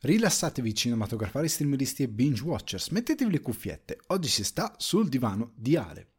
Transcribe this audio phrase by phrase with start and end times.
[0.00, 5.74] Rilassatevi cinematografari, streameristi e binge watchers, mettetevi le cuffiette, oggi si sta sul divano di
[5.76, 6.16] Ale.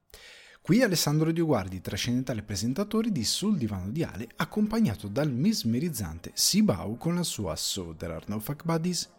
[0.67, 7.15] Qui Alessandro Dioguardi, trascendentale presentatore di Sul divano di Ale, accompagnato dal mesmerizzante Sibau con
[7.15, 9.09] la sua So There Are No Fuck Buddies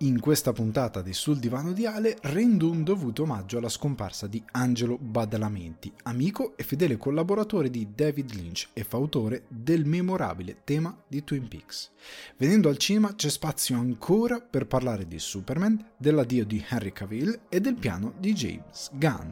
[0.00, 4.42] in questa puntata di Sul divano di Ale rendo un dovuto omaggio alla scomparsa di
[4.52, 11.24] Angelo Badalamenti, amico e fedele collaboratore di David Lynch e fautore del memorabile tema di
[11.24, 11.92] Twin Peaks.
[12.36, 17.60] Venendo al cinema c'è spazio ancora per parlare di Superman, dell'addio di Henry Cavill e
[17.60, 19.30] del piano di James Gunn.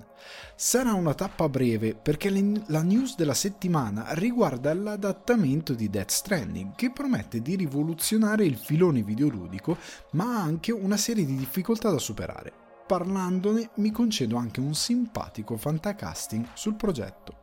[0.57, 2.31] Sarà una tappa breve perché
[2.67, 9.03] la news della settimana riguarda l'adattamento di Death Stranding che promette di rivoluzionare il filone
[9.03, 9.77] videoludico
[10.13, 12.53] ma ha anche una serie di difficoltà da superare.
[12.87, 17.43] Parlandone mi concedo anche un simpatico fantacasting sul progetto.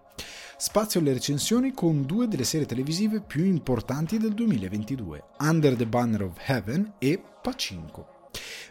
[0.57, 6.21] Spazio alle recensioni con due delle serie televisive più importanti del 2022, Under the Banner
[6.23, 8.20] of Heaven e Pacinco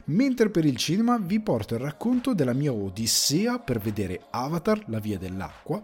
[0.06, 4.98] mentre per il cinema vi porto il racconto della mia odissea per vedere Avatar, la
[4.98, 5.82] via dell'acqua,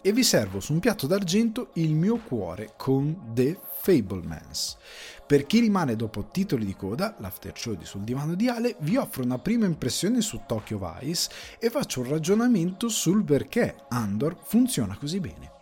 [0.00, 4.76] e vi servo su un piatto d'argento il mio cuore con The Fablemans.
[5.26, 8.96] Per chi rimane dopo titoli di coda, l'after show di Sul divano di Ale, vi
[8.96, 14.96] offro una prima impressione su Tokyo Vice e faccio un ragionamento sul perché Andor funziona
[14.96, 15.52] così bene.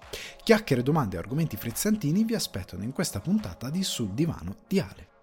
[0.44, 5.15] Chiacchiere, domande e argomenti frizzantini vi aspettano in questa puntata di Sul divano di Ale.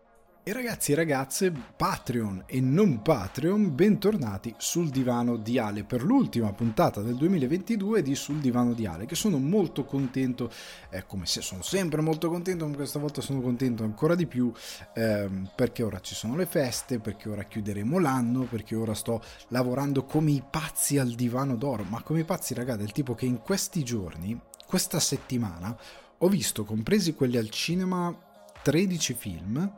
[0.46, 6.52] E ragazzi e ragazze, Patreon e non Patreon, bentornati sul divano di Ale per l'ultima
[6.52, 10.52] puntata del 2022 di Sul divano di Ale, che sono molto contento,
[10.90, 14.52] eh, come se sono sempre molto contento, ma questa volta sono contento ancora di più
[14.96, 20.04] ehm, perché ora ci sono le feste, perché ora chiuderemo l'anno, perché ora sto lavorando
[20.04, 23.40] come i pazzi al divano d'oro, ma come i pazzi ragazzi, del tipo che in
[23.40, 25.74] questi giorni, questa settimana,
[26.18, 28.14] ho visto, compresi quelli al cinema,
[28.62, 29.72] 13 film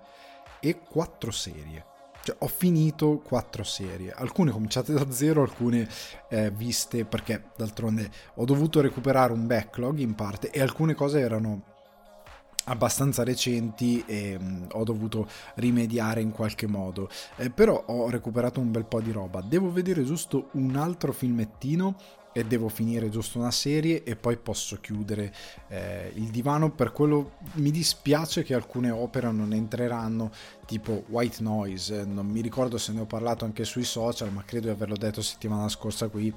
[0.69, 1.85] e quattro serie.
[2.23, 5.87] Cioè, ho finito quattro serie, alcune cominciate da zero, alcune
[6.29, 11.73] eh, viste perché d'altronde ho dovuto recuperare un backlog in parte e alcune cose erano
[12.65, 17.09] abbastanza recenti e mh, mm, ho dovuto rimediare in qualche modo.
[17.35, 19.41] Eh, però ho recuperato un bel po' di roba.
[19.41, 21.95] Devo vedere giusto un altro filmettino
[22.37, 25.33] e devo finire giusto una serie e poi posso chiudere
[25.69, 26.69] eh, il divano.
[26.69, 30.31] Per quello mi dispiace che alcune opere non entreranno,
[30.65, 32.03] tipo White Noise.
[32.03, 35.21] Non mi ricordo se ne ho parlato anche sui social, ma credo di averlo detto
[35.21, 36.33] settimana scorsa qui.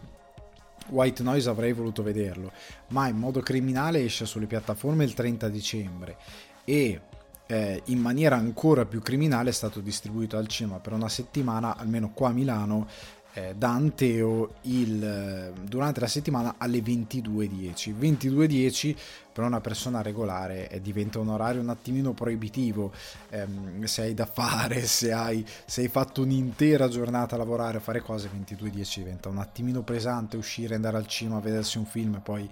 [0.91, 2.53] White Noise avrei voluto vederlo,
[2.91, 6.17] ma in modo criminale esce sulle piattaforme il 30 dicembre
[6.65, 7.01] e
[7.49, 12.13] eh, in maniera ancora più criminale è stato distribuito al cinema per una settimana, almeno
[12.13, 12.87] qua a Milano,
[13.35, 17.95] eh, da Anteo il, eh, durante la settimana alle 22.10.
[17.99, 18.97] 22.10
[19.33, 22.93] per una persona regolare eh, diventa un orario un attimino proibitivo
[23.31, 27.81] ehm, se hai da fare, se hai, se hai fatto un'intera giornata a lavorare, a
[27.81, 32.21] fare cose, 22.10 diventa un attimino pesante uscire, andare al cinema, vedersi un film e
[32.21, 32.51] poi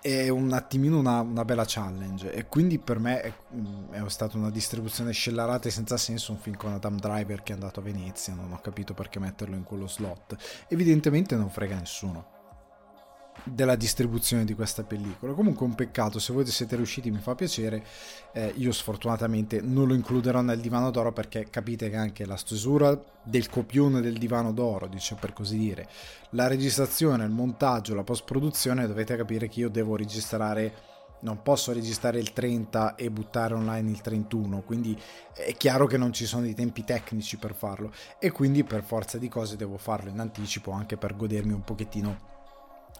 [0.00, 2.32] è un attimino una, una, bella challenge.
[2.32, 6.38] E quindi per me è, mm, è, stata una distribuzione scellerata e senza senso un
[6.38, 9.64] film con Adam Driver che è andato a Venezia non ho capito perché metterlo in
[9.64, 10.36] quello slot.
[10.68, 12.36] Evidentemente non frega nessuno
[13.52, 15.32] della distribuzione di questa pellicola.
[15.32, 17.84] Comunque un peccato, se voi siete riusciti mi fa piacere,
[18.32, 22.98] eh, io sfortunatamente non lo includerò nel divano d'oro perché capite che anche la stesura
[23.22, 25.88] del copione del divano d'oro, dice per così dire,
[26.30, 31.72] la registrazione, il montaggio, la post produzione, dovete capire che io devo registrare non posso
[31.72, 34.96] registrare il 30 e buttare online il 31, quindi
[35.34, 39.18] è chiaro che non ci sono i tempi tecnici per farlo e quindi per forza
[39.18, 42.36] di cose devo farlo in anticipo anche per godermi un pochettino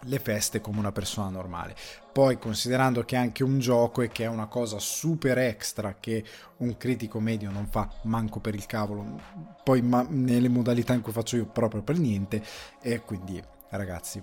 [0.03, 1.75] le feste come una persona normale.
[2.11, 6.23] Poi considerando che è anche un gioco e che è una cosa super extra che
[6.57, 9.19] un critico medio non fa manco per il cavolo,
[9.63, 12.43] poi ma nelle modalità in cui faccio io proprio per niente
[12.81, 14.21] e quindi ragazzi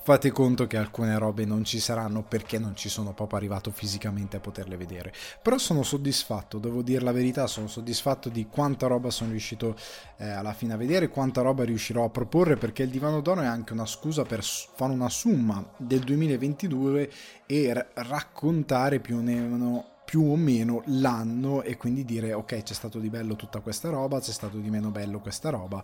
[0.00, 4.36] fate conto che alcune robe non ci saranno perché non ci sono proprio arrivato fisicamente
[4.36, 5.12] a poterle vedere.
[5.40, 9.76] Però sono soddisfatto, devo dire la verità, sono soddisfatto di quanta roba sono riuscito
[10.16, 13.46] eh, alla fine a vedere, quanta roba riuscirò a proporre perché il divano d'oro è
[13.46, 17.10] anche una scusa per fare una summa del 2022
[17.46, 22.74] e r- raccontare più o meno più o meno l'anno e quindi dire ok c'è
[22.74, 25.82] stato di bello tutta questa roba, c'è stato di meno bello questa roba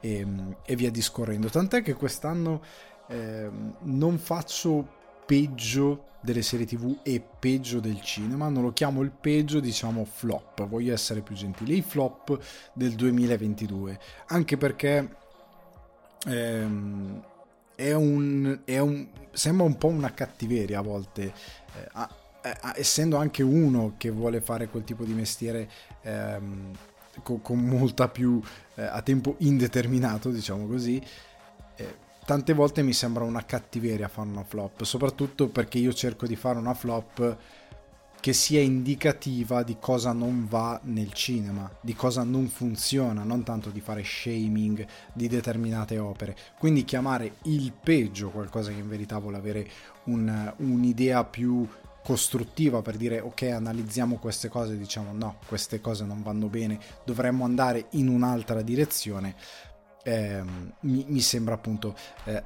[0.00, 0.26] e,
[0.64, 1.48] e via discorrendo.
[1.48, 2.60] Tant'è che quest'anno
[3.08, 3.50] eh,
[3.80, 4.96] non faccio
[5.26, 10.66] peggio delle serie tv e peggio del cinema, non lo chiamo il peggio, diciamo flop,
[10.66, 12.38] voglio essere più gentile, i flop
[12.72, 15.16] del 2022, anche perché
[16.26, 17.22] ehm,
[17.74, 21.32] è un, è un, sembra un po' una cattiveria a volte,
[21.74, 22.08] eh,
[22.42, 25.70] eh, essendo anche uno che vuole fare quel tipo di mestiere
[26.02, 26.72] ehm,
[27.22, 28.40] con, con, molta più
[28.74, 31.00] eh, a tempo indeterminato, diciamo così,
[31.76, 36.36] eh, tante volte mi sembra una cattiveria fare una flop, soprattutto perché io cerco di
[36.36, 37.38] fare una flop
[38.20, 43.70] che sia indicativa di cosa non va nel cinema, di cosa non funziona, non tanto
[43.70, 46.36] di fare shaming di determinate opere.
[46.58, 49.66] Quindi chiamare il peggio qualcosa che in verità vuole avere
[50.04, 51.66] un, un'idea più
[52.04, 57.44] costruttiva per dire ok analizziamo queste cose diciamo no queste cose non vanno bene dovremmo
[57.44, 59.34] andare in un'altra direzione
[60.08, 60.42] eh,
[60.80, 61.94] mi, mi, sembra appunto
[62.24, 62.42] eh,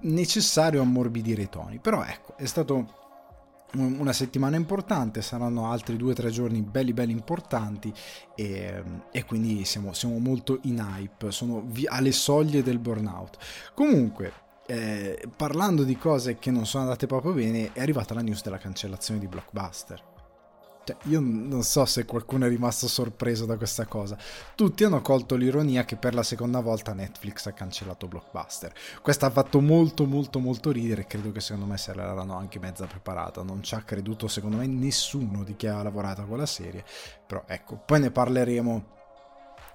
[0.00, 2.98] necessario ammorbidire i toni però ecco è stato
[3.72, 7.92] una settimana importante, saranno altri due o tre giorni belli belli importanti
[8.34, 8.82] e,
[9.12, 13.38] e quindi siamo, siamo, molto in hype, sono alle soglie del burnout.
[13.72, 14.32] Comunque,
[14.66, 18.58] eh, parlando di cose che non sono andate proprio bene, è arrivata la news della
[18.58, 20.09] cancellazione di Blockbuster.
[20.90, 24.16] Cioè, io non so se qualcuno è rimasto sorpreso da questa cosa.
[24.54, 28.72] Tutti hanno colto l'ironia che per la seconda volta Netflix ha cancellato Blockbuster.
[29.00, 32.86] Questa ha fatto molto molto molto ridere, credo che secondo me se l'erano anche mezza
[32.86, 33.42] preparata.
[33.42, 36.84] Non ci ha creduto secondo me nessuno di chi ha lavorato con la serie.
[37.26, 38.98] Però ecco, poi ne parleremo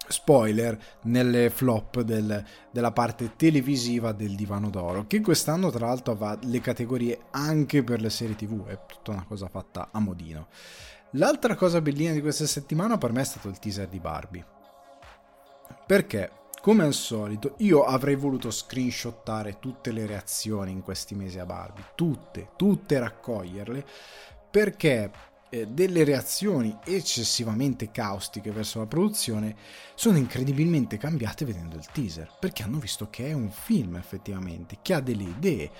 [0.07, 6.37] spoiler nelle flop del, della parte televisiva del divano d'oro che quest'anno tra l'altro va
[6.43, 10.47] le categorie anche per le serie tv è tutta una cosa fatta a modino
[11.11, 14.45] L'altra cosa bellina di questa settimana per me è stato il teaser di Barbie.
[15.85, 16.31] Perché,
[16.61, 21.91] come al solito, io avrei voluto screenshottare tutte le reazioni in questi mesi a Barbie,
[21.95, 23.85] tutte, tutte raccoglierle,
[24.49, 25.11] perché
[25.49, 29.55] eh, delle reazioni eccessivamente caustiche verso la produzione
[29.93, 34.93] sono incredibilmente cambiate vedendo il teaser, perché hanno visto che è un film effettivamente, che
[34.95, 35.71] ha delle idee,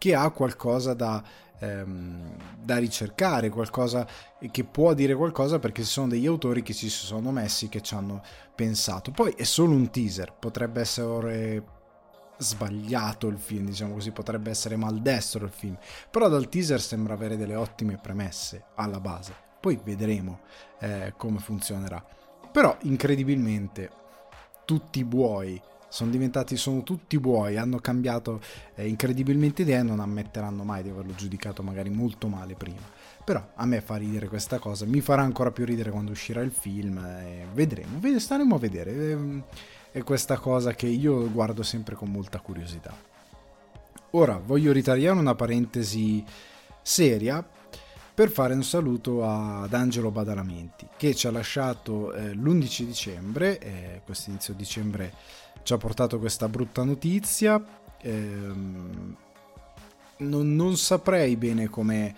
[0.00, 1.22] che ha qualcosa da
[1.60, 4.06] ehm, da ricercare, qualcosa
[4.50, 7.94] che può dire qualcosa perché ci sono degli autori che ci sono messi, che ci
[7.94, 8.22] hanno
[8.54, 9.10] pensato.
[9.10, 11.78] Poi è solo un teaser, potrebbe essere
[12.38, 15.76] sbagliato il film, diciamo così, potrebbe essere maldestro il film,
[16.10, 19.34] però dal teaser sembra avere delle ottime premesse alla base.
[19.60, 20.40] Poi vedremo
[20.78, 22.02] eh, come funzionerà.
[22.50, 23.90] Però incredibilmente
[24.64, 25.60] tutti i buoi
[25.90, 28.40] sono diventati, sono tutti buoi, hanno cambiato
[28.76, 32.80] eh, incredibilmente idea e non ammetteranno mai di averlo giudicato magari molto male prima.
[33.22, 36.52] Però a me fa ridere questa cosa, mi farà ancora più ridere quando uscirà il
[36.52, 38.92] film, eh, vedremo, staremo a vedere.
[38.92, 39.42] Eh,
[39.92, 42.94] è questa cosa che io guardo sempre con molta curiosità.
[44.12, 46.24] Ora voglio ritagliare una parentesi
[46.82, 47.44] seria
[48.12, 54.02] per fare un saluto ad Angelo Badalamenti che ci ha lasciato eh, l'11 dicembre, eh,
[54.04, 55.14] questo inizio dicembre
[55.62, 57.62] ci ha portato questa brutta notizia.
[58.02, 59.16] Ehm,
[60.18, 62.14] non, non, saprei bene come,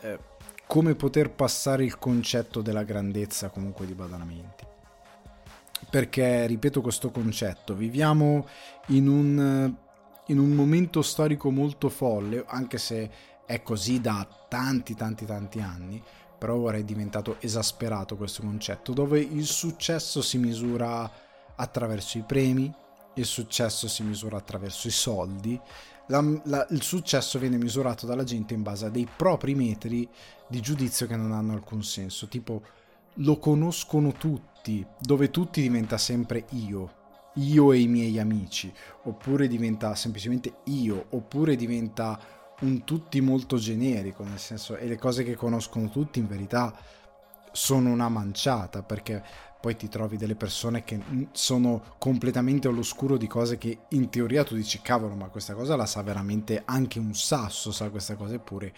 [0.00, 0.18] eh,
[0.66, 4.64] come poter passare il concetto della grandezza comunque di Badalamenti.
[5.88, 8.46] Perché, ripeto questo concetto, viviamo
[8.88, 9.74] in un,
[10.26, 13.10] in un momento storico molto folle, anche se
[13.46, 16.02] è così da tanti tanti tanti anni,
[16.36, 21.10] però ora è diventato esasperato questo concetto, dove il successo si misura
[21.56, 22.72] attraverso i premi,
[23.14, 25.60] il successo si misura attraverso i soldi,
[26.08, 30.08] la, la, il successo viene misurato dalla gente in base a dei propri metri
[30.48, 32.62] di giudizio che non hanno alcun senso, tipo
[33.20, 37.04] lo conoscono tutti, dove tutti diventa sempre io,
[37.34, 38.72] io e i miei amici,
[39.04, 42.18] oppure diventa semplicemente io, oppure diventa
[42.60, 46.74] un tutti molto generico, nel senso, e le cose che conoscono tutti in verità
[47.52, 49.22] sono una manciata, perché
[49.60, 51.00] poi ti trovi delle persone che
[51.32, 55.86] sono completamente all'oscuro di cose che in teoria tu dici cavolo ma questa cosa la
[55.86, 58.72] sa veramente anche un sasso sa questa cosa eppure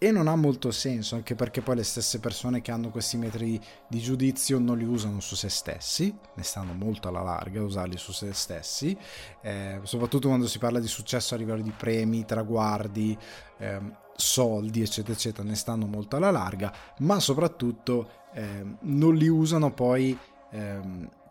[0.00, 3.60] e non ha molto senso anche perché poi le stesse persone che hanno questi metri
[3.88, 7.98] di giudizio non li usano su se stessi ne stanno molto alla larga a usarli
[7.98, 8.96] su se stessi
[9.42, 13.18] eh, soprattutto quando si parla di successo a livello di premi traguardi
[13.58, 19.72] eh, soldi eccetera eccetera ne stanno molto alla larga ma soprattutto eh, non li usano
[19.72, 20.18] poi
[20.50, 20.80] eh,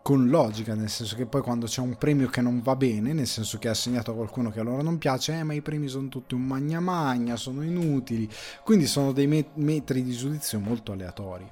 [0.08, 3.26] con logica, nel senso che poi quando c'è un premio che non va bene, nel
[3.26, 5.86] senso che è assegnato a qualcuno che a loro non piace, eh, ma i premi
[5.86, 8.26] sono tutti un magna magna, sono inutili,
[8.64, 11.46] quindi sono dei met- metri di giudizio molto aleatori.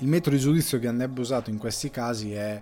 [0.00, 2.60] Il metro di giudizio che andrebbe usato in questi casi è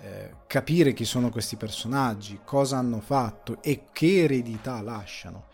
[0.00, 5.44] eh, capire chi sono questi personaggi, cosa hanno fatto e che eredità lasciano.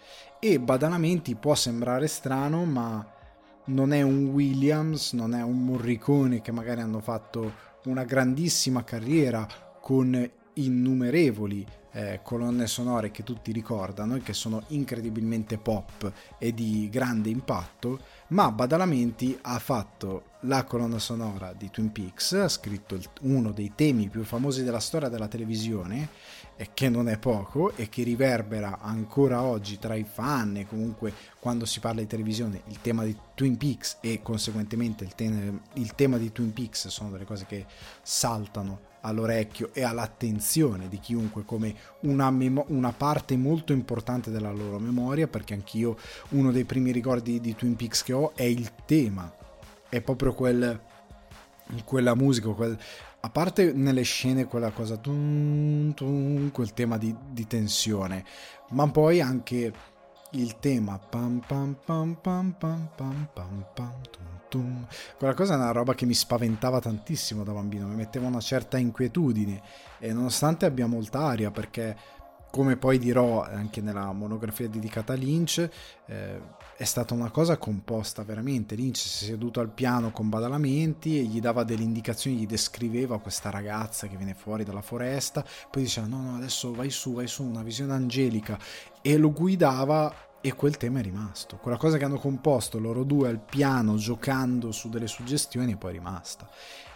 [0.45, 3.07] E badanamenti può sembrare strano, ma
[3.67, 7.53] non è un Williams, non è un Morricone che magari hanno fatto
[7.85, 9.47] una grandissima carriera
[9.81, 16.89] con innumerevoli eh, colonne sonore che tutti ricordano e che sono incredibilmente pop e di
[16.91, 18.01] grande impatto,
[18.33, 24.09] ma Badalamenti ha fatto la colonna sonora di Twin Peaks, ha scritto uno dei temi
[24.09, 26.09] più famosi della storia della televisione,
[26.57, 31.13] e che non è poco e che riverbera ancora oggi tra i fan e comunque
[31.39, 35.95] quando si parla di televisione il tema di Twin Peaks e conseguentemente il, te- il
[35.95, 37.67] tema di Twin Peaks sono delle cose che
[38.03, 44.79] saltano all'orecchio e all'attenzione di chiunque come una, memo- una, parte molto importante della loro
[44.79, 45.97] memoria, perché anch'io
[46.31, 49.33] uno dei primi ricordi di Twin Peaks che ho è il tema,
[49.89, 50.81] è proprio quel,
[51.85, 52.79] quella musica, quel,
[53.21, 58.25] a parte nelle scene quella cosa, tum, tum, quel tema di, di tensione,
[58.71, 59.73] ma poi anche
[60.33, 64.87] il tema pam pam pam pam pam pam pam pam tum.
[65.17, 68.77] quella cosa è una roba che mi spaventava tantissimo da bambino mi metteva una certa
[68.77, 69.63] inquietudine
[69.99, 71.97] e nonostante abbia molta aria perché
[72.53, 75.67] come poi dirò anche nella monografia dedicata a Lynch,
[76.05, 76.41] eh,
[76.77, 78.75] è stata una cosa composta veramente.
[78.75, 83.21] Lynch si è seduto al piano con Badalamenti e gli dava delle indicazioni, gli descriveva
[83.21, 87.27] questa ragazza che viene fuori dalla foresta, poi diceva no, no, adesso vai su, vai
[87.27, 88.59] su, una visione angelica
[89.01, 91.57] e lo guidava e quel tema è rimasto.
[91.57, 95.93] Quella cosa che hanno composto loro due al piano giocando su delle suggestioni è poi
[95.93, 96.49] rimasta.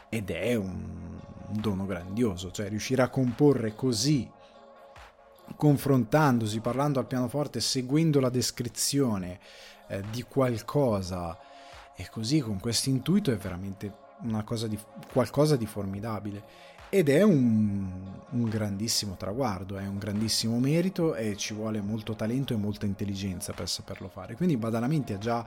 [0.09, 4.29] Ed è un dono grandioso, cioè riuscire a comporre così
[5.55, 9.38] confrontandosi, parlando al pianoforte, seguendo la descrizione
[9.87, 11.38] eh, di qualcosa
[11.95, 14.79] e così con questo intuito è veramente una cosa di,
[15.12, 16.45] qualcosa di formidabile
[16.88, 17.88] ed è un,
[18.31, 23.52] un, grandissimo traguardo, è un grandissimo merito e ci vuole molto talento e molta intelligenza
[23.52, 24.37] per saperlo fare.
[24.37, 25.47] Quindi Badalamenti ha già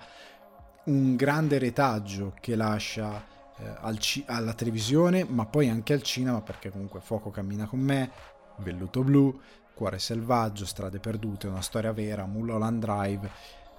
[0.86, 3.24] un grande retaggio che lascia
[3.58, 7.80] eh, al ci- alla televisione, ma poi anche al cinema, perché comunque Fuoco cammina con
[7.80, 8.12] me,
[8.58, 9.40] Velluto Blu,
[9.74, 13.30] Cuore selvaggio, Strade perdute, Una storia vera, Mulholland Drive,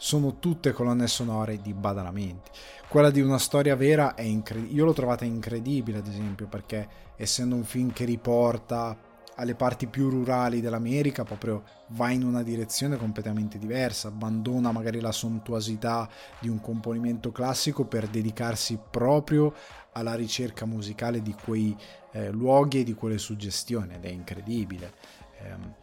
[0.02, 2.50] sono tutte colonne sonore di Badalamenti.
[2.88, 7.54] Quella di Una storia vera è incredibile, io l'ho trovata incredibile ad esempio perché essendo
[7.54, 8.96] un film che riporta
[9.36, 15.12] alle parti più rurali dell'America proprio va in una direzione completamente diversa, abbandona magari la
[15.12, 19.52] sontuosità di un componimento classico per dedicarsi proprio
[19.92, 21.76] alla ricerca musicale di quei
[22.12, 24.94] eh, luoghi e di quelle suggestioni ed è incredibile.
[25.42, 25.79] Eh,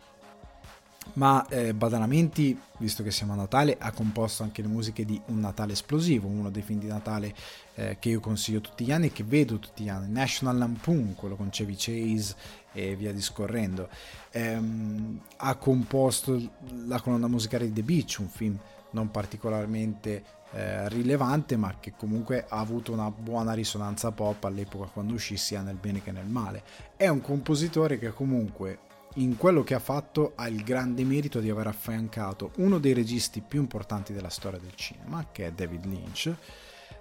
[1.14, 5.40] ma eh, Badalamenti, visto che siamo a Natale, ha composto anche le musiche di Un
[5.40, 7.34] Natale Esplosivo, uno dei film di Natale
[7.76, 11.16] eh, che io consiglio tutti gli anni e che vedo tutti gli anni, National Lampoon,
[11.16, 12.36] quello con Chevy Chase
[12.72, 13.90] e via discorrendo.
[14.32, 16.40] Ehm, ha composto
[16.86, 18.60] la colonna musicale di The Beach, un film
[18.92, 25.14] non particolarmente eh, rilevante, ma che comunque ha avuto una buona risonanza pop all'epoca quando
[25.14, 26.64] uscì sia nel bene che nel male.
[26.96, 28.80] È un compositore che comunque
[29.18, 33.42] in quello che ha fatto ha il grande merito di aver affiancato uno dei registi
[33.42, 36.34] più importanti della storia del cinema, che è David Lynch,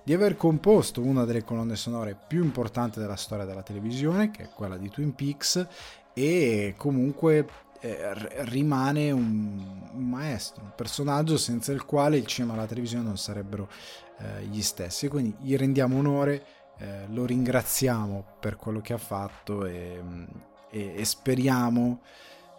[0.02, 4.48] di aver composto una delle colonne sonore più importanti della storia della televisione, che è
[4.54, 5.66] quella di Twin Peaks,
[6.14, 7.46] e comunque
[7.80, 13.18] eh, rimane un, maestro, un personaggio senza il quale il cinema e la televisione non
[13.18, 13.68] sarebbero
[14.18, 15.08] eh, gli stessi.
[15.08, 16.44] Quindi gli rendiamo onore,
[16.78, 20.02] eh, lo ringraziamo per quello che ha fatto e
[20.70, 22.00] e, e speriamo,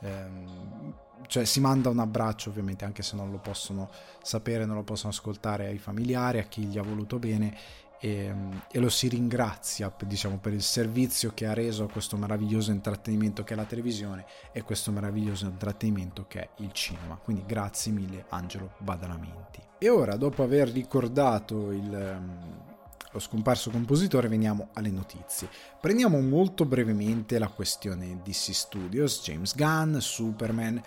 [0.01, 0.93] ehm,
[1.27, 3.89] cioè si manda un abbraccio ovviamente anche se non lo possono
[4.21, 8.33] sapere, non lo possono ascoltare ai familiari, a chi gli ha voluto bene e,
[8.71, 13.43] e, lo si ringrazia diciamo, per il servizio che ha reso a questo meraviglioso intrattenimento
[13.43, 17.15] che è la televisione e questo meraviglioso intrattenimento che è il cinema.
[17.15, 19.61] Quindi grazie mille Angelo Badalamenti.
[19.79, 22.66] E ora, dopo aver ricordato il, ehm,
[23.11, 25.49] lo scomparso compositore, veniamo alle notizie.
[25.79, 30.81] Prendiamo molto brevemente la questione DC Studios, James Gunn, Superman,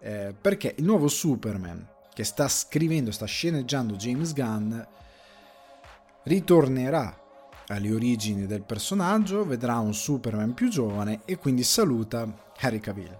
[0.00, 4.78] eh, perché il nuovo Superman che sta scrivendo, sta sceneggiando James Gunn,
[6.24, 7.18] ritornerà
[7.68, 13.18] alle origini del personaggio, vedrà un Superman più giovane e quindi saluta Harry Cavill.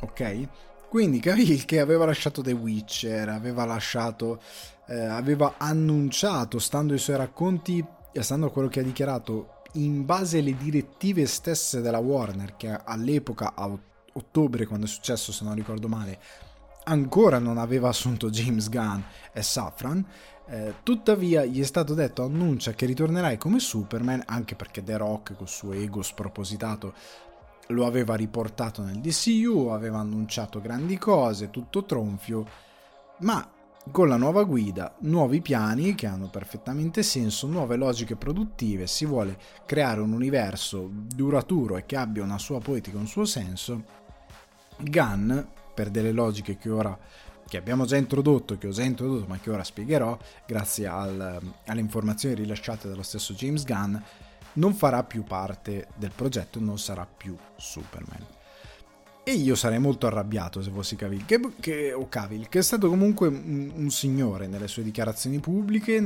[0.00, 0.48] Ok?
[0.88, 4.40] Quindi Cavill che aveva lasciato The Witcher, aveva lasciato
[4.86, 10.04] eh, aveva annunciato, stando ai suoi racconti e stando a quello che ha dichiarato, in
[10.04, 13.70] base alle direttive stesse della Warner, che all'epoca, a
[14.12, 16.18] ottobre, quando è successo, se non ricordo male,
[16.84, 19.00] ancora non aveva assunto James Gunn
[19.32, 20.06] e Safran,
[20.46, 25.36] eh, tuttavia gli è stato detto annuncia che ritornerai come Superman anche perché The Rock
[25.36, 26.92] col suo ego spropositato
[27.68, 32.46] lo aveva riportato nel DCU, aveva annunciato grandi cose, tutto tronfio,
[33.20, 33.48] ma
[33.90, 39.38] con la nuova guida, nuovi piani che hanno perfettamente senso, nuove logiche produttive, si vuole
[39.66, 43.84] creare un universo duraturo e che abbia una sua poetica, un suo senso.
[44.78, 45.38] Gunn,
[45.74, 46.98] per delle logiche che ora
[47.46, 51.80] che abbiamo già introdotto, che ho già introdotto, ma che ora spiegherò, grazie al, alle
[51.80, 53.96] informazioni rilasciate dallo stesso James Gunn,
[54.54, 58.24] non farà più parte del progetto, non sarà più Superman.
[59.26, 62.90] E io sarei molto arrabbiato se fossi Cavill, che, che, o Cavill, che è stato
[62.90, 66.02] comunque un, un, signore nelle sue dichiarazioni pubbliche,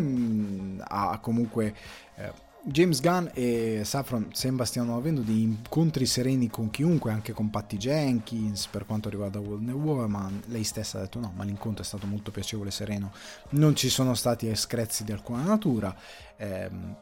[0.79, 1.75] ha comunque...
[2.15, 7.51] Eh, James Gunn e Saffron sembra stiano avendo dei incontri sereni con chiunque, anche con
[7.51, 10.43] Patty Jenkins per quanto riguarda Wonder Woman.
[10.47, 13.13] Lei stessa ha detto no, ma l'incontro è stato molto piacevole e sereno,
[13.51, 15.95] non ci sono stati screzzi di alcuna natura.
[16.37, 16.97] Ehm,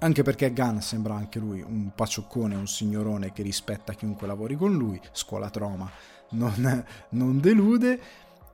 [0.00, 4.72] anche perché Gunn sembra anche lui un pacioccone, un signorone che rispetta chiunque lavori con
[4.72, 5.90] lui, scuola troma,
[6.30, 8.00] non, non delude.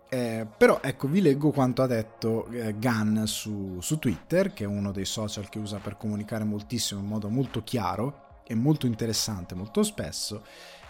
[0.08, 4.66] Eh, però ecco, vi leggo quanto ha detto eh, Gunn su, su, Twitter, che è
[4.66, 9.54] uno dei social che usa per comunicare moltissimo in modo molto chiaro e molto interessante
[9.54, 10.44] molto spesso,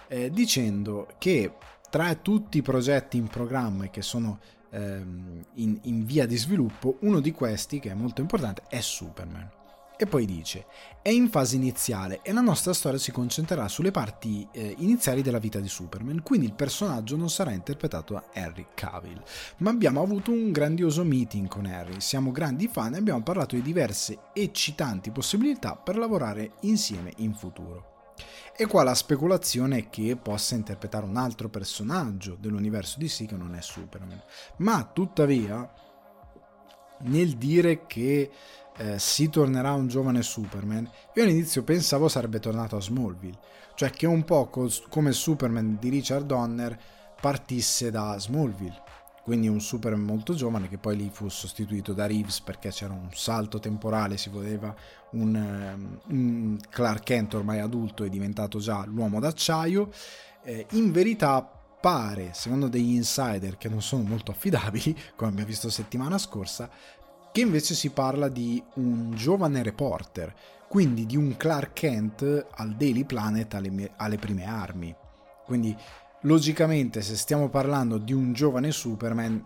[0.09, 1.55] eh, dicendo che
[1.89, 7.21] tra tutti i progetti in programma che sono ehm, in, in via di sviluppo, uno
[7.21, 9.63] di questi, che è molto importante, è Superman.
[9.97, 10.67] E poi dice,
[11.03, 15.39] è in fase iniziale e la nostra storia si concentrerà sulle parti eh, iniziali della
[15.39, 19.23] vita di Superman, quindi il personaggio non sarà interpretato da Henry Cavill.
[19.59, 23.63] Ma abbiamo avuto un grandioso meeting con Harry, siamo grandi fan e abbiamo parlato di
[23.63, 27.93] diverse eccitanti possibilità per lavorare insieme in futuro.
[28.57, 33.55] E qua la speculazione è che possa interpretare un altro personaggio dell'universo sì che non
[33.55, 34.23] è Superman.
[34.59, 35.69] Ma tuttavia,
[37.01, 38.31] nel dire che
[38.77, 43.39] eh, si tornerà un giovane Superman, io all'inizio pensavo sarebbe tornato a Smallville,
[43.75, 44.51] cioè che un po'
[44.89, 46.79] come il Superman di Richard Donner
[47.21, 48.83] partisse da Smallville,
[49.25, 53.09] quindi un Superman molto giovane che poi lì fu sostituito da Reeves perché c'era un
[53.13, 54.75] salto temporale, si voleva
[55.13, 59.91] un, ehm, un Clark Kent ormai adulto e diventato già l'uomo d'acciaio,
[60.43, 61.49] eh, in verità
[61.85, 66.71] pare, secondo degli insider che non sono molto affidabili, come abbiamo visto settimana scorsa,
[67.35, 70.33] che invece si parla di un giovane reporter,
[70.69, 74.95] quindi di un Clark Kent al Daily Planet alle, alle prime armi.
[75.45, 75.77] Quindi
[76.21, 79.45] logicamente se stiamo parlando di un giovane Superman,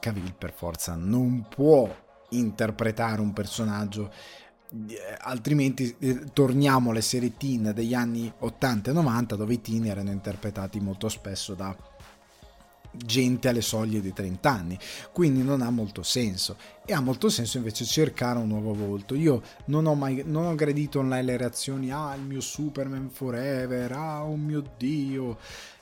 [0.00, 1.88] Cavill per forza non può
[2.30, 4.12] interpretare un personaggio
[4.70, 9.86] eh, altrimenti eh, torniamo alle serie teen degli anni 80 e 90 dove i teen
[9.86, 11.74] erano interpretati molto spesso da
[12.90, 14.78] gente alle soglie dei 30 anni,
[15.12, 16.56] quindi non ha molto senso.
[16.84, 19.14] E ha molto senso invece cercare un nuovo volto.
[19.14, 23.92] Io non ho mai non ho gradito online le reazioni, ah il mio Superman Forever,
[23.92, 25.38] ah oh mio Dio.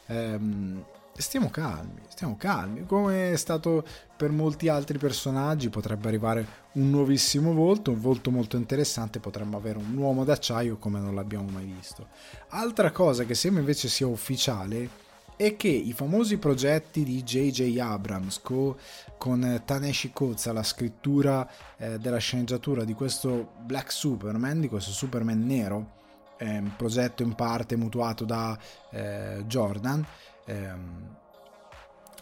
[0.06, 2.84] Ehm, stiamo calmi, stiamo calmi.
[2.86, 3.84] Come è stato
[4.16, 9.78] per molti altri personaggi, potrebbe arrivare un nuovissimo volto, un volto molto interessante, potremmo avere
[9.78, 12.08] un uomo d'acciaio come non l'abbiamo mai visto.
[12.48, 15.04] Altra cosa che sembra invece sia ufficiale
[15.36, 17.78] è che i famosi progetti di J.J.
[17.78, 18.78] Abrams co,
[19.18, 25.44] con Taneshi Koza, la scrittura eh, della sceneggiatura di questo Black Superman, di questo Superman
[25.44, 25.94] nero,
[26.38, 28.58] eh, progetto in parte mutuato da
[28.90, 30.04] eh, Jordan,
[30.46, 31.16] ehm,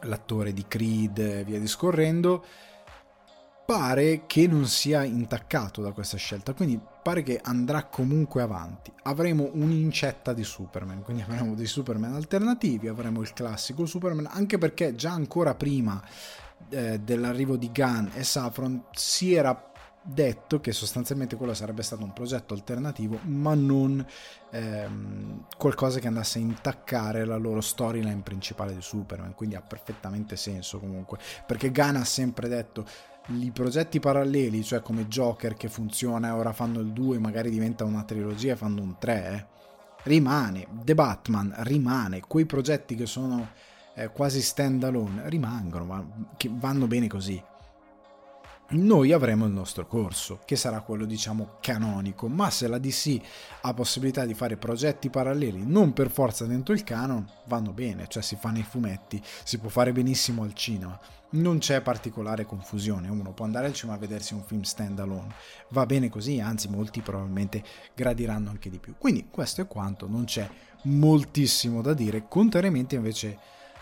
[0.02, 2.44] l'attore di Creed e via discorrendo,
[3.64, 8.90] pare che non sia intaccato da questa scelta, quindi pare che andrà comunque avanti.
[9.02, 14.94] Avremo un'incetta di Superman, quindi avremo dei Superman alternativi, avremo il classico Superman, anche perché
[14.94, 16.02] già ancora prima
[16.70, 22.14] eh, dell'arrivo di Gunn e Saffron si era detto che sostanzialmente quello sarebbe stato un
[22.14, 24.04] progetto alternativo, ma non
[24.50, 30.36] ehm, qualcosa che andasse a intaccare la loro storyline principale di Superman, quindi ha perfettamente
[30.36, 32.86] senso comunque, perché Gunn ha sempre detto
[33.28, 38.04] i progetti paralleli, cioè come Joker che funziona ora fanno il 2, magari diventa una
[38.04, 39.46] trilogia e fanno un 3, eh.
[40.04, 43.50] rimane, The Batman rimane, quei progetti che sono
[43.94, 46.06] eh, quasi stand alone rimangono, ma
[46.36, 47.42] che vanno bene così
[48.70, 53.20] noi avremo il nostro corso, che sarà quello diciamo canonico, ma se la DC
[53.60, 58.22] ha possibilità di fare progetti paralleli, non per forza dentro il canon, vanno bene, cioè
[58.22, 60.98] si fa nei fumetti, si può fare benissimo al cinema,
[61.30, 65.34] non c'è particolare confusione, uno può andare al cinema a vedersi un film stand alone,
[65.68, 67.62] va bene così, anzi molti probabilmente
[67.94, 68.94] gradiranno anche di più.
[68.96, 70.48] Quindi questo è quanto, non c'è
[70.84, 73.38] moltissimo da dire, contrariamente invece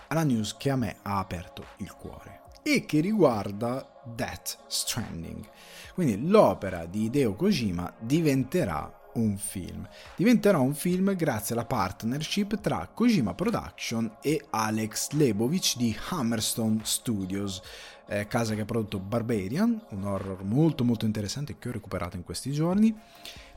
[0.08, 5.48] alla news che a me ha aperto il cuore e che riguarda Death Stranding.
[5.94, 9.86] Quindi l'opera di Hideo Kojima diventerà un film.
[10.16, 17.60] Diventerà un film grazie alla partnership tra Kojima Production e Alex Lebovic di Hammerstone Studios,
[18.06, 22.24] eh, casa che ha prodotto Barbarian, un horror molto molto interessante che ho recuperato in
[22.24, 22.94] questi giorni,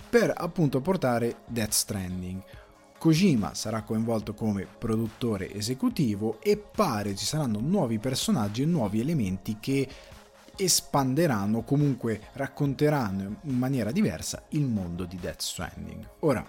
[0.09, 2.43] per appunto portare Death Stranding
[3.05, 9.57] Kojima sarà coinvolto come produttore esecutivo e pare ci saranno nuovi personaggi e nuovi elementi
[9.59, 9.87] che
[10.55, 16.09] espanderanno, comunque racconteranno in maniera diversa il mondo di Death Stranding.
[16.21, 16.43] Ora,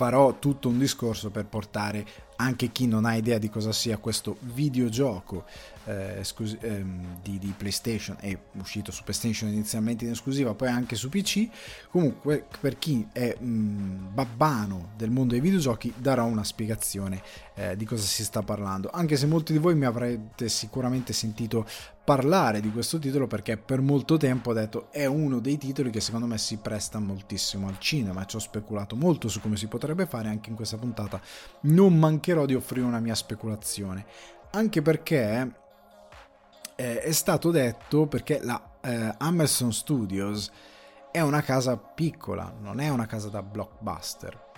[0.00, 4.38] farò tutto un discorso per portare anche chi non ha idea di cosa sia questo
[4.40, 5.44] videogioco
[5.84, 10.96] eh, scusi, ehm, di, di, PlayStation è uscito su PlayStation inizialmente in esclusiva poi anche
[10.96, 11.48] su PC
[11.90, 17.22] comunque per chi è mh, mm, babbano del mondo dei videogiochi darò una spiegazione
[17.60, 18.88] eh, di cosa si sta parlando.
[18.90, 21.66] Anche se molti di voi mi avrete sicuramente sentito
[22.02, 26.00] parlare di questo titolo perché per molto tempo ho detto è uno dei titoli che
[26.00, 30.06] secondo me si presta moltissimo al cinema ci ho speculato molto su come si potrebbe
[30.06, 30.28] fare.
[30.28, 31.20] Anche in questa puntata
[31.62, 34.06] non mancherò di offrire una mia speculazione.
[34.52, 35.54] Anche perché
[36.76, 40.50] eh, è stato detto perché la eh, Amazon Studios
[41.12, 44.48] è una casa piccola, non è una casa da blockbuster.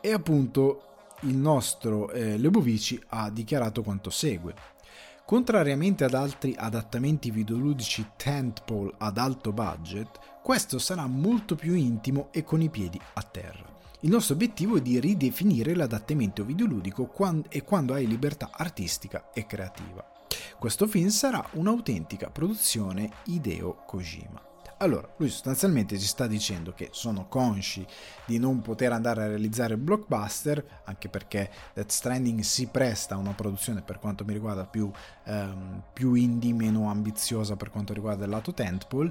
[0.00, 0.93] E appunto
[1.24, 4.54] il nostro eh, Lebovici ha dichiarato quanto segue.
[5.24, 12.44] Contrariamente ad altri adattamenti videoludici tentpole ad alto budget, questo sarà molto più intimo e
[12.44, 13.72] con i piedi a terra.
[14.00, 19.46] Il nostro obiettivo è di ridefinire l'adattamento videoludico quando, e quando hai libertà artistica e
[19.46, 20.06] creativa.
[20.58, 24.53] Questo film sarà un'autentica produzione Hideo Kojima.
[24.84, 27.86] Allora, lui sostanzialmente ci sta dicendo che sono consci
[28.26, 33.32] di non poter andare a realizzare blockbuster, anche perché Death Stranding si presta a una
[33.32, 34.90] produzione per quanto mi riguarda più,
[35.24, 39.10] ehm, più indie, meno ambiziosa per quanto riguarda il lato tentpole,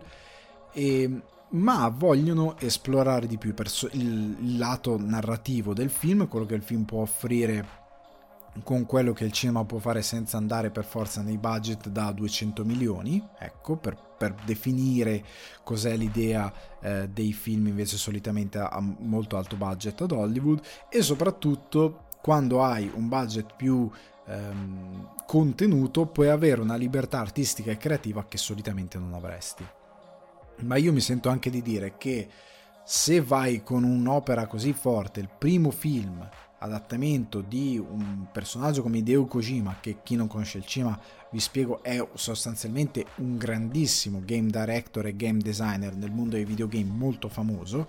[0.74, 6.56] e, ma vogliono esplorare di più perso- il, il lato narrativo del film, quello che
[6.56, 7.82] il film può offrire
[8.62, 12.64] con quello che il cinema può fare senza andare per forza nei budget da 200
[12.64, 15.22] milioni, ecco, per, per definire
[15.64, 22.06] cos'è l'idea eh, dei film invece solitamente a, molto alto budget ad Hollywood e soprattutto
[22.22, 23.90] quando hai un budget più
[24.28, 29.66] ehm, contenuto puoi avere una libertà artistica e creativa che solitamente non avresti.
[30.62, 32.30] Ma io mi sento anche di dire che
[32.86, 36.26] se vai con un'opera così forte, il primo film
[36.64, 40.98] adattamento di un personaggio come Hideo Kojima, che chi non conosce il cinema
[41.30, 46.90] vi spiego è sostanzialmente un grandissimo game director e game designer nel mondo dei videogame
[46.90, 47.88] molto famoso,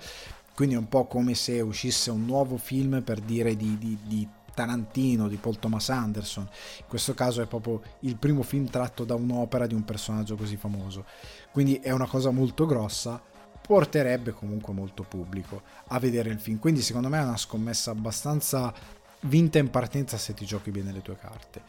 [0.54, 4.28] quindi è un po' come se uscisse un nuovo film per dire di, di, di
[4.54, 6.48] Tarantino, di Paul Thomas Anderson.
[6.78, 10.56] In questo caso è proprio il primo film tratto da un'opera di un personaggio così
[10.56, 11.04] famoso.
[11.50, 13.20] Quindi è una cosa molto grossa
[13.66, 16.58] porterebbe comunque molto pubblico a vedere il film.
[16.58, 18.72] Quindi secondo me è una scommessa abbastanza
[19.20, 21.62] vinta in partenza se ti giochi bene le tue carte.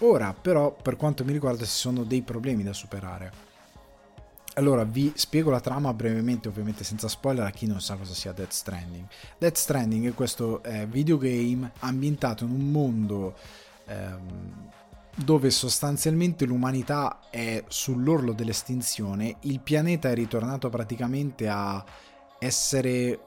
[0.00, 3.48] Ora però per quanto mi riguarda ci sono dei problemi da superare.
[4.54, 8.32] Allora vi spiego la trama brevemente, ovviamente senza spoiler a chi non sa cosa sia
[8.32, 9.06] Death Stranding.
[9.38, 13.34] Death Stranding è questo eh, videogame ambientato in un mondo
[13.86, 14.68] ehm,
[15.16, 21.84] dove sostanzialmente l'umanità è sull'orlo dell'estinzione, il pianeta è ritornato praticamente a
[22.38, 23.20] essere...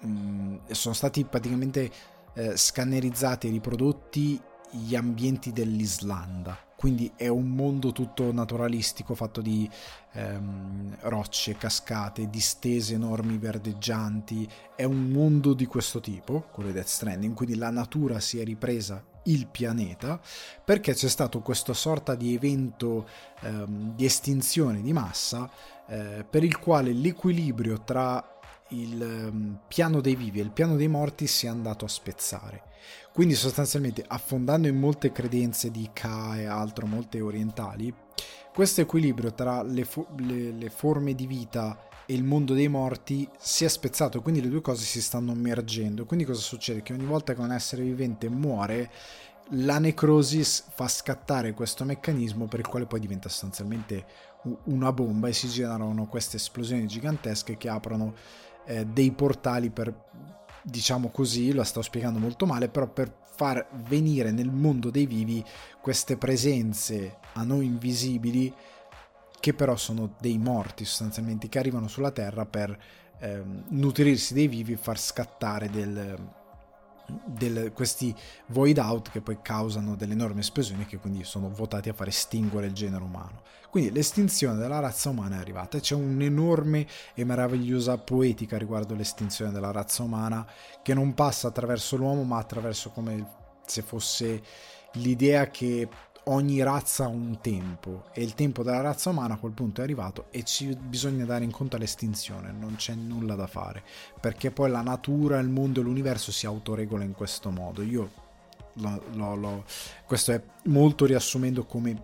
[0.00, 1.90] Mh, mm, sono stati praticamente
[2.34, 6.56] eh, scannerizzati e riprodotti gli ambienti dell'Islanda.
[6.76, 9.68] Quindi è un mondo tutto naturalistico fatto di
[10.12, 14.48] ehm, rocce, cascate, distese enormi verdeggianti.
[14.76, 18.44] È un mondo di questo tipo, quello di Death Stranding, quindi la natura si è
[18.44, 20.20] ripresa il pianeta
[20.64, 23.08] perché c'è stato questo sorta di evento
[23.40, 25.50] ehm, di estinzione di massa
[25.86, 28.36] eh, per il quale l'equilibrio tra
[28.70, 32.64] il um, piano dei vivi e il piano dei morti si è andato a spezzare.
[33.12, 37.92] Quindi sostanzialmente affondando in molte credenze di Ka e altro, molte orientali,
[38.52, 43.28] questo equilibrio tra le, fo- le, le forme di vita e il mondo dei morti
[43.38, 46.06] si è spezzato, quindi le due cose si stanno immergendo.
[46.06, 46.80] Quindi cosa succede?
[46.80, 48.90] Che ogni volta che un essere vivente muore,
[49.50, 54.06] la necrosi fa scattare questo meccanismo per il quale poi diventa sostanzialmente
[54.64, 58.14] una bomba e si generano queste esplosioni gigantesche che aprono
[58.64, 59.94] eh, dei portali per,
[60.62, 65.44] diciamo così, la sto spiegando molto male, però per far venire nel mondo dei vivi
[65.82, 68.50] queste presenze a noi invisibili
[69.40, 72.76] che però sono dei morti sostanzialmente che arrivano sulla Terra per
[73.20, 76.18] ehm, nutrirsi dei vivi e far scattare del,
[77.24, 78.14] del, questi
[78.46, 82.66] void out che poi causano delle enormi esplosioni che quindi sono votati a far estinguere
[82.66, 83.42] il genere umano.
[83.70, 89.52] Quindi l'estinzione della razza umana è arrivata e c'è un'enorme e meravigliosa poetica riguardo l'estinzione
[89.52, 90.46] della razza umana
[90.82, 94.42] che non passa attraverso l'uomo ma attraverso come se fosse
[94.94, 95.86] l'idea che
[96.28, 99.84] ogni razza ha un tempo e il tempo della razza umana a quel punto è
[99.84, 103.82] arrivato e ci bisogna dare in conto all'estinzione, non c'è nulla da fare,
[104.20, 107.82] perché poi la natura, il mondo e l'universo si autoregola in questo modo.
[107.82, 108.10] Io
[108.74, 109.64] lo, lo, lo,
[110.06, 112.02] questo è molto riassumendo come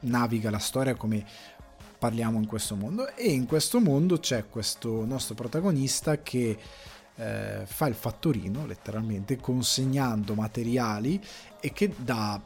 [0.00, 1.24] naviga la storia, come
[1.98, 6.56] parliamo in questo mondo e in questo mondo c'è questo nostro protagonista che
[7.16, 11.20] eh, fa il fattorino letteralmente consegnando materiali
[11.58, 12.40] e che da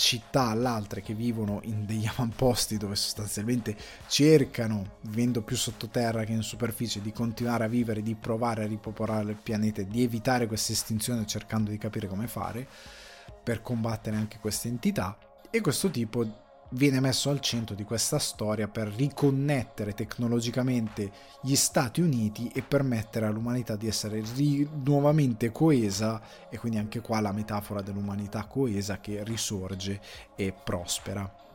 [0.00, 3.76] città all'altra che vivono in degli avamposti dove sostanzialmente
[4.08, 9.30] cercano, vivendo più sottoterra che in superficie, di continuare a vivere, di provare a ripopolare
[9.30, 12.66] il pianeta, di evitare questa estinzione cercando di capire come fare
[13.42, 15.16] per combattere anche queste entità.
[15.50, 16.39] E questo tipo
[16.70, 21.10] viene messo al centro di questa storia per riconnettere tecnologicamente
[21.42, 27.20] gli Stati Uniti e permettere all'umanità di essere ri- nuovamente coesa e quindi anche qua
[27.20, 30.00] la metafora dell'umanità coesa che risorge
[30.36, 31.48] e prospera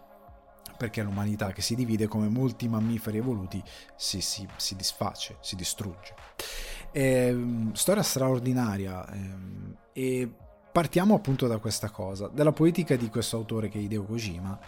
[0.78, 3.64] perché l'umanità che si divide come molti mammiferi evoluti
[3.96, 6.14] si, si, si disface, si distrugge.
[6.92, 10.30] Ehm, storia straordinaria ehm, e
[10.72, 14.60] partiamo appunto da questa cosa, dalla poetica di questo autore che è Hideo Kojima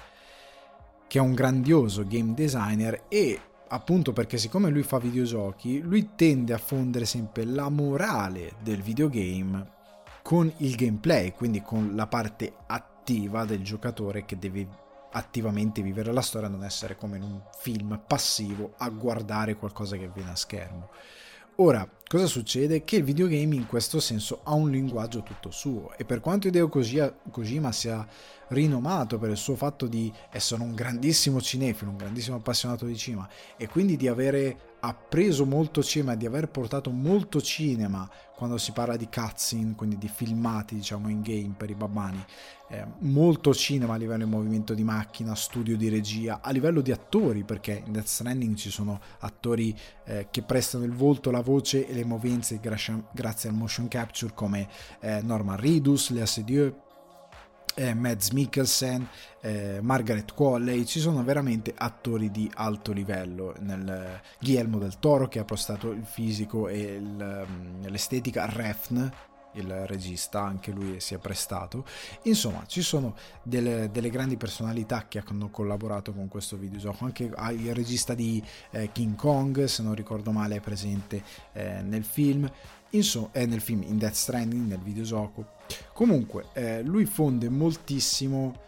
[1.07, 3.39] che è un grandioso game designer e
[3.69, 9.75] appunto perché siccome lui fa videogiochi, lui tende a fondere sempre la morale del videogame
[10.21, 14.67] con il gameplay, quindi con la parte attiva del giocatore che deve
[15.11, 20.05] attivamente vivere la storia, non essere come in un film passivo a guardare qualcosa che
[20.05, 20.89] avviene a schermo.
[21.55, 22.83] Ora, cosa succede?
[22.83, 26.69] Che il videogame in questo senso ha un linguaggio tutto suo e per quanto Hideo
[26.69, 28.07] Kojima sia
[28.49, 33.27] rinomato per il suo fatto di essere un grandissimo cinefilo, un grandissimo appassionato di cinema
[33.57, 38.95] e quindi di avere appreso molto cinema di aver portato molto cinema quando si parla
[38.95, 42.23] di cutscene, quindi di filmati diciamo in game per i babbani,
[42.69, 46.91] eh, molto cinema a livello di movimento di macchina, studio di regia, a livello di
[46.91, 51.87] attori perché in Death Stranding ci sono attori eh, che prestano il volto, la voce
[51.87, 54.69] e le movenze grazie, al motion capture come
[54.99, 56.75] eh, Norman Reedus, Lea Seydoux,
[57.77, 59.07] eh, Mads Mikkelsen,
[59.41, 63.53] eh, Margaret Qualley, ci sono veramente attori di alto livello.
[63.59, 69.11] Nel, eh, Guillermo del Toro che ha postato il fisico e il, um, l'estetica, Refn,
[69.53, 71.85] il regista, anche lui si è prestato.
[72.23, 77.05] Insomma, ci sono delle, delle, grandi personalità che hanno collaborato con questo videogioco.
[77.05, 82.03] Anche il regista di eh, King Kong, se non ricordo male, è presente eh, nel
[82.03, 82.49] film.
[82.91, 85.55] Insomma, è nel film in Death Stranding, nel videogioco.
[85.93, 88.65] Comunque, eh, lui fonde moltissimo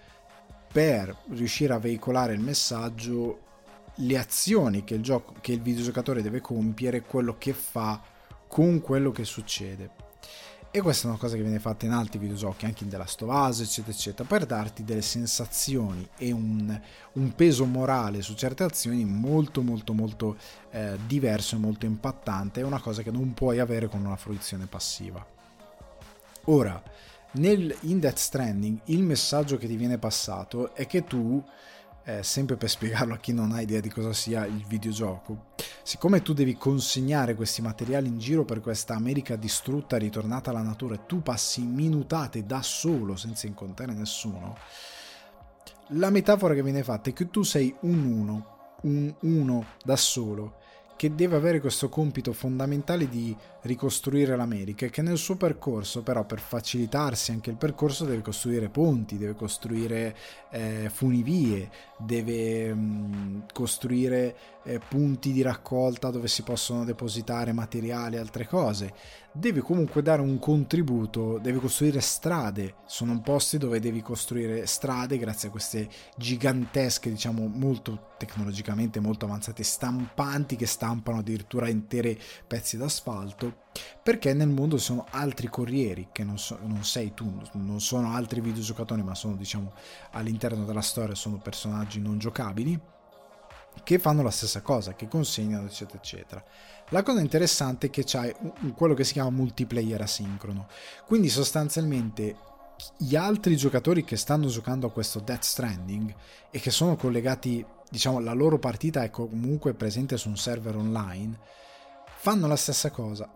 [0.71, 3.39] per riuscire a veicolare il messaggio,
[3.95, 8.01] le azioni che il, gioco, che il videogiocatore deve compiere, quello che fa
[8.47, 10.07] con quello che succede.
[10.71, 13.19] E questa è una cosa che viene fatta in altri videogiochi, anche in The Last
[13.23, 16.79] of Us, eccetera, eccetera, per darti delle sensazioni e un,
[17.13, 20.37] un peso morale su certe azioni molto, molto, molto
[20.69, 22.61] eh, diverso e molto impattante.
[22.61, 25.25] È una cosa che non puoi avere con una fruizione passiva.
[26.45, 26.79] Ora,
[27.31, 31.43] nel, in Death Stranding, il messaggio che ti viene passato è che tu
[32.03, 35.47] eh, sempre per spiegarlo a chi non ha idea di cosa sia il videogioco,
[35.83, 40.95] siccome tu devi consegnare questi materiali in giro per questa America distrutta, ritornata alla natura,
[40.95, 44.57] e tu passi minutate da solo senza incontrare nessuno,
[45.93, 50.57] la metafora che viene fatta è che tu sei un uno, un uno da solo,
[50.95, 56.25] che deve avere questo compito fondamentale di ricostruire l'America e che nel suo percorso però
[56.25, 60.15] per facilitarsi anche il percorso deve costruire ponti, deve costruire
[60.51, 68.15] eh, funivie, deve mh, mm, costruire eh, punti di raccolta dove si possono depositare materiali
[68.15, 68.93] e altre cose,
[69.31, 75.49] deve comunque dare un contributo, deve costruire strade, sono posti dove devi costruire strade grazie
[75.49, 83.48] a queste gigantesche, diciamo molto tecnologicamente molto avanzate stampanti che stampano addirittura intere pezzi d'asfalto
[84.01, 88.13] perché nel mondo ci sono altri corrieri che non, so, non, sei tu, non sono
[88.13, 89.73] altri videogiocatori ma sono diciamo
[90.11, 92.79] all'interno della storia sono personaggi non giocabili
[93.83, 96.43] che fanno la stessa cosa, che consegnano eccetera eccetera
[96.91, 98.35] la cosa interessante è che c'è
[98.75, 100.67] quello che si chiama multiplayer asincrono.
[101.05, 102.35] Quindi sostanzialmente
[102.97, 106.13] gli altri giocatori che stanno giocando a questo Death Stranding
[106.49, 111.37] e che sono collegati, diciamo, la loro partita è comunque presente su un server online,
[112.21, 113.31] fanno la stessa cosa.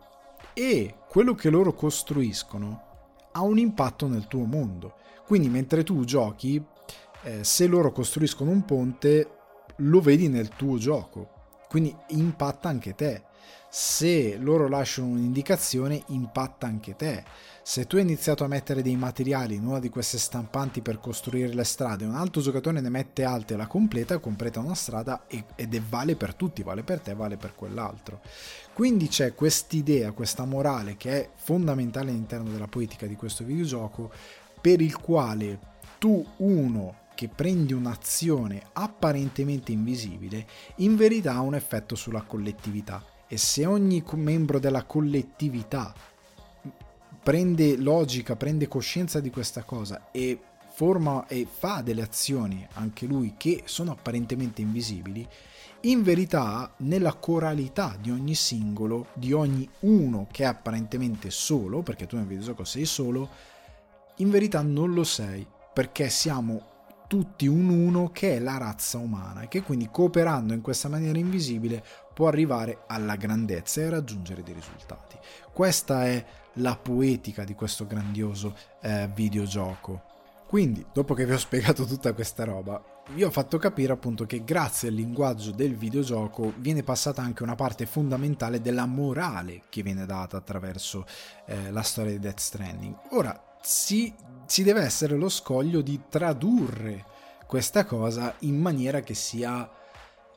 [0.54, 2.82] E quello che loro costruiscono
[3.32, 4.96] ha un impatto nel tuo mondo.
[5.26, 6.62] Quindi mentre tu giochi,
[7.24, 9.38] eh, se loro costruiscono un ponte,
[9.78, 11.30] lo vedi nel tuo gioco.
[11.70, 13.24] Quindi impatta anche te
[13.76, 17.24] Se loro lasciano un'indicazione, impatta anche te.
[17.64, 21.52] Se tu hai iniziato a mettere dei materiali in una di queste stampanti per costruire
[21.52, 25.74] le strade, un altro giocatore ne mette altre e la completa, completa una strada ed
[25.74, 28.22] è vale per tutti, vale per te, vale per quell'altro.
[28.74, 34.12] Quindi c'è quest'idea, questa morale che è fondamentale all'interno della poetica di questo videogioco,
[34.60, 35.60] per il quale
[36.00, 43.04] tu uno che prendi un'azione apparentemente invisibile, in verità ha un effetto sulla collettività.
[43.28, 45.94] E se ogni membro della collettività
[47.22, 50.40] prende logica, prende coscienza di questa cosa e
[50.74, 55.28] forma e fa delle azioni anche lui che sono apparentemente invisibili,
[55.82, 62.08] in verità nella coralità di ogni singolo, di ogni uno che è apparentemente solo, perché
[62.08, 63.30] tu nel videogioco sei solo,
[64.18, 66.72] in verità non lo sei, perché siamo
[67.08, 71.20] tutti un uno che è la razza umana e che quindi cooperando in questa maniera
[71.20, 71.84] invisibile
[72.14, 75.18] può arrivare alla grandezza e raggiungere dei risultati.
[75.52, 80.13] Questa è la poetica di questo grandioso eh, videogioco.
[80.54, 82.80] Quindi, dopo che vi ho spiegato tutta questa roba,
[83.14, 87.56] vi ho fatto capire appunto che grazie al linguaggio del videogioco viene passata anche una
[87.56, 91.08] parte fondamentale della morale che viene data attraverso
[91.48, 92.96] eh, la storia di Death Stranding.
[93.14, 94.14] Ora, si,
[94.46, 97.04] si deve essere lo scoglio di tradurre
[97.48, 99.68] questa cosa in maniera che sia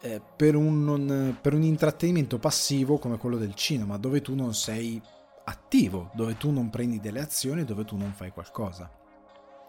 [0.01, 4.55] eh, per, un, non, per un intrattenimento passivo come quello del cinema, dove tu non
[4.55, 4.99] sei
[5.45, 9.05] attivo, dove tu non prendi delle azioni, dove tu non fai qualcosa.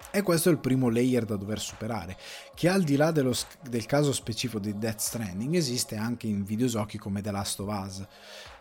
[0.09, 2.17] E questo è il primo layer da dover superare,
[2.55, 3.33] che al di là dello,
[3.69, 8.05] del caso specifico di Death Stranding esiste anche in videogiochi come The Last of Us,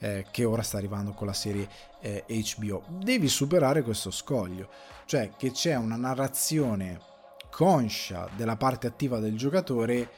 [0.00, 1.68] eh, che ora sta arrivando con la serie
[2.00, 2.24] eh,
[2.56, 2.82] HBO.
[2.88, 4.68] Devi superare questo scoglio,
[5.06, 7.00] cioè che c'è una narrazione
[7.50, 10.10] conscia della parte attiva del giocatore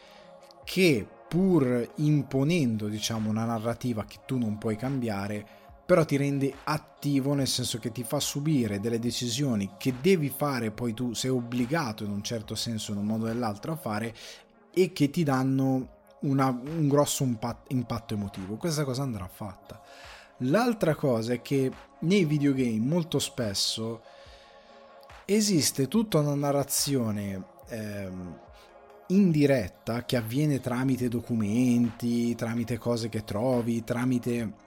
[0.64, 5.57] che pur imponendo diciamo una narrativa che tu non puoi cambiare
[5.88, 10.70] però ti rende attivo nel senso che ti fa subire delle decisioni che devi fare,
[10.70, 14.14] poi tu sei obbligato in un certo senso, in un modo o nell'altro a fare
[14.70, 15.88] e che ti danno
[16.20, 18.57] una, un grosso impatto emotivo.
[18.57, 19.81] Questa cosa andrà fatta.
[20.40, 24.03] L'altra cosa è che nei videogame molto spesso
[25.24, 28.40] esiste tutta una narrazione ehm,
[29.07, 34.66] indiretta che avviene tramite documenti, tramite cose che trovi, tramite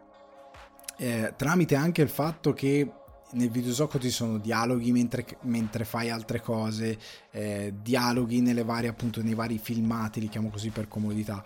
[1.01, 2.87] eh, tramite anche il fatto che
[3.31, 6.95] nel videogioco ci sono dialoghi mentre, mentre fai altre cose,
[7.31, 11.43] eh, dialoghi nelle varie, appunto, nei vari filmati, li chiamo così per comodità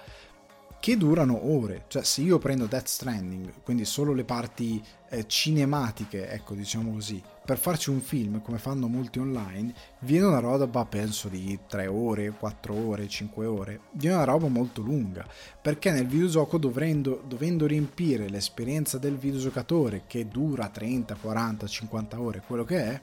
[0.86, 1.86] che durano ore.
[1.88, 7.20] Cioè, se io prendo Death Stranding, quindi solo le parti eh, cinematiche, ecco, diciamo così,
[7.44, 12.30] per farci un film, come fanno molti online, viene una roba, penso, di 3 ore,
[12.30, 13.80] 4 ore, 5 ore.
[13.94, 15.26] Viene una roba molto lunga,
[15.60, 22.44] perché nel videogioco dovendo, dovendo riempire l'esperienza del videogiocatore, che dura 30, 40, 50 ore,
[22.46, 23.02] quello che è,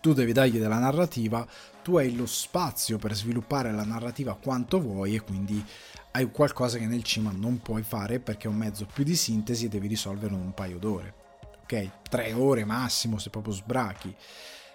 [0.00, 1.44] tu devi dargli della narrativa,
[1.82, 5.64] tu hai lo spazio per sviluppare la narrativa quanto vuoi e quindi
[6.12, 9.66] hai qualcosa che nel cima non puoi fare perché è un mezzo più di sintesi
[9.66, 11.14] e devi risolverlo in un paio d'ore.
[11.62, 11.90] Ok?
[12.08, 14.14] Tre ore massimo se proprio sbrachi.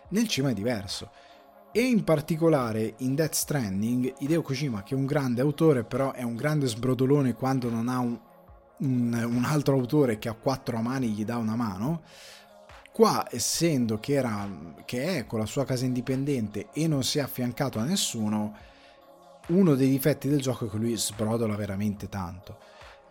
[0.10, 1.12] Nel cima è diverso.
[1.72, 6.22] E in particolare in Death Stranding, Hideo Kojima, che è un grande autore, però è
[6.22, 8.20] un grande sbrodolone quando non ha un,
[8.78, 12.04] un, un altro autore che ha quattro mani gli dà una mano.
[12.92, 14.48] Qua, essendo che, era,
[14.86, 18.56] che è con la sua casa indipendente e non si è affiancato a nessuno,
[19.48, 22.58] uno dei difetti del gioco è che lui sbrodola veramente tanto.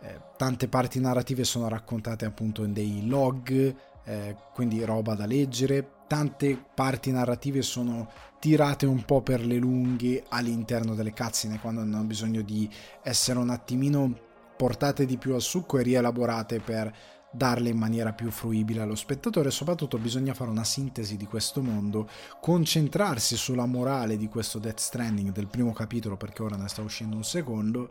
[0.01, 6.01] Eh, tante parti narrative sono raccontate appunto in dei log, eh, quindi roba da leggere.
[6.07, 12.03] Tante parti narrative sono tirate un po' per le lunghe all'interno delle cutscene quando hanno
[12.03, 12.69] bisogno di
[13.01, 14.13] essere un attimino
[14.57, 16.93] portate di più al succo e rielaborate per
[17.35, 22.07] darle in maniera più fruibile allo spettatore soprattutto bisogna fare una sintesi di questo mondo,
[22.39, 27.15] concentrarsi sulla morale di questo Death Stranding del primo capitolo perché ora ne sta uscendo
[27.15, 27.89] un secondo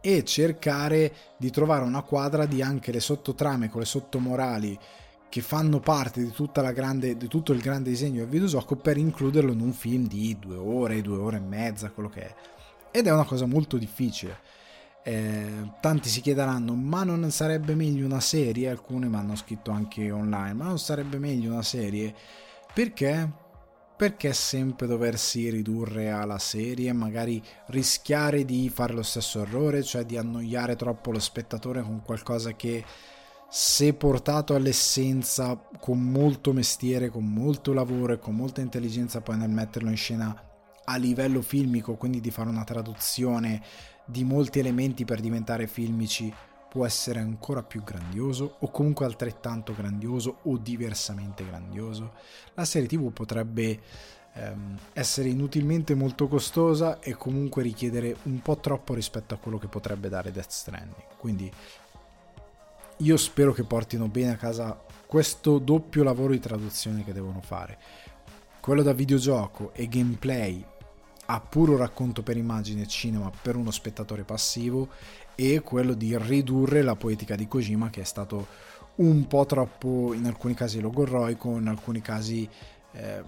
[0.00, 4.78] e cercare di trovare una quadra di anche le sottotrame con le sottomorali
[5.28, 6.32] che fanno parte di,
[6.72, 10.56] grande, di tutto il grande disegno del videogioco per includerlo in un film di due
[10.56, 12.34] ore, due ore e mezza, quello che è.
[12.90, 14.58] Ed è una cosa molto difficile
[15.02, 18.68] eh, tanti si chiederanno ma non sarebbe meglio una serie?
[18.68, 22.14] Alcuni mi hanno scritto anche online ma non sarebbe meglio una serie?
[22.72, 23.30] Perché?
[23.96, 30.04] Perché sempre doversi ridurre alla serie e magari rischiare di fare lo stesso errore cioè
[30.04, 32.84] di annoiare troppo lo spettatore con qualcosa che
[33.48, 39.50] se portato all'essenza con molto mestiere con molto lavoro e con molta intelligenza poi nel
[39.50, 40.44] metterlo in scena
[40.84, 43.60] a livello filmico quindi di fare una traduzione
[44.10, 46.32] di molti elementi per diventare filmici
[46.68, 52.12] può essere ancora più grandioso o comunque altrettanto grandioso o diversamente grandioso.
[52.54, 53.80] La serie TV potrebbe
[54.34, 59.66] ehm, essere inutilmente molto costosa e comunque richiedere un po' troppo rispetto a quello che
[59.66, 61.16] potrebbe dare Death Stranding.
[61.16, 61.50] Quindi
[62.98, 67.78] io spero che portino bene a casa questo doppio lavoro di traduzione che devono fare.
[68.60, 70.64] Quello da videogioco e gameplay
[71.32, 74.88] a puro racconto per immagine cinema per uno spettatore passivo
[75.36, 78.46] e quello di ridurre la poetica di Kojima che è stato
[78.96, 82.48] un po' troppo in alcuni casi logorroico, in alcuni casi
[82.92, 83.22] eh,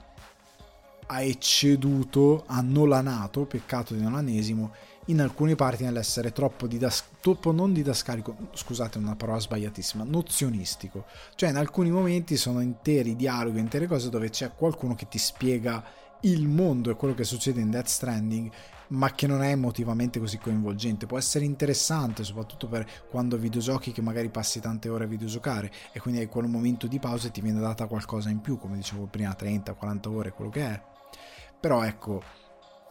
[1.06, 4.72] ha ecceduto, ha nolanato, peccato di nolanesimo,
[5.06, 11.04] in alcune parti nell'essere troppo, didas- troppo non didascalico, scusate una parola sbagliatissima, nozionistico.
[11.36, 15.82] Cioè in alcuni momenti sono interi dialoghi, intere cose dove c'è qualcuno che ti spiega
[16.22, 18.50] il mondo e quello che succede in Death Stranding
[18.92, 21.06] ma che non è emotivamente così coinvolgente.
[21.06, 26.00] Può essere interessante, soprattutto per quando videogiochi che magari passi tante ore a videogiocare e
[26.00, 29.06] quindi hai quel momento di pausa e ti viene data qualcosa in più, come dicevo
[29.06, 30.82] prima, 30, 40 ore, quello che è.
[31.58, 32.22] Però ecco,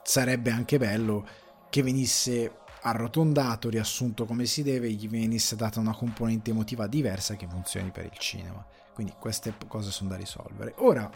[0.03, 1.27] sarebbe anche bello
[1.69, 7.47] che venisse arrotondato, riassunto come si deve, gli venisse data una componente emotiva diversa che
[7.47, 8.65] funzioni per il cinema.
[8.93, 10.73] Quindi queste cose sono da risolvere.
[10.77, 11.09] Ora,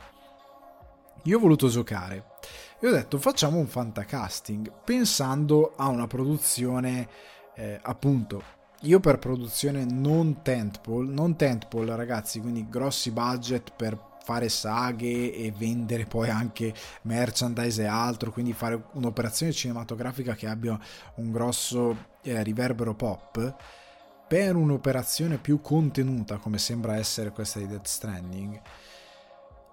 [1.24, 2.34] io ho voluto giocare.
[2.80, 7.07] E ho detto facciamo un fantacasting pensando a una produzione
[7.55, 8.43] eh, appunto
[8.82, 15.53] io per produzione non tentpole non tentpole ragazzi quindi grossi budget per fare saghe e
[15.55, 20.78] vendere poi anche merchandise e altro quindi fare un'operazione cinematografica che abbia
[21.16, 23.55] un grosso eh, riverbero pop
[24.28, 28.61] per un'operazione più contenuta come sembra essere questa di Death Stranding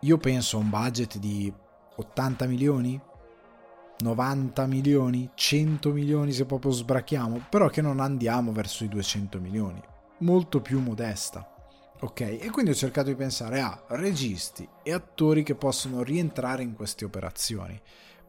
[0.05, 1.53] io penso a un budget di
[1.97, 3.01] 80 milioni,
[4.01, 9.81] 90 milioni, 100 milioni se proprio sbrachiamo, però che non andiamo verso i 200 milioni,
[10.19, 11.49] molto più modesta.
[12.01, 16.75] Ok, e quindi ho cercato di pensare a registi e attori che possono rientrare in
[16.75, 17.81] queste operazioni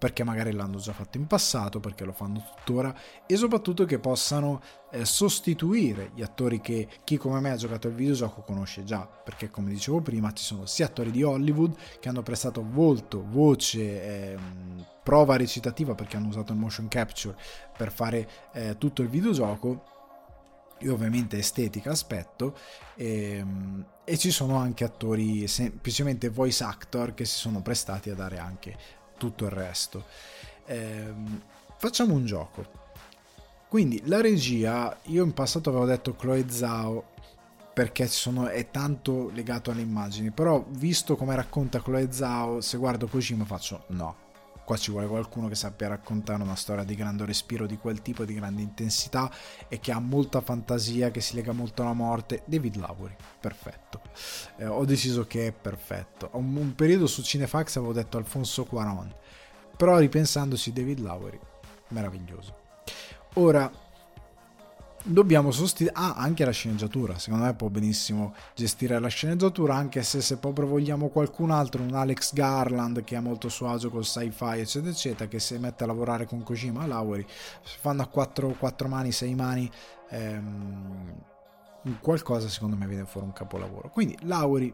[0.03, 2.93] perché magari l'hanno già fatto in passato, perché lo fanno tuttora
[3.25, 7.93] e soprattutto che possano eh, sostituire gli attori che chi come me ha giocato il
[7.93, 12.21] videogioco conosce già, perché come dicevo prima ci sono sia attori di Hollywood che hanno
[12.21, 13.79] prestato volto, voce,
[14.33, 14.37] eh,
[15.01, 17.37] prova recitativa perché hanno usato il motion capture
[17.77, 19.85] per fare eh, tutto il videogioco
[20.79, 22.57] e ovviamente estetica aspetto
[22.95, 28.15] e, ehm, e, ci sono anche attori semplicemente voice actor che si sono prestati a
[28.15, 30.03] dare anche tutto il resto.
[30.65, 31.13] Eh,
[31.77, 32.81] facciamo un gioco.
[33.69, 37.11] Quindi la regia, io in passato avevo detto Chloe Zhao
[37.73, 43.07] perché sono, è tanto legato alle immagini, però visto come racconta Chloe Zhao, se guardo
[43.07, 44.22] Kojima faccio no.
[44.65, 48.23] Qua ci vuole qualcuno che sappia raccontare una storia di grande respiro, di quel tipo
[48.23, 49.29] di grande intensità
[49.67, 52.43] e che ha molta fantasia, che si lega molto alla morte.
[52.45, 54.01] David Lowry, perfetto.
[54.57, 56.29] Eh, ho deciso che è perfetto.
[56.33, 59.13] Un, un periodo su Cinefax avevo detto Alfonso Cuaron,
[59.75, 61.39] però ripensandoci David Lowry,
[61.89, 62.61] meraviglioso.
[63.35, 63.69] Ora,
[65.03, 67.19] dobbiamo sostituire ah anche la sceneggiatura.
[67.19, 71.93] Secondo me può benissimo gestire la sceneggiatura anche se se proprio vogliamo qualcun altro un
[71.93, 75.87] Alex Garland che è molto suo agio col sci-fi eccetera eccetera che si mette a
[75.87, 77.25] lavorare con Kojima Lauri
[77.61, 79.69] fanno a quattro, quattro mani sei mani
[80.09, 81.13] ehm,
[81.99, 83.89] qualcosa secondo me viene fuori un capolavoro.
[83.89, 84.73] Quindi Lauri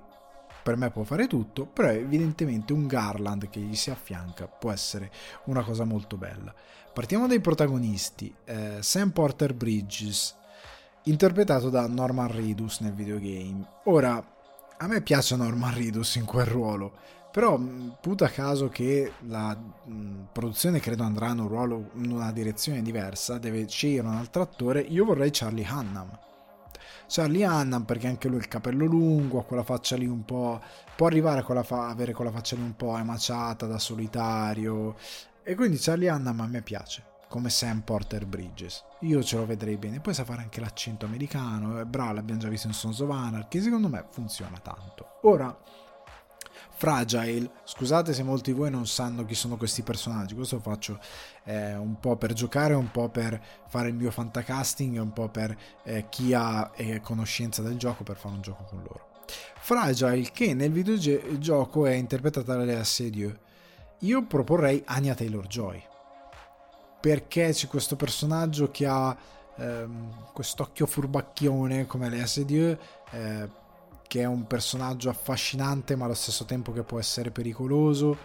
[0.70, 5.10] per me può fare tutto, però evidentemente un Garland che gli si affianca può essere
[5.46, 6.54] una cosa molto bella.
[6.94, 8.32] Partiamo dai protagonisti.
[8.46, 10.36] Eh, Sam Porter Bridges,
[11.06, 13.66] interpretato da Norman Reedus nel videogame.
[13.86, 14.24] Ora,
[14.78, 16.94] a me piace Norman Reedus in quel ruolo,
[17.32, 22.12] però mm, puta caso che la mh, mm, produzione credo andrà in un ruolo in
[22.12, 24.82] una direzione diversa, deve scegliere un altro attore.
[24.82, 26.28] Io vorrei Charlie Hunnam
[27.10, 30.62] Charlie Hannan perché anche lui ha il capello lungo, ha quella faccia lì un po'...
[30.96, 34.96] può arrivare a fa- avere quella faccia lì un po' emaciata da solitario
[35.44, 38.84] e quindi Charlie Hannan a me piace come Sam Porter Bridges.
[39.02, 40.00] Io ce lo vedrei bene.
[40.00, 41.80] Poi sa fare anche l'accento americano.
[41.80, 43.62] È bravo, l'abbiamo già visto in Sons of Anarchy.
[43.62, 45.20] Secondo me funziona tanto.
[45.22, 45.56] Ora,
[46.80, 50.98] Fragile, scusate se molti di voi non sanno chi sono questi personaggi, questo lo faccio
[51.44, 55.54] eh, un po' per giocare, un po' per fare il mio fantacasting un po' per
[55.84, 59.10] eh, chi ha eh, conoscenza del gioco per fare un gioco con loro.
[59.58, 63.38] Fragile, che nel videogioco è interpretata da Lea Seydoux,
[64.00, 65.84] io proporrei Anya Taylor-Joy,
[67.02, 69.18] perché c'è questo personaggio che ha
[69.58, 72.78] ehm, quest'occhio furbacchione come Lea Seydoux,
[73.12, 73.68] eh,
[74.10, 78.18] che è un personaggio affascinante ma allo stesso tempo che può essere pericoloso.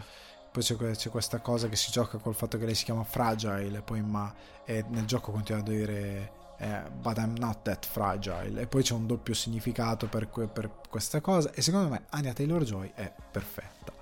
[0.51, 4.01] Poi c'è, questa cosa che si gioca col fatto che lei si chiama Fragile, poi
[4.01, 4.32] ma
[4.66, 9.07] nel gioco continua a dire eh, but I'm not that fragile e poi c'è un
[9.07, 13.93] doppio significato per, que- per questa cosa e secondo me Anya Taylor-Joy è perfetta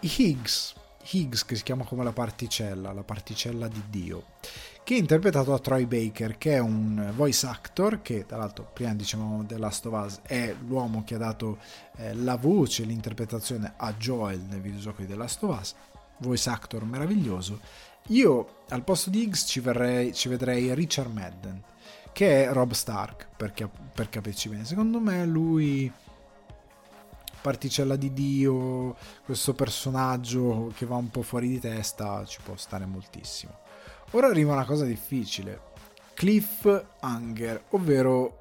[0.00, 0.74] Higgs
[1.10, 4.24] Higgs che si chiama come la particella la particella di Dio
[4.90, 8.92] che è interpretato da Troy Baker che è un voice actor che tra l'altro prima
[8.92, 11.58] dicevamo The Last of Us è l'uomo che ha dato
[11.98, 15.74] eh, la voce l'interpretazione a Joel nel videogioco di The Last of Us
[16.18, 17.60] voice actor meraviglioso
[18.08, 21.62] io al posto di Higgs ci, verrei, ci vedrei Richard Madden
[22.12, 23.52] che è Rob Stark, per,
[23.94, 24.64] per capirci bene.
[24.64, 25.90] Secondo me lui
[27.40, 32.84] particella di Dio, questo personaggio che va un po' fuori di testa, ci può stare
[32.84, 33.68] moltissimo.
[34.12, 35.68] Ora arriva una cosa difficile.
[36.14, 36.64] Cliff
[37.00, 38.38] Hunger, ovvero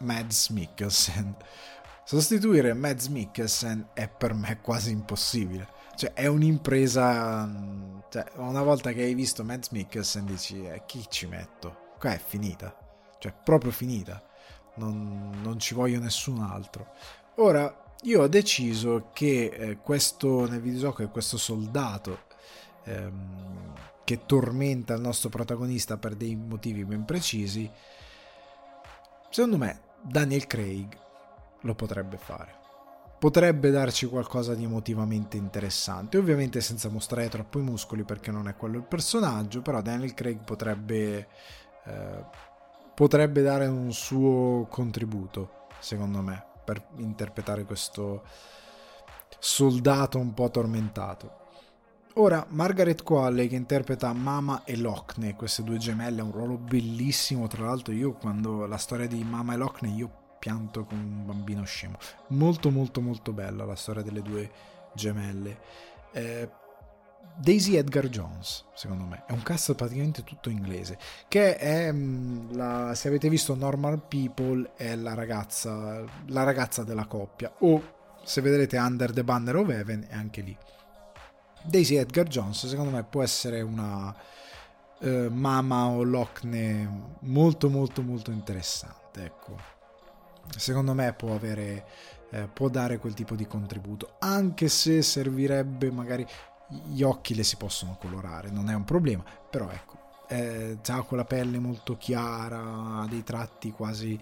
[0.00, 1.36] Mads Mikkelsen.
[2.04, 5.68] Sostituire Mads Mikkelsen è per me quasi impossibile.
[5.94, 7.48] Cioè, è un'impresa.
[8.08, 11.90] Cioè, una volta che hai visto Mads Mikkelsen, dici: eh, chi ci metto?
[11.98, 12.82] Qua è finita
[13.22, 14.20] cioè proprio finita,
[14.74, 16.88] non, non ci voglio nessun altro.
[17.36, 22.22] Ora, io ho deciso che eh, questo nel videogioco è questo soldato
[22.82, 23.72] ehm,
[24.12, 27.70] che tormenta il nostro protagonista per dei motivi ben precisi.
[29.30, 30.94] Secondo me Daniel Craig
[31.60, 32.60] lo potrebbe fare.
[33.18, 38.56] Potrebbe darci qualcosa di emotivamente interessante, ovviamente senza mostrare troppo i muscoli perché non è
[38.56, 41.28] quello il personaggio, però Daniel Craig potrebbe
[41.84, 42.24] eh,
[42.94, 48.24] potrebbe dare un suo contributo, secondo me, per interpretare questo
[49.38, 51.41] soldato un po' tormentato.
[52.16, 57.46] Ora, Margaret Qualley che interpreta Mama e Lockney, queste due gemelle, ha un ruolo bellissimo,
[57.46, 61.64] tra l'altro io quando la storia di Mama e Lockney io pianto come un bambino
[61.64, 61.96] scemo.
[62.28, 64.50] Molto molto molto bella la storia delle due
[64.92, 65.58] gemelle.
[66.12, 66.50] Eh,
[67.34, 70.98] Daisy Edgar Jones, secondo me, è un cast praticamente tutto inglese,
[71.28, 77.06] che è, mm, la, se avete visto Normal People, è la ragazza, la ragazza della
[77.06, 77.82] coppia, o
[78.22, 80.56] se vedrete Under the Banner of Heaven è anche lì.
[81.64, 84.14] Daisy Edgar Jones, secondo me, può essere una
[84.98, 89.56] uh, Mama o Lockne molto molto molto interessante, ecco.
[90.56, 91.84] Secondo me può avere...
[92.32, 96.26] Eh, può dare quel tipo di contributo, anche se servirebbe magari
[96.86, 99.98] gli occhi le si possono colorare, non è un problema, però ecco,
[100.28, 104.18] eh, già con la pelle molto chiara, dei tratti quasi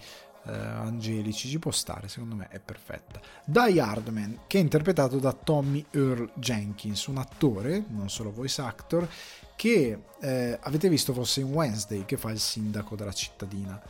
[0.47, 3.21] eh, angelici, ci può stare, secondo me è perfetta.
[3.45, 9.09] Die Hardman, che è interpretato da Tommy Earl Jenkins, un attore, non solo voice actor,
[9.57, 13.81] che eh, avete visto fosse in Wednesday, che fa il sindaco della cittadina.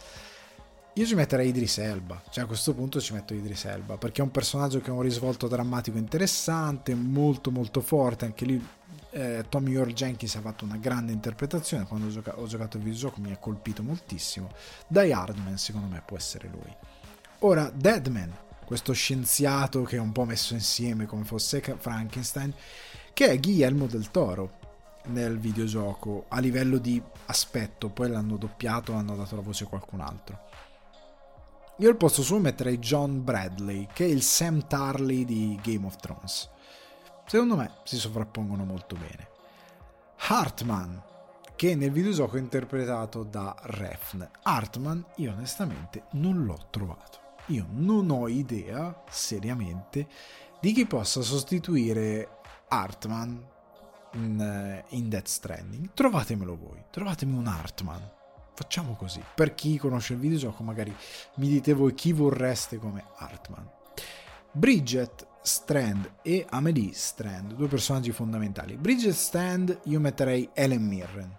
[0.94, 4.24] Io ci metterei Idris Elba, cioè a questo punto ci metto Idris Elba, perché è
[4.24, 8.62] un personaggio che ha un risvolto drammatico interessante, molto molto forte, anche lì
[9.10, 12.82] eh, Tommy Earl Jenkins ha fatto una grande interpretazione, quando ho, gioca- ho giocato il
[12.82, 14.50] videogioco mi ha colpito moltissimo,
[14.88, 16.74] Die Hardman secondo me può essere lui.
[17.40, 18.32] Ora, Deadman,
[18.64, 22.52] questo scienziato che è un po' messo insieme come fosse Frankenstein,
[23.12, 24.58] che è Guillermo del Toro
[25.06, 30.00] nel videogioco a livello di aspetto, poi l'hanno doppiato, hanno dato la voce a qualcun
[30.00, 30.48] altro.
[31.78, 35.96] Io al posto suo metterei John Bradley, che è il Sam Tarley di Game of
[35.96, 36.48] Thrones.
[37.30, 39.28] Secondo me si sovrappongono molto bene.
[40.30, 41.00] Hartman,
[41.54, 44.28] che nel videogioco è interpretato da Refn.
[44.42, 47.20] Hartman, io onestamente non l'ho trovato.
[47.46, 50.08] Io non ho idea, seriamente,
[50.58, 53.46] di chi possa sostituire Hartman
[54.14, 55.90] in, eh, in Death Stranding.
[55.94, 58.10] Trovatemelo voi, trovatemi un Hartman
[58.54, 59.22] Facciamo così.
[59.36, 60.92] Per chi conosce il videogioco, magari
[61.36, 63.70] mi dite voi chi vorreste come Hartman.
[64.50, 68.76] Bridget Strand e Amelie Strand, due personaggi fondamentali.
[68.76, 71.36] Bridget Strand io metterei Ellen Mirren.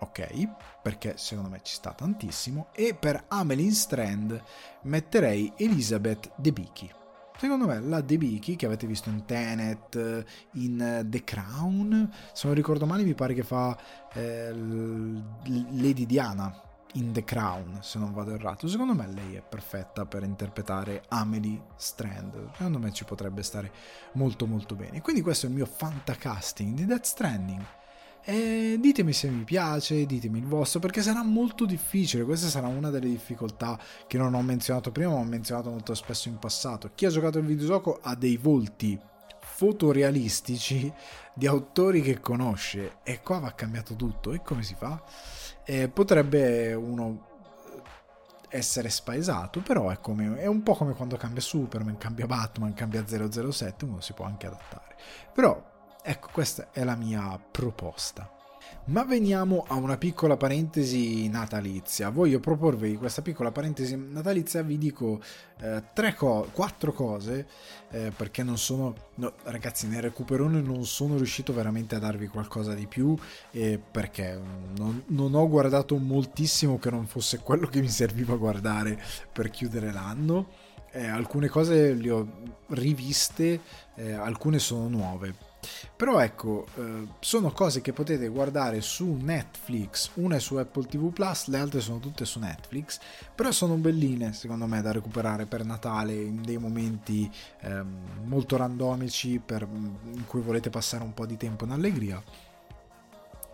[0.00, 0.48] Ok,
[0.82, 2.68] perché secondo me ci sta tantissimo.
[2.72, 4.42] E per Amelie Strand
[4.82, 6.90] metterei Elizabeth Debicki.
[7.36, 10.24] Secondo me la Debicki che avete visto in Tenet,
[10.54, 13.78] in The Crown, se non ricordo male mi pare che fa
[14.12, 18.68] eh, Lady Diana in The Crown, se non vado errato.
[18.68, 22.50] Secondo me lei è perfetta per interpretare Amelie Strand.
[22.52, 23.70] Secondo me ci potrebbe stare
[24.12, 25.00] molto molto bene.
[25.00, 27.64] Quindi questo è il mio fantacasting di Death Stranding
[28.22, 32.24] e ditemi se mi piace, ditemi il vostro, perché sarà molto difficile.
[32.24, 36.28] Questa sarà una delle difficoltà che non ho menzionato prima, ma ho menzionato molto spesso
[36.28, 36.90] in passato.
[36.94, 38.98] Chi ha giocato il videogioco ha dei volti
[39.40, 40.92] fotorealistici
[41.34, 44.32] di autori che conosce e qua va cambiato tutto.
[44.32, 45.02] E come si fa?
[45.70, 47.28] Eh, potrebbe uno
[48.48, 53.04] essere spaesato, però è, come, è, un po' come quando cambia Superman, cambia Batman, cambia
[53.06, 54.96] 007, uno si può anche adattare.
[55.32, 55.70] Però
[56.02, 58.39] Ecco, questa è la mia proposta.
[58.90, 62.10] Ma veniamo a una piccola parentesi natalizia.
[62.10, 64.62] Voglio proporvi questa piccola parentesi natalizia.
[64.62, 65.20] Vi dico
[65.60, 67.46] eh, tre co- quattro cose
[67.90, 72.74] eh, perché non sono, no, ragazzi, nel recuperone non sono riuscito veramente a darvi qualcosa
[72.74, 73.16] di più
[73.52, 74.36] eh, perché
[74.76, 79.00] non, non, ho guardato moltissimo che non fosse quello che mi serviva guardare
[79.32, 80.48] per chiudere l'anno.
[80.90, 82.28] Eh, alcune cose le ho
[82.70, 83.60] riviste,
[83.94, 85.48] eh, alcune sono nuove
[85.94, 91.12] però ecco, eh, sono cose che potete guardare su Netflix, una è su Apple TV
[91.12, 92.98] Plus, le altre sono tutte su Netflix,
[93.34, 97.30] però sono belline secondo me da recuperare per Natale in dei momenti
[97.60, 97.84] eh,
[98.24, 102.22] molto randomici per, in cui volete passare un po' di tempo in allegria.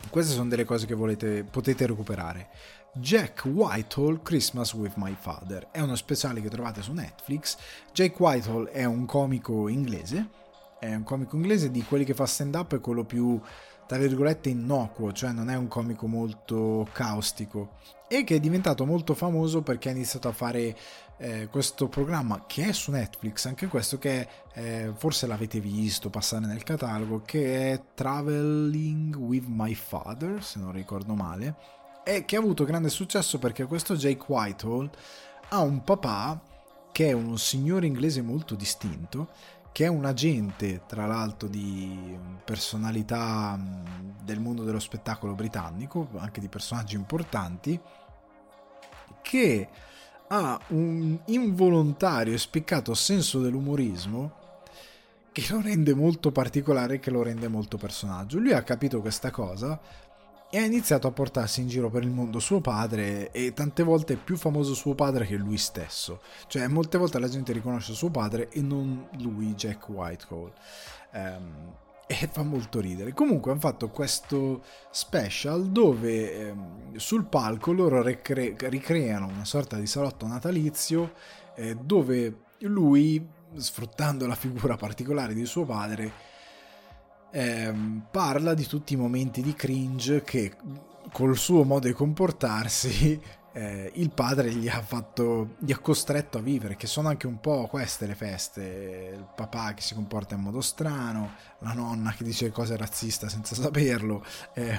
[0.08, 2.48] Queste sono delle cose che volete, potete recuperare.
[2.92, 7.56] Jack Whitehall Christmas with My Father è uno speciale che trovate su Netflix.
[7.92, 10.44] Jack Whitehall è un comico inglese
[10.78, 13.40] è un comico inglese di quelli che fa stand up è quello più
[13.86, 17.74] tra virgolette innocuo, cioè non è un comico molto caustico.
[18.08, 20.76] E che è diventato molto famoso perché ha iniziato a fare
[21.18, 26.46] eh, questo programma che è su Netflix, anche questo che eh, forse l'avete visto passare
[26.46, 31.54] nel catalogo, che è Traveling with My Father, se non ricordo male,
[32.04, 34.90] e che ha avuto grande successo perché questo Jake Whitehall
[35.48, 36.40] ha un papà
[36.92, 39.28] che è un signore inglese molto distinto
[39.76, 43.60] che è un agente, tra l'altro, di personalità
[44.22, 47.78] del mondo dello spettacolo britannico, anche di personaggi importanti,
[49.20, 49.68] che
[50.28, 54.32] ha un involontario e spiccato senso dell'umorismo
[55.30, 58.38] che lo rende molto particolare e che lo rende molto personaggio.
[58.38, 59.78] Lui ha capito questa cosa
[60.50, 64.14] e ha iniziato a portarsi in giro per il mondo suo padre e tante volte
[64.14, 66.20] è più famoso suo padre che lui stesso.
[66.46, 70.52] Cioè, molte volte la gente riconosce suo padre e non lui, Jack Whitehall.
[71.12, 71.74] Um,
[72.08, 73.12] e fa molto ridere.
[73.12, 79.86] Comunque hanno fatto questo special dove ehm, sul palco loro ricre- ricreano una sorta di
[79.86, 81.14] salotto natalizio
[81.56, 83.24] eh, dove lui,
[83.56, 86.34] sfruttando la figura particolare di suo padre,
[87.36, 90.56] ehm, parla di tutti i momenti di cringe che
[91.12, 93.20] col suo modo di comportarsi
[93.52, 97.38] eh, il padre gli ha fatto gli ha costretto a vivere che sono anche un
[97.38, 99.12] po' queste le feste.
[99.14, 103.54] Il papà che si comporta in modo strano la nonna che dice cose razziste senza
[103.54, 104.24] saperlo
[104.54, 104.78] eh,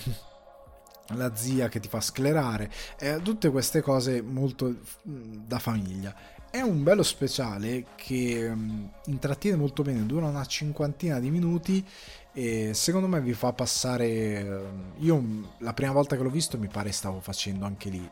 [1.10, 6.14] la zia che ti fa sclerare eh, tutte queste cose molto da famiglia.
[6.50, 11.86] È un bello speciale che um, intrattiene molto bene, dura una cinquantina di minuti
[12.38, 14.44] e secondo me vi fa passare...
[14.44, 15.24] Um, io
[15.58, 18.08] la prima volta che l'ho visto mi pare stavo facendo anche lì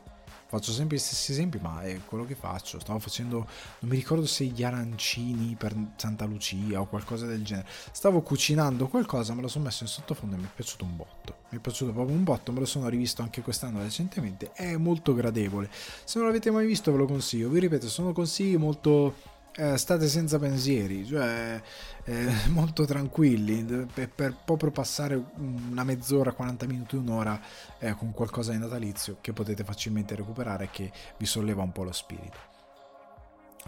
[0.47, 2.79] faccio sempre gli stessi esempi, ma è quello che faccio.
[2.79, 3.39] Stavo facendo,
[3.79, 7.67] non mi ricordo se gli arancini per Santa Lucia o qualcosa del genere.
[7.91, 11.35] Stavo cucinando qualcosa, me lo sono messo in sottofondo e mi è piaciuto un botto.
[11.49, 14.53] Mi è piaciuto proprio un botto, me lo sono rivisto anche quest'anno recentemente.
[14.53, 15.69] È molto gradevole.
[16.03, 17.49] Se non l'avete mai visto, ve lo consiglio.
[17.49, 21.61] Vi ripeto, sono consigli molto eh, state senza pensieri, cioè
[22.03, 27.39] eh, molto tranquilli, per, per, proprio passare una mezz'ora, 40 minuti, un'ora
[27.79, 31.83] eh, con qualcosa di natalizio che potete facilmente recuperare e che vi solleva un po'
[31.83, 32.53] lo spirito.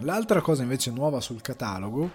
[0.02, 2.12] L'altra cosa invece nuova sul catalogo,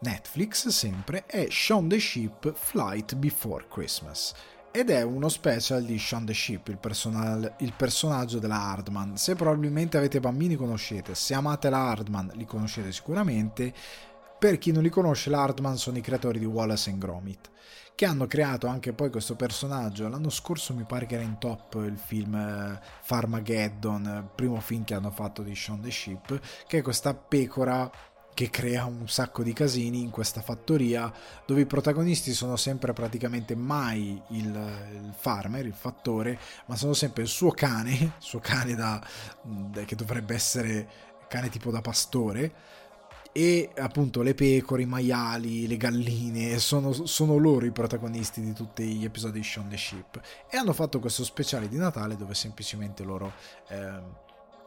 [0.00, 4.32] Netflix sempre, è Shaun the Ship Flight Before Christmas
[4.72, 9.16] ed è uno special di Sean the Ship, il, personal, il, personaggio della Hardman.
[9.16, 13.72] Se probabilmente avete bambini conoscete, se amate la Hardman li conoscete sicuramente.
[14.38, 17.50] Per chi non li conosce, la Hardman sono i creatori di Wallace Gromit,
[17.94, 20.08] che hanno creato anche poi questo personaggio.
[20.08, 24.94] L'anno scorso mi pare che era in top il film eh, Farmageddon, primo film che
[24.94, 27.90] hanno fatto di Sean the Ship, che è questa pecora
[28.34, 31.12] che crea un sacco di casini in questa fattoria
[31.44, 37.22] dove i protagonisti sono sempre praticamente mai il, il farmer, il fattore, ma sono sempre
[37.22, 39.02] il suo cane, il suo cane da,
[39.84, 40.88] che dovrebbe essere
[41.28, 42.78] cane tipo da pastore,
[43.32, 48.82] e appunto le pecore, i maiali, le galline, sono, sono, loro i protagonisti di tutti
[48.82, 50.20] gli episodi di Shaun the Ship.
[50.50, 53.32] E hanno fatto questo speciale di Natale dove semplicemente loro
[53.68, 54.02] eh,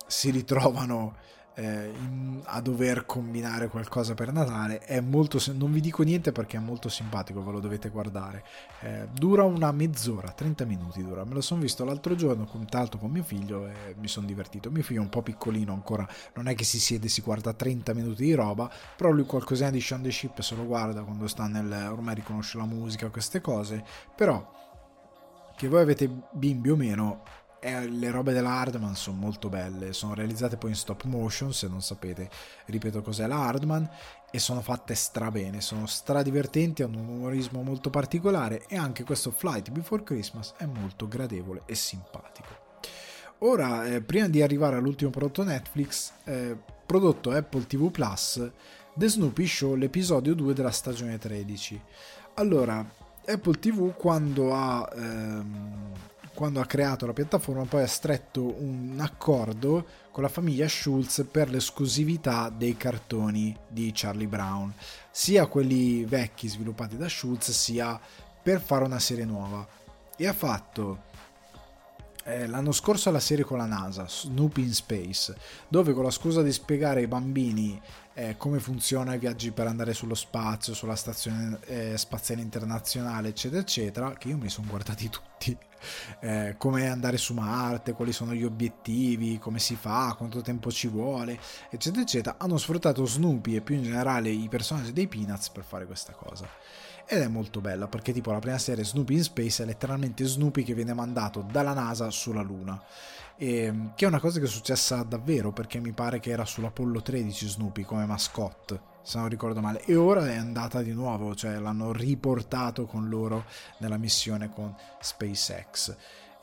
[0.08, 1.18] si ritrovano
[1.56, 6.58] eh, in, a dover combinare qualcosa per Natale è molto non vi dico niente perché
[6.58, 8.44] è molto simpatico ve lo dovete guardare.
[8.82, 11.24] Eh, dura una mezz'ora 30 minuti dura.
[11.24, 14.72] Me lo sono visto l'altro giorno con tanto con mio figlio e mi sono divertito.
[14.72, 17.54] Mio figlio è un po' piccolino ancora non è che si siede e si guarda
[17.54, 21.28] 30 minuti di roba però lui qualcosina di Shaun the Ship se lo guarda quando
[21.28, 23.84] sta nel ormai riconosce la musica queste cose.
[24.16, 24.62] Però
[25.56, 27.24] che voi avete bimbi o meno
[27.64, 31.68] eh, le robe della Hardman sono molto belle, sono realizzate poi in stop motion, se
[31.70, 32.30] non sapete,
[32.66, 33.90] ripeto cos'è la Hardman,
[34.30, 39.70] e sono fatte strabene, sono stradivertenti, hanno un umorismo molto particolare e anche questo Flight
[39.72, 42.50] Before Christmas è molto gradevole e simpatico.
[43.40, 48.52] Ora, eh, prima di arrivare all'ultimo prodotto Netflix, eh, prodotto Apple TV Plus,
[48.94, 51.82] The Snoopy Show, l'episodio 2 della stagione 13.
[52.36, 52.86] Allora,
[53.26, 55.92] Apple TV quando ha ehm,
[56.34, 61.50] quando ha creato la piattaforma, poi ha stretto un accordo con la famiglia Schulz per
[61.50, 64.74] l'esclusività dei cartoni di Charlie Brown,
[65.12, 68.00] sia quelli vecchi sviluppati da Schulz, sia
[68.42, 69.66] per fare una serie nuova.
[70.16, 71.12] E ha fatto
[72.24, 75.36] eh, l'anno scorso la serie con la NASA, Snoopy in Space,
[75.68, 77.80] dove con la scusa di spiegare ai bambini
[78.14, 83.62] eh, come funzionano i viaggi per andare sullo spazio, sulla stazione eh, spaziale internazionale, eccetera,
[83.62, 85.58] eccetera, che io mi sono guardati tutti,
[86.20, 90.88] eh, come andare su Marte, quali sono gli obiettivi, come si fa, quanto tempo ci
[90.88, 91.38] vuole,
[91.70, 95.86] eccetera, eccetera, hanno sfruttato Snoopy e più in generale i personaggi dei Peanuts per fare
[95.86, 96.48] questa cosa
[97.06, 100.64] ed è molto bella perché tipo la prima serie Snoopy in Space è letteralmente Snoopy
[100.64, 102.82] che viene mandato dalla NASA sulla Luna.
[103.36, 106.46] E, ehm, che è una cosa che è successa davvero perché mi pare che era
[106.46, 109.84] sull'Apollo 13 Snoopy come mascotte se non ricordo male.
[109.86, 113.46] E ora è andata di nuovo cioè l'hanno riportato con loro
[113.80, 115.96] nella missione con SpaceX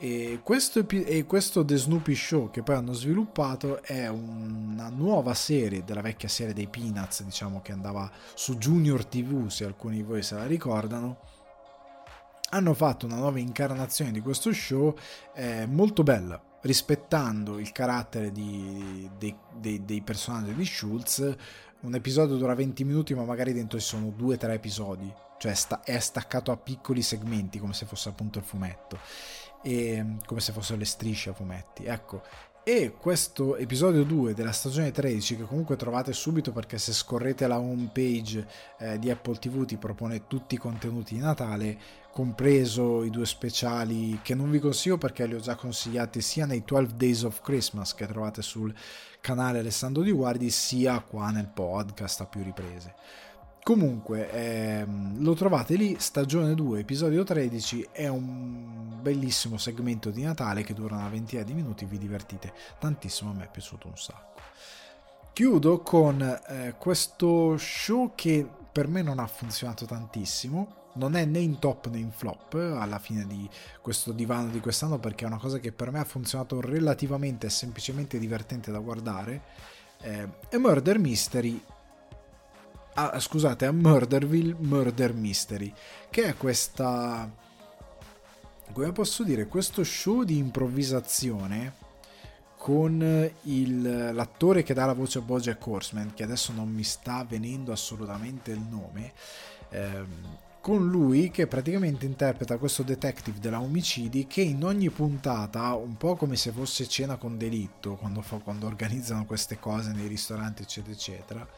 [0.02, 5.84] e questo, e questo The Snoopy Show che poi hanno sviluppato è una nuova serie
[5.84, 10.22] della vecchia serie dei Peanuts, diciamo che andava su Junior TV, se alcuni di voi
[10.22, 11.18] se la ricordano.
[12.48, 14.96] Hanno fatto una nuova incarnazione di questo show
[15.34, 21.36] eh, molto bella, rispettando il carattere di, dei, dei, dei personaggi di Schultz.
[21.80, 26.52] Un episodio dura 20 minuti, ma magari dentro ci sono 2-3 episodi, cioè è staccato
[26.52, 28.98] a piccoli segmenti, come se fosse appunto il fumetto
[29.62, 31.84] e, come se fossero le strisce a fumetti.
[31.84, 32.22] Ecco,
[32.62, 37.58] e questo episodio 2 della stagione 13 che comunque trovate subito perché se scorrete la
[37.58, 38.46] home page
[38.78, 41.78] eh, di Apple TV ti propone tutti i contenuti di Natale
[42.12, 46.62] compreso i due speciali che non vi consiglio perché li ho già consigliati sia nei
[46.62, 48.74] 12 Days of Christmas che trovate sul
[49.22, 52.94] canale Alessandro Di Guardi sia qua nel podcast a più riprese
[53.62, 60.62] Comunque, ehm, lo trovate lì, stagione 2, episodio 13, è un bellissimo segmento di Natale
[60.62, 64.40] che dura una ventina di minuti, vi divertite tantissimo, a me è piaciuto un sacco.
[65.34, 71.38] Chiudo con eh, questo show che per me non ha funzionato tantissimo, non è né
[71.38, 73.48] in top né in flop alla fine di
[73.80, 77.50] questo divano di quest'anno perché è una cosa che per me ha funzionato relativamente e
[77.50, 79.42] semplicemente divertente da guardare.
[80.00, 81.62] Eh, è Murder Mystery
[83.08, 85.72] a, scusate, a Murderville Murder Mystery,
[86.10, 87.30] che è questa,
[88.72, 91.88] come posso dire, questo show di improvvisazione
[92.56, 97.24] con il, l'attore che dà la voce a Bojack Horseman, che adesso non mi sta
[97.26, 99.12] venendo assolutamente il nome,
[99.70, 105.96] ehm, con lui che praticamente interpreta questo detective della omicidi che in ogni puntata, un
[105.96, 110.62] po' come se fosse cena con delitto, quando, fa, quando organizzano queste cose nei ristoranti
[110.62, 111.48] eccetera eccetera,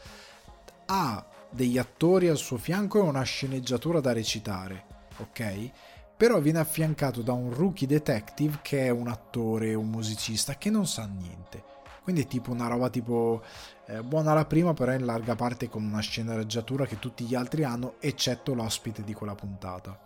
[0.86, 4.84] ha degli attori al suo fianco e una sceneggiatura da recitare,
[5.18, 5.70] ok?
[6.16, 10.86] Però viene affiancato da un rookie detective che è un attore, un musicista che non
[10.86, 11.64] sa niente.
[12.02, 13.42] Quindi è tipo una roba tipo
[13.86, 17.64] eh, buona la prima, però in larga parte con una sceneggiatura che tutti gli altri
[17.64, 19.98] hanno, eccetto l'ospite di quella puntata.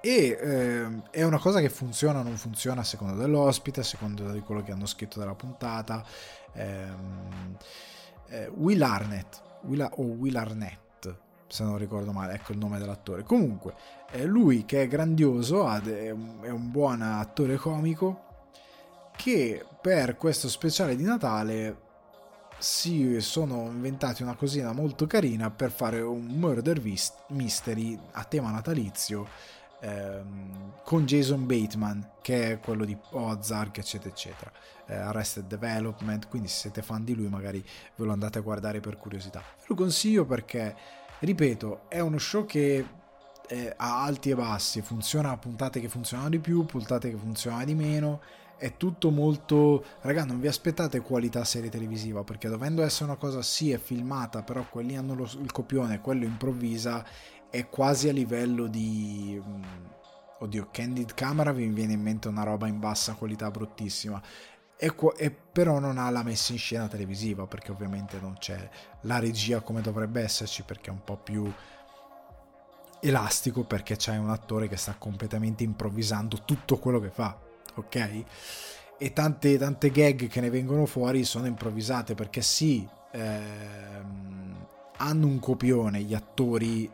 [0.00, 4.32] E eh, è una cosa che funziona o non funziona a seconda dell'ospite, a seconda
[4.32, 6.04] di quello che hanno scritto della puntata.
[6.54, 7.56] Ehm,
[8.28, 11.14] eh, Will Arnett, Will, o Will Arnett,
[11.46, 13.22] se non ricordo male, ecco il nome dell'attore.
[13.22, 13.74] Comunque,
[14.10, 18.30] è lui che è grandioso, è un buon attore comico,
[19.16, 21.90] che per questo speciale di Natale
[22.62, 26.80] si sono inventati una cosina molto carina per fare un murder
[27.28, 29.26] mystery a tema natalizio
[29.80, 34.52] ehm, con Jason Bateman che è quello di Ozark eccetera eccetera
[34.92, 37.64] eh, Arrested Development quindi se siete fan di lui magari
[37.96, 40.74] ve lo andate a guardare per curiosità ve lo consiglio perché
[41.20, 42.86] ripeto è uno show che
[43.48, 47.64] eh, ha alti e bassi funziona a puntate che funzionano di più puntate che funzionano
[47.64, 48.20] di meno
[48.56, 53.42] è tutto molto raga non vi aspettate qualità serie televisiva perché dovendo essere una cosa
[53.42, 57.04] sì è filmata però quelli hanno lo, il copione quello improvvisa
[57.52, 59.38] è quasi a livello di...
[59.38, 59.62] Mm,
[60.38, 64.20] oddio, Candid Camera vi viene in mente una roba in bassa qualità bruttissima.
[64.82, 68.68] E, e, però non ha la messa in scena televisiva perché ovviamente non c'è
[69.02, 71.48] la regia come dovrebbe esserci perché è un po' più
[72.98, 77.38] elastico perché c'è un attore che sta completamente improvvisando tutto quello che fa
[77.74, 78.24] ok?
[78.98, 84.66] E tante, tante gag che ne vengono fuori sono improvvisate perché sì, ehm,
[84.96, 86.90] hanno un copione gli attori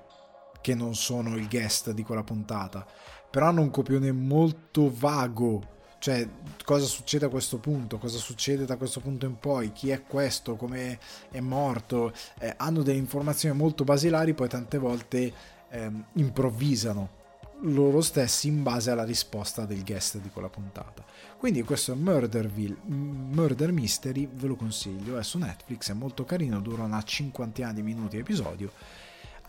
[0.60, 2.86] che non sono il guest di quella puntata,
[3.30, 6.28] però hanno un copione molto vago cioè
[6.64, 10.56] cosa succede a questo punto, cosa succede da questo punto in poi, chi è questo,
[10.56, 10.98] come
[11.30, 15.32] è morto, eh, hanno delle informazioni molto basilari, poi tante volte
[15.70, 17.16] eh, improvvisano
[17.62, 21.04] loro stessi in base alla risposta del guest di quella puntata.
[21.36, 26.84] Quindi questo Murderville, Murder Mystery, ve lo consiglio, è su Netflix, è molto carino, dura
[26.84, 28.70] una cinquantina di minuti episodio,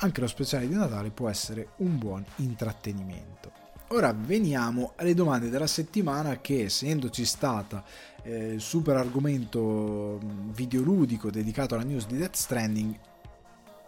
[0.01, 3.48] anche lo speciale di Natale può essere un buon intrattenimento.
[3.91, 7.83] Ora veniamo alle domande della settimana che essendoci stata
[8.21, 10.19] eh, il super argomento
[10.53, 12.99] videoludico dedicato alla news di Death Stranding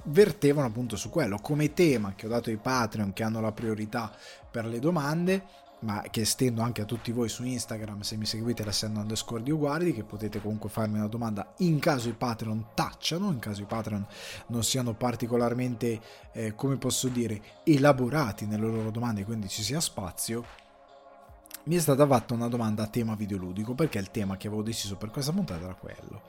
[0.05, 1.37] vertevano appunto su quello.
[1.37, 4.11] Come tema che ho dato ai Patreon che hanno la priorità
[4.49, 5.43] per le domande
[5.81, 9.51] ma che estendo anche a tutti voi su Instagram se mi seguite l'essendo underscore di
[9.51, 13.65] uguardi che potete comunque farmi una domanda in caso i Patreon tacciano in caso i
[13.65, 14.05] Patreon
[14.47, 15.99] non siano particolarmente
[16.33, 20.45] eh, come posso dire elaborati nelle loro domande quindi ci sia spazio
[21.63, 24.97] mi è stata fatta una domanda a tema videoludico perché il tema che avevo deciso
[24.97, 26.21] per questa puntata era quello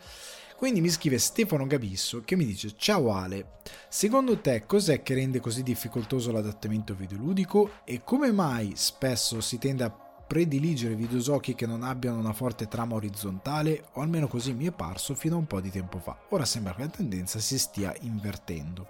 [0.63, 3.55] quindi mi scrive Stefano Gabisso che mi dice Ciao Ale,
[3.89, 9.83] secondo te cos'è che rende così difficoltoso l'adattamento videoludico e come mai spesso si tende
[9.83, 14.71] a prediligere videogiochi che non abbiano una forte trama orizzontale o almeno così mi è
[14.71, 16.17] parso fino a un po' di tempo fa.
[16.29, 18.87] Ora sembra che la tendenza si stia invertendo.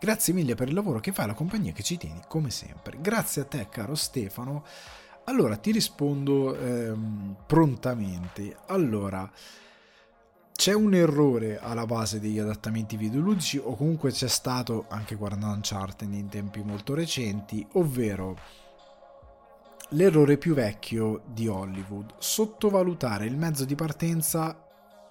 [0.00, 2.96] Grazie mille per il lavoro che fai, la compagnia che ci tieni come sempre.
[3.02, 4.64] Grazie a te caro Stefano.
[5.24, 8.56] Allora ti rispondo ehm, prontamente.
[8.68, 9.30] Allora,
[10.56, 16.10] c'è un errore alla base degli adattamenti videoludici o comunque c'è stato anche guardando Uncharted
[16.12, 18.36] in tempi molto recenti, ovvero
[19.90, 24.64] l'errore più vecchio di Hollywood, sottovalutare il mezzo di partenza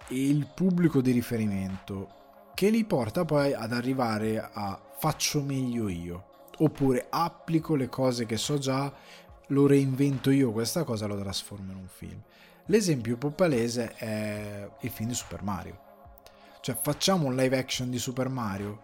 [0.07, 2.09] e il pubblico di riferimento
[2.55, 8.37] che li porta poi ad arrivare a faccio meglio io oppure applico le cose che
[8.37, 8.91] so già,
[9.49, 12.21] lo reinvento io questa cosa lo trasformo in un film.
[12.67, 15.79] L'esempio più palese è il film di Super Mario.
[16.61, 18.81] Cioè facciamo un live action di Super Mario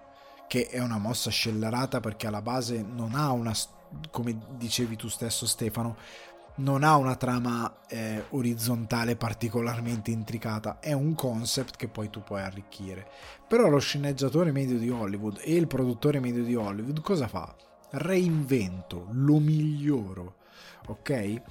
[0.47, 3.53] che è una mossa scellerata perché alla base non ha una,
[4.11, 5.95] come dicevi tu stesso Stefano,
[6.55, 12.41] non ha una trama eh, orizzontale particolarmente intricata, è un concept che poi tu puoi
[12.41, 13.07] arricchire.
[13.47, 17.55] Però lo sceneggiatore medio di Hollywood e il produttore medio di Hollywood cosa fa?
[17.91, 20.35] Reinvento, lo miglioro,
[20.87, 21.41] ok?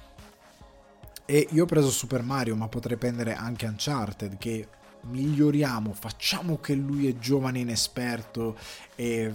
[1.31, 4.67] E io ho preso Super Mario, ma potrei prendere anche Uncharted, che
[5.03, 8.57] miglioriamo, facciamo che lui è giovane inesperto
[8.95, 9.33] e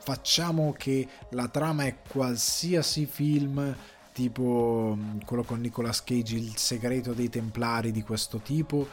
[0.00, 3.72] facciamo che la trama è qualsiasi film
[4.12, 8.88] tipo mm, quello con Nicolas Cage, il segreto dei templari di questo tipo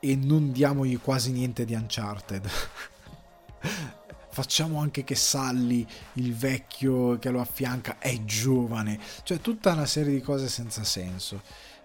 [0.00, 2.48] e non diamogli quasi niente di Uncharted.
[4.30, 8.98] Facciamo anche che Sally, il vecchio che lo affianca, è giovane.
[9.22, 11.42] Cioè tutta una serie di cose senza senso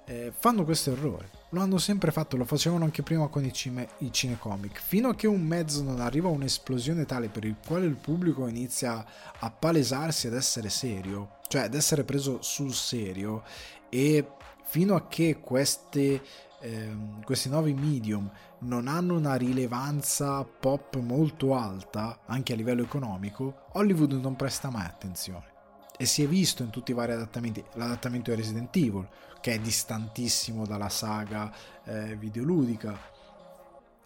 [0.10, 1.30] eh, fanno questo errore.
[1.50, 4.82] Lo hanno sempre fatto, lo facevano anche prima con i, cime, i cinecomic.
[4.82, 8.48] Fino a che un mezzo non arriva a un'esplosione tale per il quale il pubblico
[8.48, 9.06] inizia
[9.40, 13.44] a palesarsi ad essere serio, cioè ad essere preso sul serio,
[13.90, 14.28] e
[14.64, 16.22] fino a che queste,
[16.60, 18.30] eh, questi nuovi medium
[18.60, 24.86] non hanno una rilevanza pop molto alta, anche a livello economico, Hollywood non presta mai
[24.86, 25.58] attenzione.
[26.02, 29.08] E si è visto in tutti i vari adattamenti, l'adattamento di Resident Evil,
[29.42, 31.52] che è distantissimo dalla saga
[31.86, 32.98] eh, videoludica,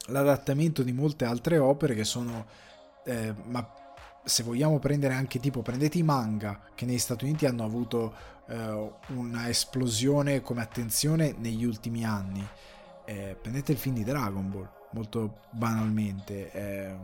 [0.08, 2.46] l'adattamento di molte altre opere che sono,
[3.06, 3.68] eh, ma
[4.24, 8.14] se vogliamo prendere anche tipo, prendete i manga che negli Stati Uniti hanno avuto
[8.48, 12.46] eh, una esplosione come attenzione negli ultimi anni,
[13.06, 16.96] eh, prendete il film di Dragon Ball molto banalmente, eh,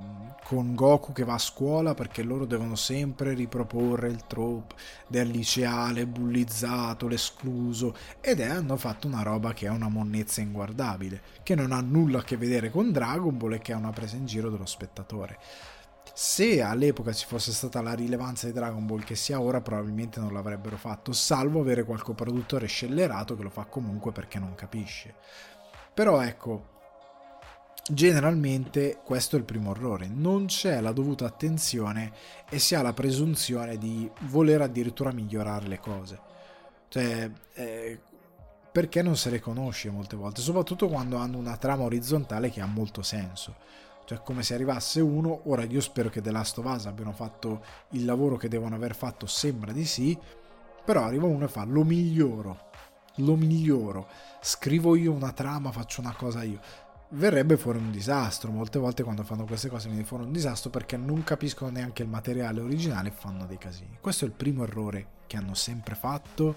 [0.43, 4.75] con Goku che va a scuola perché loro devono sempre riproporre il trope
[5.07, 11.21] del liceale bullizzato, l'escluso, ed è, hanno fatto una roba che è una monnezza inguardabile,
[11.43, 14.15] che non ha nulla a che vedere con Dragon Ball e che è una presa
[14.15, 15.37] in giro dello spettatore.
[16.13, 20.33] Se all'epoca ci fosse stata la rilevanza di Dragon Ball che sia ora, probabilmente non
[20.33, 25.15] l'avrebbero fatto, salvo avere qualche produttore scellerato che lo fa comunque perché non capisce.
[25.93, 26.78] Però ecco,
[27.87, 32.11] Generalmente questo è il primo errore, non c'è la dovuta attenzione
[32.47, 36.19] e si ha la presunzione di voler addirittura migliorare le cose.
[36.87, 37.99] Cioè, eh,
[38.71, 42.67] perché non se le conosce molte volte, soprattutto quando hanno una trama orizzontale che ha
[42.67, 43.55] molto senso.
[44.05, 47.63] Cioè, come se arrivasse uno, ora io spero che The Last of Us abbiano fatto
[47.91, 50.17] il lavoro che devono aver fatto, sembra di sì,
[50.85, 52.67] però arriva uno e fa lo miglioro
[53.19, 54.07] lo miglioro,
[54.39, 56.59] scrivo io una trama, faccio una cosa io
[57.09, 58.51] verrebbe fuori un disastro.
[58.51, 62.09] Molte volte quando fanno queste cose viene fuori un disastro perché non capiscono neanche il
[62.09, 63.97] materiale originale e fanno dei casini.
[64.01, 66.55] Questo è il primo errore che hanno sempre fatto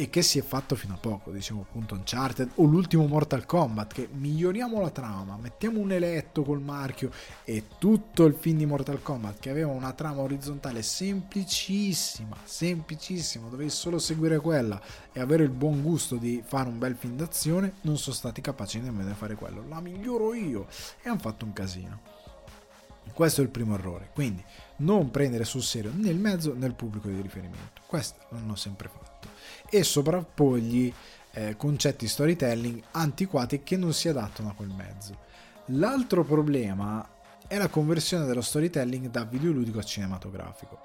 [0.00, 3.92] e che si è fatto fino a poco, diciamo appunto Uncharted o l'ultimo Mortal Kombat,
[3.92, 7.10] che miglioriamo la trama, mettiamo un eletto col marchio
[7.44, 13.68] e tutto il film di Mortal Kombat che aveva una trama orizzontale semplicissima, semplicissima, dovevi
[13.68, 14.80] solo seguire quella
[15.12, 18.80] e avere il buon gusto di fare un bel film d'azione, non sono stati capaci
[18.80, 20.66] nemmeno di fare quello, la miglioro io
[21.02, 22.00] e hanno fatto un casino.
[23.12, 24.42] Questo è il primo errore, quindi
[24.76, 27.82] non prendere sul serio né il mezzo né il pubblico di riferimento.
[27.86, 29.09] Questo l'hanno sempre fatto
[29.70, 30.92] e sovrappogli
[31.32, 35.16] eh, concetti storytelling antiquati che non si adattano a quel mezzo.
[35.66, 37.08] L'altro problema
[37.46, 40.78] è la conversione dello storytelling da videoludico a cinematografico,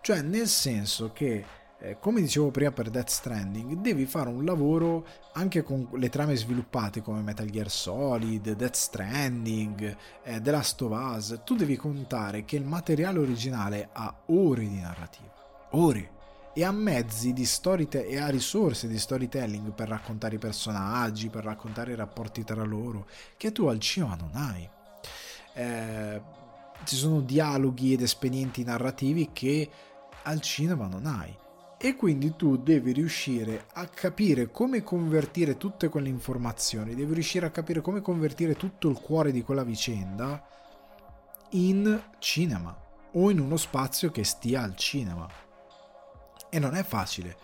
[0.00, 1.44] cioè nel senso che
[1.84, 6.36] eh, come dicevo prima per Death Stranding, devi fare un lavoro anche con le trame
[6.36, 11.40] sviluppate come Metal Gear Solid, Death Stranding, eh, The Last of Us.
[11.44, 15.32] Tu devi contare che il materiale originale ha ore di narrativa.
[15.70, 16.10] Ore
[16.54, 21.44] e ha mezzi di storytelling e ha risorse di storytelling per raccontare i personaggi, per
[21.44, 24.68] raccontare i rapporti tra loro, che tu al cinema non hai.
[25.54, 26.20] Eh,
[26.84, 29.70] ci sono dialoghi ed espedienti narrativi che
[30.24, 31.34] al cinema non hai.
[31.78, 37.50] E quindi tu devi riuscire a capire come convertire tutte quelle informazioni, devi riuscire a
[37.50, 40.40] capire come convertire tutto il cuore di quella vicenda
[41.50, 42.76] in cinema
[43.14, 45.28] o in uno spazio che stia al cinema.
[46.54, 47.34] E non è facile.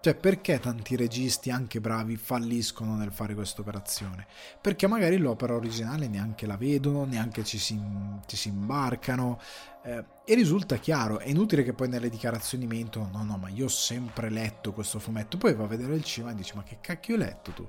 [0.00, 4.26] Cioè, perché tanti registi, anche bravi, falliscono nel fare questa operazione?
[4.60, 7.80] Perché magari l'opera originale neanche la vedono, neanche ci si,
[8.26, 9.40] ci si imbarcano.
[9.84, 13.66] Eh, e risulta chiaro, è inutile che poi nelle dichiarazioni mentono, no, no, ma io
[13.66, 15.38] ho sempre letto questo fumetto.
[15.38, 17.68] Poi va a vedere il cinema e dici, ma che cacchio hai letto tu?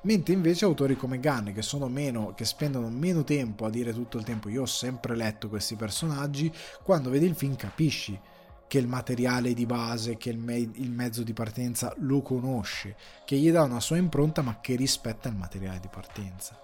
[0.00, 4.24] Mentre invece autori come Gunn, che meno, che spendono meno tempo a dire tutto il
[4.24, 6.52] tempo, io ho sempre letto questi personaggi,
[6.82, 8.20] quando vedi il film capisci
[8.68, 13.36] che il materiale di base, che il, me- il, mezzo di partenza lo conosce, che
[13.36, 16.56] gli dà una sua impronta ma che rispetta il materiale di partenza.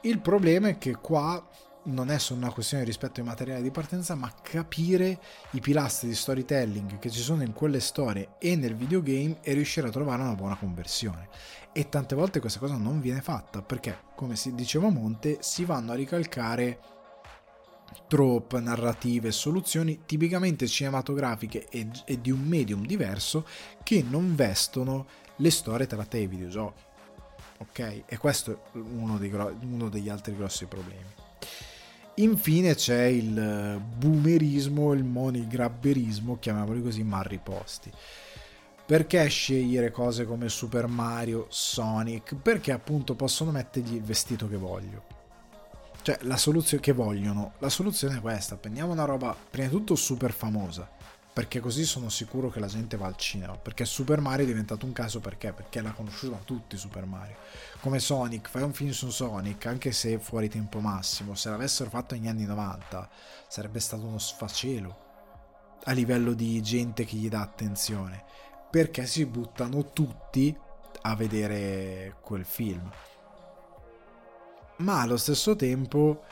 [0.00, 1.46] Il problema è che qua
[1.84, 5.20] non è solo una questione rispetto ai materiali di partenza, ma capire
[5.52, 9.88] i pilastri di storytelling che ci sono in quelle storie e nel videogame e riuscire
[9.88, 11.28] a trovare una buona conversione.
[11.72, 15.64] E tante volte questa cosa non viene fatta perché, come si diceva a Monte, si
[15.64, 16.80] vanno a ricalcare
[18.08, 23.46] trope, narrative, soluzioni tipicamente cinematografiche e, e, di un medium diverso
[23.84, 25.06] che non vestono
[25.36, 26.82] le storie tratte ai videogiochi.
[27.58, 28.02] Ok?
[28.06, 31.16] E questo è uno, dei, uno degli altri grossi problemi.
[32.14, 37.92] Infine c'è il boomerismo, il monigrabberismo, chiamiamoli così, mal riposti.
[38.84, 42.34] Perché scegliere cose come Super Mario, Sonic?
[42.34, 45.17] Perché appunto possono mettergli il vestito che voglio
[46.08, 49.94] cioè, la soluzione che vogliono, la soluzione è questa, prendiamo una roba prima di tutto
[49.94, 50.88] super famosa,
[51.34, 54.86] perché così sono sicuro che la gente va al cinema, perché Super Mario è diventato
[54.86, 55.52] un caso perché?
[55.52, 57.36] Perché l'ha conosciuto da tutti Super Mario.
[57.80, 62.14] Come Sonic, fai un film su Sonic, anche se fuori tempo massimo, se l'avessero fatto
[62.14, 63.06] negli anni 90
[63.46, 64.96] sarebbe stato uno sfacelo
[65.84, 68.24] a livello di gente che gli dà attenzione,
[68.70, 70.56] perché si buttano tutti
[71.02, 72.90] a vedere quel film
[74.78, 76.22] ma allo stesso tempo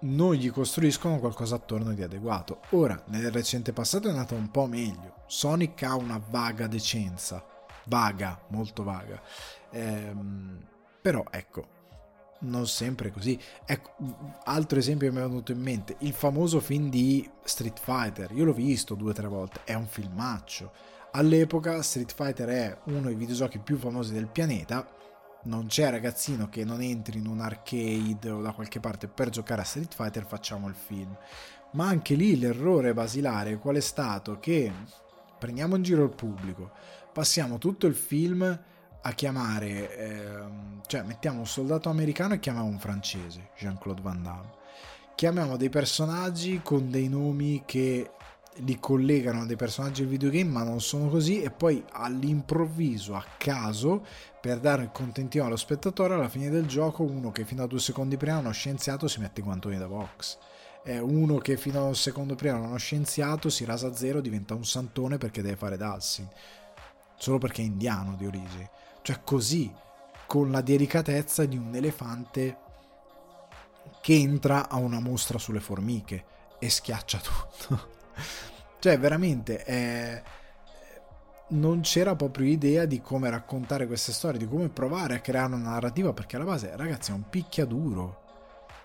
[0.00, 2.60] non gli costruiscono qualcosa attorno di adeguato.
[2.70, 5.22] Ora, nel recente passato è andato un po' meglio.
[5.26, 7.44] Sonic ha una vaga decenza,
[7.86, 9.20] vaga, molto vaga.
[9.70, 10.62] Ehm,
[11.00, 11.68] però ecco,
[12.40, 13.38] non sempre così.
[13.64, 13.94] Ecco,
[14.44, 18.30] altro esempio che mi è venuto in mente, il famoso film di Street Fighter.
[18.32, 20.72] Io l'ho visto due o tre volte, è un filmaccio.
[21.12, 24.86] All'epoca Street Fighter è uno dei videogiochi più famosi del pianeta
[25.44, 29.62] non c'è ragazzino che non entri in un arcade o da qualche parte per giocare
[29.62, 31.16] a Street Fighter, facciamo il film.
[31.72, 34.38] Ma anche lì l'errore basilare qual è stato?
[34.38, 34.72] Che
[35.38, 36.70] prendiamo in giro il pubblico,
[37.12, 38.58] passiamo tutto il film
[39.06, 44.62] a chiamare, ehm, cioè mettiamo un soldato americano e chiamiamo un francese, Jean-Claude Van Damme.
[45.14, 48.10] Chiamiamo dei personaggi con dei nomi che
[48.58, 53.24] li collegano a dei personaggi del videogame ma non sono così e poi all'improvviso, a
[53.36, 54.04] caso,
[54.40, 57.80] per dare il contentino allo spettatore alla fine del gioco uno che fino a due
[57.80, 60.38] secondi prima era uno scienziato si mette i guantoni da box.
[60.86, 64.20] Eh, uno che fino a un secondo prima era uno scienziato si rasa a zero
[64.20, 66.28] diventa un santone perché deve fare Dalsin.
[67.16, 68.70] Solo perché è indiano di origine.
[69.02, 69.72] Cioè così
[70.26, 72.58] con la delicatezza di un elefante
[74.00, 76.24] che entra a una mostra sulle formiche
[76.58, 77.92] e schiaccia tutto
[78.78, 80.22] cioè, veramente è,
[81.48, 85.70] non c'era proprio idea di come raccontare queste storie, di come provare a creare una
[85.70, 88.22] narrativa, perché alla base, ragazzi, è un picchiaduro.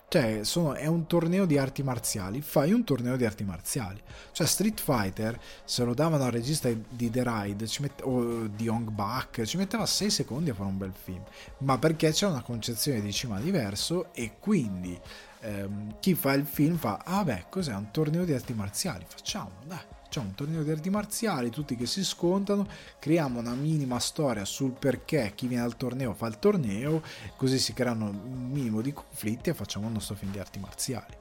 [0.08, 4.00] Cioè, sono, è un torneo di arti marziali, fai un torneo di arti marziali.
[4.32, 8.90] Cioè, Street Fighter, se lo davano al regista di The Ride mette, o di Hong
[8.90, 11.22] Bak, ci metteva 6 secondi a fare un bel film.
[11.58, 14.98] Ma perché c'è una concezione di cinema diverso e quindi
[15.40, 19.04] ehm, chi fa il film fa, ah beh, cos'è un torneo di arti marziali?
[19.06, 22.66] Facciamo, dai Facciamo un torneo di arti marziali, tutti che si scontano,
[22.98, 27.00] creiamo una minima storia sul perché chi viene al torneo fa il torneo,
[27.36, 31.16] così si creano un minimo di conflitti e facciamo il nostro film di arti marziali.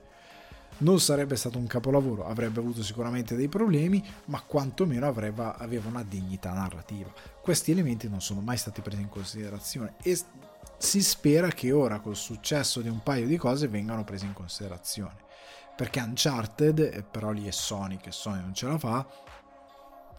[0.79, 6.01] Non sarebbe stato un capolavoro, avrebbe avuto sicuramente dei problemi, ma quantomeno avrebbe, aveva una
[6.01, 7.13] dignità narrativa.
[7.43, 10.17] Questi elementi non sono mai stati presi in considerazione e
[10.79, 15.27] si spera che ora col successo di un paio di cose vengano presi in considerazione.
[15.75, 19.05] Perché Uncharted, però lì è Sony che Sony non ce la fa,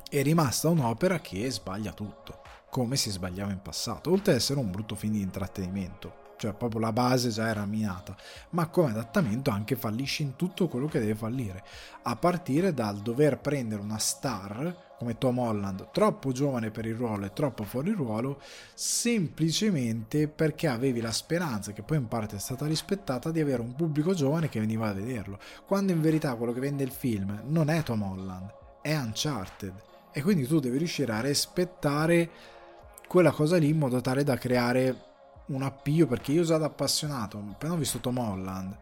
[0.09, 4.71] è rimasta un'opera che sbaglia tutto, come si sbagliava in passato, oltre ad essere un
[4.71, 6.29] brutto film di intrattenimento.
[6.37, 8.17] Cioè proprio la base già era minata,
[8.51, 11.63] ma come adattamento anche fallisce in tutto quello che deve fallire,
[12.03, 17.25] a partire dal dover prendere una star come Tom Holland, troppo giovane per il ruolo
[17.25, 18.39] e troppo fuori ruolo,
[18.75, 23.75] semplicemente perché avevi la speranza, che poi in parte è stata rispettata, di avere un
[23.75, 27.71] pubblico giovane che veniva a vederlo, quando in verità quello che vende il film non
[27.71, 29.73] è Tom Holland, è Uncharted,
[30.13, 32.31] e quindi tu devi riuscire a rispettare
[33.09, 35.05] quella cosa lì in modo tale da creare
[35.47, 38.77] un appio perché io già da appassionato, appena ho visto Tom Holland,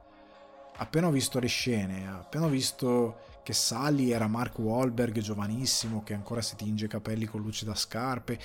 [0.79, 6.13] appena ho visto le scene, appena ho visto che Sally era Mark Wahlberg giovanissimo che
[6.13, 8.39] ancora si tinge i capelli con luci da scarpe,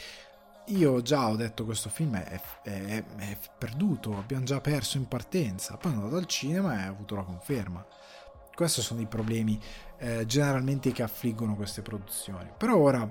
[0.67, 5.75] io già ho detto questo film è, è, è perduto, abbiamo già perso in partenza,
[5.75, 7.85] poi sono andato al cinema e ho avuto la conferma.
[8.55, 9.59] Questi sono i problemi
[9.97, 12.49] eh, generalmente che affliggono queste produzioni.
[12.55, 13.05] Però ora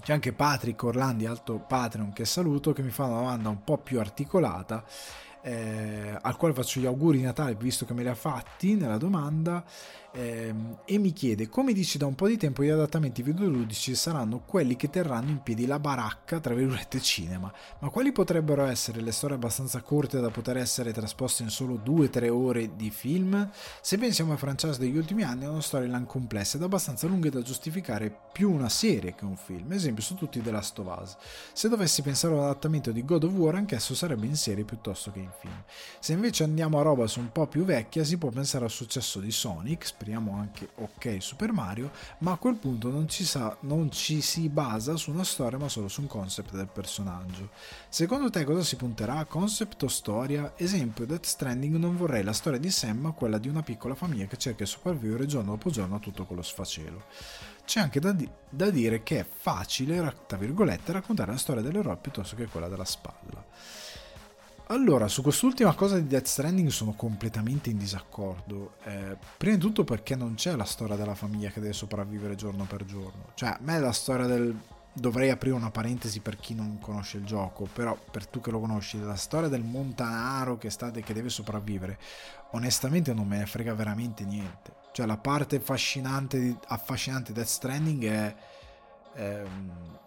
[0.00, 3.78] c'è anche Patrick Orlandi, alto Patreon, che saluto, che mi fa una domanda un po'
[3.78, 4.84] più articolata
[5.42, 8.96] eh, al quale faccio gli auguri di Natale visto che me li ha fatti nella
[8.96, 9.64] domanda
[10.14, 10.54] eh,
[10.84, 14.76] e mi chiede come dici da un po' di tempo gli adattamenti videoludici saranno quelli
[14.76, 17.52] che terranno in piedi la baracca tra virgolette cinema.
[17.78, 22.28] Ma quali potrebbero essere le storie abbastanza corte da poter essere trasposte in solo 2-3
[22.28, 23.50] ore di film?
[23.80, 28.14] Se pensiamo ai franchise degli ultimi anni hanno storyline complesse ed abbastanza lunghe da giustificare
[28.32, 29.72] più una serie che un film.
[29.72, 31.16] Esempio su tutti The Last of Us.
[31.52, 35.30] Se dovessi pensare all'adattamento di God of War anch'esso sarebbe in serie piuttosto che in
[35.40, 35.62] film.
[35.98, 39.18] Se invece andiamo a roba su un po' più vecchia, si può pensare al successo
[39.18, 43.92] di Sonic, speriamo anche ok Super Mario, ma a quel punto non ci, sa, non
[43.92, 47.50] ci si basa su una storia ma solo su un concept del personaggio.
[47.88, 49.24] Secondo te cosa si punterà?
[49.26, 50.54] Concept o storia?
[50.56, 54.26] Esempio, Death Stranding non vorrei la storia di Sam ma quella di una piccola famiglia
[54.26, 57.04] che cerca di sopravvivere giorno dopo giorno a tutto quello sfacelo.
[57.64, 61.96] C'è anche da, di- da dire che è facile, tra virgolette, raccontare la storia dell'eroe
[61.96, 63.44] piuttosto che quella della spalla.
[64.68, 68.74] Allora, su quest'ultima cosa di Death Stranding sono completamente in disaccordo.
[68.84, 72.64] Eh, prima di tutto perché non c'è la storia della famiglia che deve sopravvivere giorno
[72.64, 73.32] per giorno.
[73.34, 74.56] Cioè, a me la storia del...
[74.94, 78.60] Dovrei aprire una parentesi per chi non conosce il gioco, però per tu che lo
[78.60, 81.98] conosci, la storia del montanaro che, sta, che deve sopravvivere,
[82.50, 84.74] onestamente non me ne frega veramente niente.
[84.92, 86.56] Cioè, la parte affascinante di,
[87.32, 88.34] Death Stranding è...
[89.14, 90.00] Ehm,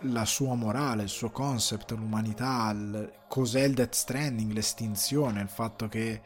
[0.00, 5.88] la sua morale, il suo concept, l'umanità, il, cos'è il Death Stranding, l'estinzione, il fatto
[5.88, 6.20] che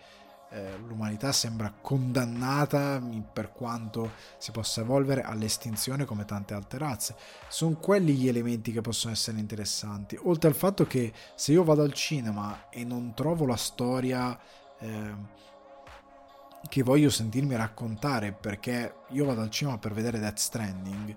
[0.53, 3.01] eh, l'umanità sembra condannata
[3.33, 7.15] per quanto si possa evolvere all'estinzione come tante altre razze.
[7.49, 10.19] Sono quelli gli elementi che possono essere interessanti.
[10.25, 14.37] Oltre al fatto che se io vado al cinema e non trovo la storia
[14.81, 15.15] eh,
[16.69, 21.17] che voglio sentirmi raccontare perché io vado al cinema per vedere Death Stranding,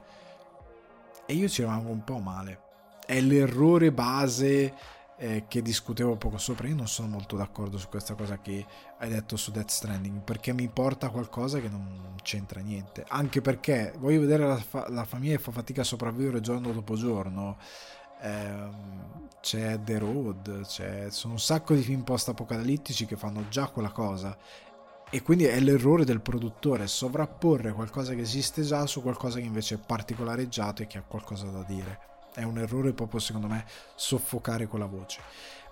[1.34, 2.60] e io ci rimango un po' male.
[3.06, 4.74] È l'errore base
[5.18, 6.68] eh, che discutevo poco sopra.
[6.68, 8.64] Io non sono molto d'accordo su questa cosa che
[9.00, 13.04] hai detto su Death Stranding perché mi porta a qualcosa che non c'entra niente.
[13.08, 16.96] Anche perché voglio vedere la, fa- la famiglia che fa fatica a sopravvivere giorno dopo
[16.96, 17.58] giorno.
[18.22, 19.02] Eh,
[19.42, 24.38] c'è The Road, c'è, sono un sacco di film post-apocalittici che fanno già quella cosa
[25.14, 29.76] e quindi è l'errore del produttore sovrapporre qualcosa che esiste già su qualcosa che invece
[29.76, 32.00] è particolareggiato e che ha qualcosa da dire.
[32.34, 33.64] È un errore proprio secondo me
[33.94, 35.22] soffocare quella voce.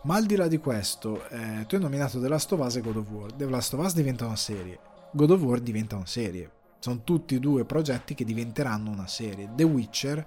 [0.04, 2.82] Ma al di là di questo, eh, tu hai nominato The Last of Us e
[2.82, 3.34] God of War.
[3.34, 4.78] The Last of Us diventa una serie,
[5.12, 6.52] God of War diventa una serie.
[6.78, 9.50] Sono tutti due progetti che diventeranno una serie.
[9.56, 10.24] The Witcher,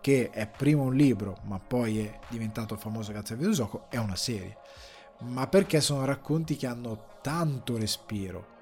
[0.00, 4.16] che è prima un libro, ma poi è diventato famoso grazie al videogioco, è una
[4.16, 4.56] serie.
[5.20, 8.54] Ma perché sono racconti che hanno tanto respiro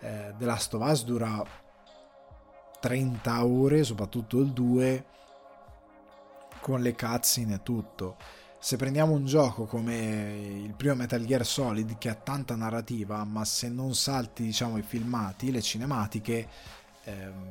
[0.00, 1.44] eh, The Last of Us dura
[2.80, 5.04] 30 ore, soprattutto il 2,
[6.60, 8.16] con le cutscene e tutto.
[8.58, 13.44] Se prendiamo un gioco come il primo Metal Gear Solid che ha tanta narrativa, ma
[13.44, 16.48] se non salti diciamo i filmati, le cinematiche,
[17.04, 17.48] ehm,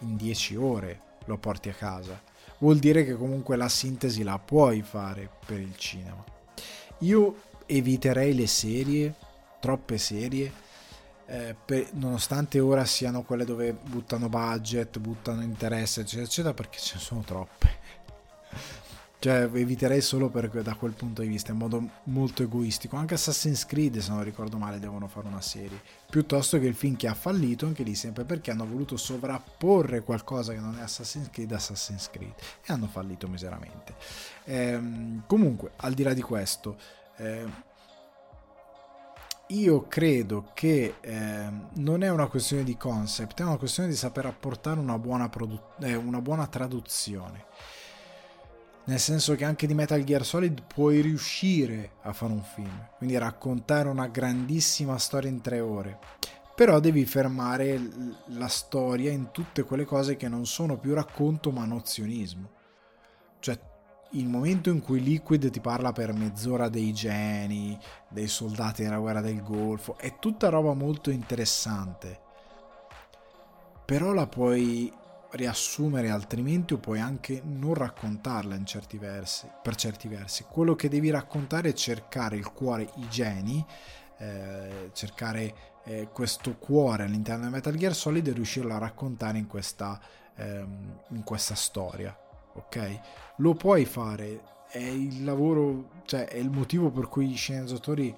[0.00, 2.20] in 10 ore lo porti a casa.
[2.58, 6.22] Vuol dire che comunque la sintesi la puoi fare per il cinema.
[7.00, 9.14] Io eviterei le serie,
[9.60, 10.52] troppe serie,
[11.30, 16.94] eh, per, nonostante ora siano quelle dove buttano budget, buttano interesse, eccetera, eccetera, perché ce
[16.94, 17.76] ne sono troppe.
[19.20, 22.94] Cioè, eviterei solo per, da quel punto di vista, in modo molto egoistico.
[22.94, 25.82] Anche Assassin's Creed, se non ricordo male, devono fare una serie.
[26.08, 30.52] Piuttosto che il film che ha fallito, anche lì sempre perché hanno voluto sovrapporre qualcosa
[30.52, 32.34] che non è Assassin's Creed Assassin's Creed.
[32.64, 33.96] E hanno fallito miseramente.
[34.44, 36.76] Ehm, comunque, al di là di questo,
[37.16, 37.44] eh,
[39.48, 44.26] io credo che eh, non è una questione di concept, è una questione di saper
[44.26, 47.46] apportare una buona, produ- eh, una buona traduzione.
[48.84, 53.16] Nel senso che anche di Metal Gear Solid puoi riuscire a fare un film, quindi
[53.16, 55.98] raccontare una grandissima storia in tre ore.
[56.54, 57.80] Però devi fermare
[58.26, 62.50] la storia in tutte quelle cose che non sono più racconto ma nozionismo.
[63.40, 63.58] Cioè
[64.12, 67.78] il momento in cui Liquid ti parla per mezz'ora dei geni,
[68.08, 72.20] dei soldati della guerra del Golfo, è tutta roba molto interessante.
[73.84, 74.92] Però la puoi
[75.32, 80.44] riassumere altrimenti o puoi anche non raccontarla certi versi, per certi versi.
[80.48, 83.64] Quello che devi raccontare è cercare il cuore, i geni,
[84.18, 85.54] eh, cercare
[85.84, 90.00] eh, questo cuore all'interno di Metal Gear Solid e riuscirlo a raccontare in questa,
[90.34, 92.16] ehm, in questa storia
[92.66, 93.00] ok?
[93.36, 98.14] Lo puoi fare, è il lavoro, cioè è il motivo per cui gli sceneggiatori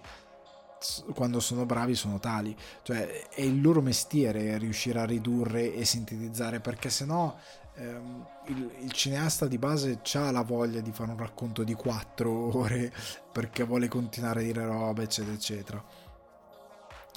[1.15, 6.61] quando sono bravi sono tali, cioè è il loro mestiere riuscire a ridurre e sintetizzare
[6.61, 7.35] perché sennò
[7.75, 12.31] ehm, il, il cineasta di base ha la voglia di fare un racconto di quattro
[12.57, 12.93] ore
[13.31, 15.85] perché vuole continuare a dire roba eccetera eccetera.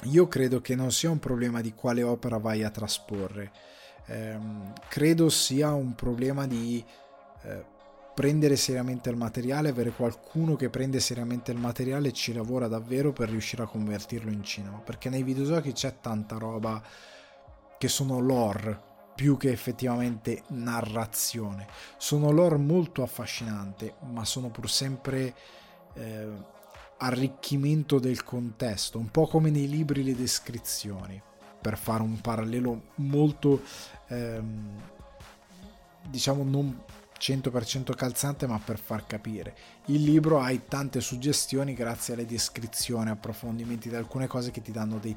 [0.04, 3.50] Io credo che non sia un problema di quale opera vai a trasporre,
[4.06, 6.84] ehm, credo sia un problema di
[7.44, 7.64] eh,
[8.14, 13.12] prendere seriamente il materiale, avere qualcuno che prende seriamente il materiale e ci lavora davvero
[13.12, 14.78] per riuscire a convertirlo in cinema.
[14.78, 16.82] Perché nei videogiochi c'è tanta roba
[17.76, 21.66] che sono lore più che effettivamente narrazione.
[21.96, 25.34] Sono lore molto affascinante, ma sono pur sempre
[25.94, 26.28] eh,
[26.98, 31.20] arricchimento del contesto, un po' come nei libri le descrizioni,
[31.60, 33.62] per fare un parallelo molto
[34.08, 34.92] ehm,
[36.08, 36.82] diciamo non
[37.24, 39.56] 100% calzante ma per far capire.
[39.86, 44.98] Il libro hai tante suggestioni grazie alle descrizioni, approfondimenti di alcune cose che ti danno
[44.98, 45.16] dei,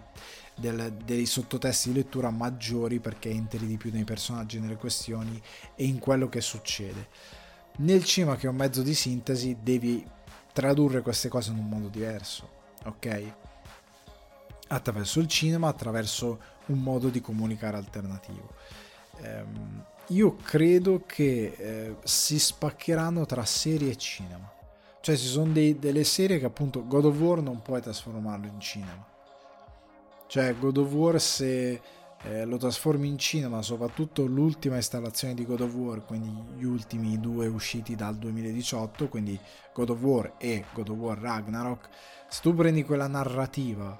[0.55, 5.41] del, dei sottotesti di lettura maggiori perché entri di più nei personaggi, nelle questioni
[5.75, 7.09] e in quello che succede.
[7.79, 10.05] Nel cinema che è un mezzo di sintesi devi
[10.53, 12.49] tradurre queste cose in un modo diverso,
[12.85, 13.33] ok?
[14.69, 18.55] Attraverso il cinema, attraverso un modo di comunicare alternativo.
[19.21, 24.51] Ehm, io credo che eh, si spaccheranno tra serie e cinema.
[25.01, 28.59] Cioè ci sono dei, delle serie che appunto God of War non puoi trasformarlo in
[28.59, 29.05] cinema.
[30.27, 31.81] Cioè God of War se
[32.23, 37.19] eh, lo trasformi in cinema, soprattutto l'ultima installazione di God of War, quindi gli ultimi
[37.19, 39.39] due usciti dal 2018, quindi
[39.73, 41.89] God of War e God of War Ragnarok,
[42.27, 43.97] se tu prendi quella narrativa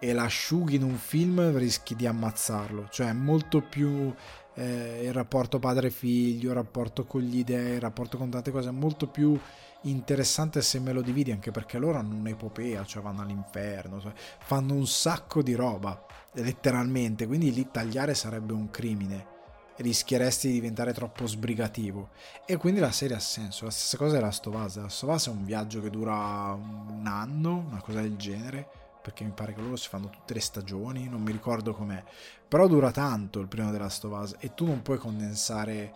[0.00, 4.14] e la asciughi in un film rischi di ammazzarlo, cioè è molto più
[4.58, 8.72] eh, il rapporto padre-figlio, il rapporto con gli dei, il rapporto con tante cose, è
[8.72, 9.38] molto più
[9.82, 14.74] interessante se me lo dividi, anche perché loro hanno un'epopea, cioè vanno all'inferno, cioè fanno
[14.74, 19.36] un sacco di roba, letteralmente, quindi lì tagliare sarebbe un crimine
[19.78, 22.10] rischieresti di diventare troppo sbrigativo.
[22.44, 25.30] E quindi la serie ha senso la stessa cosa è la Stovaz la Stovaz è
[25.30, 29.76] un viaggio che dura un anno una cosa del genere perché mi pare che loro
[29.76, 32.02] si fanno tutte le stagioni, non mi ricordo com'è,
[32.46, 35.92] però dura tanto il primo della Stovaz e tu non puoi condensare,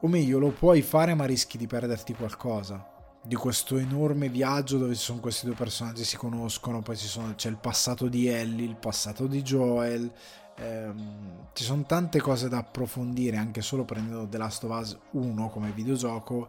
[0.00, 2.98] o meglio lo puoi fare ma rischi di perderti qualcosa.
[3.22, 7.50] Di questo enorme viaggio dove ci sono questi due personaggi si conoscono, poi sono, c'è
[7.50, 10.10] il passato di Ellie, il passato di Joel,
[10.56, 15.48] ehm, ci sono tante cose da approfondire anche solo prendendo The Last of Us 1
[15.50, 16.48] come videogioco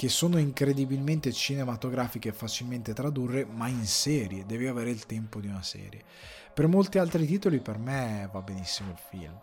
[0.00, 5.46] che sono incredibilmente cinematografiche e facilmente tradurre, ma in serie, devi avere il tempo di
[5.46, 6.02] una serie.
[6.54, 9.38] Per molti altri titoli per me va benissimo il film.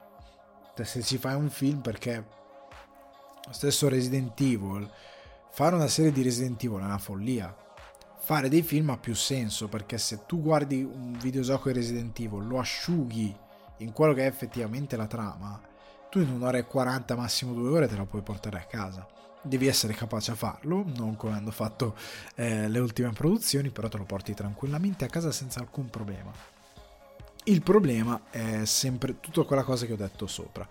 [0.82, 2.26] Se ci fai un film perché
[3.46, 4.90] lo stesso Resident Evil,
[5.52, 7.56] fare una serie di Resident Evil è una follia.
[8.18, 12.48] Fare dei film ha più senso perché se tu guardi un videogioco di Resident Evil,
[12.48, 13.38] lo asciughi
[13.78, 15.62] in quello che è effettivamente la trama,
[16.10, 19.08] tu in un'ora e 40, massimo due ore te la puoi portare a casa
[19.42, 21.96] devi essere capace a farlo, non come hanno fatto
[22.36, 26.32] eh, le ultime produzioni, però te lo porti tranquillamente a casa senza alcun problema.
[27.46, 30.68] Il problema è sempre tutta quella cosa che ho detto sopra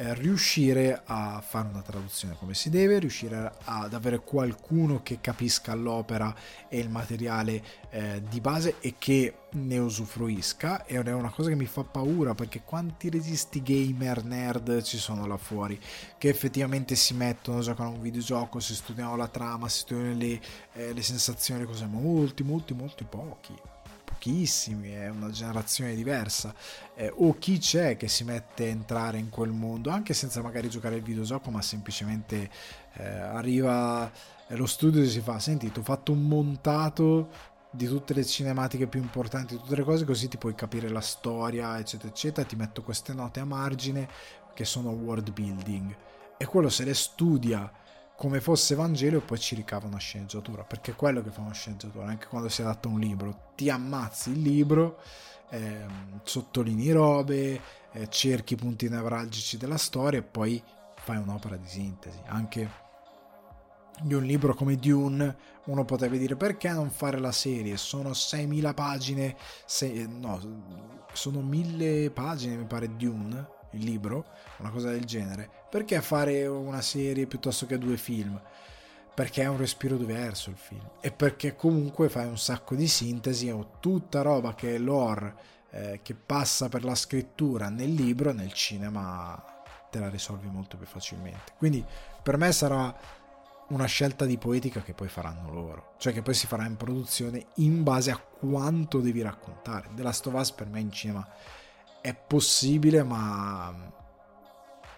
[0.00, 5.74] eh, riuscire a fare una traduzione come si deve, riuscire ad avere qualcuno che capisca
[5.74, 6.34] l'opera
[6.70, 10.86] e il materiale eh, di base e che ne usufruisca.
[10.86, 15.26] Ed è una cosa che mi fa paura perché quanti registi gamer nerd ci sono
[15.26, 15.78] là fuori
[16.16, 20.40] che effettivamente si mettono, giocano a un videogioco, si studiano la trama, si studiano le,
[20.72, 23.54] eh, le sensazioni, le cose molti, molti, molti pochi
[24.20, 26.54] pochissimi, è una generazione diversa,
[26.94, 30.68] eh, o chi c'è che si mette a entrare in quel mondo, anche senza magari
[30.68, 32.50] giocare il videogioco, ma semplicemente
[32.94, 34.10] eh, arriva
[34.48, 38.88] lo studio e si fa, senti, ti ho fatto un montato di tutte le cinematiche
[38.88, 42.82] più importanti, tutte le cose, così ti puoi capire la storia, eccetera, eccetera, ti metto
[42.82, 44.08] queste note a margine
[44.52, 45.96] che sono world building.
[46.36, 47.70] E quello se le studia
[48.20, 51.54] come fosse Vangelo e poi ci ricava una sceneggiatura, perché è quello che fa una
[51.54, 55.00] sceneggiatura, anche quando si adatta un libro, ti ammazzi il libro,
[55.48, 55.86] eh,
[56.22, 57.60] sottolinei robe,
[57.92, 60.62] eh, cerchi punti nevralgici della storia e poi
[60.96, 62.20] fai un'opera di sintesi.
[62.26, 62.70] Anche
[64.02, 67.78] di un libro come Dune, uno potrebbe dire perché non fare la serie?
[67.78, 69.34] Sono 6.000 pagine,
[69.64, 70.38] sei, no,
[71.14, 74.26] sono 1.000 pagine mi pare Dune il libro,
[74.58, 78.40] una cosa del genere, perché fare una serie piuttosto che due film?
[79.14, 83.50] Perché è un respiro diverso il film e perché comunque fai un sacco di sintesi
[83.50, 85.34] o tutta roba che è lore
[85.70, 89.42] eh, che passa per la scrittura nel libro, nel cinema
[89.90, 91.52] te la risolvi molto più facilmente.
[91.58, 91.84] Quindi
[92.22, 92.94] per me sarà
[93.68, 97.46] una scelta di poetica che poi faranno loro, cioè che poi si farà in produzione
[97.56, 99.88] in base a quanto devi raccontare.
[99.94, 101.26] The Last of Us per me in cinema
[102.00, 103.74] è possibile, ma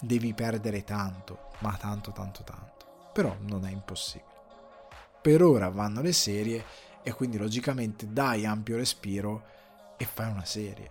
[0.00, 3.10] devi perdere tanto, ma tanto, tanto, tanto.
[3.12, 4.30] Però non è impossibile.
[5.20, 6.64] Per ora vanno le serie
[7.02, 9.44] e quindi logicamente dai ampio respiro
[9.96, 10.90] e fai una serie.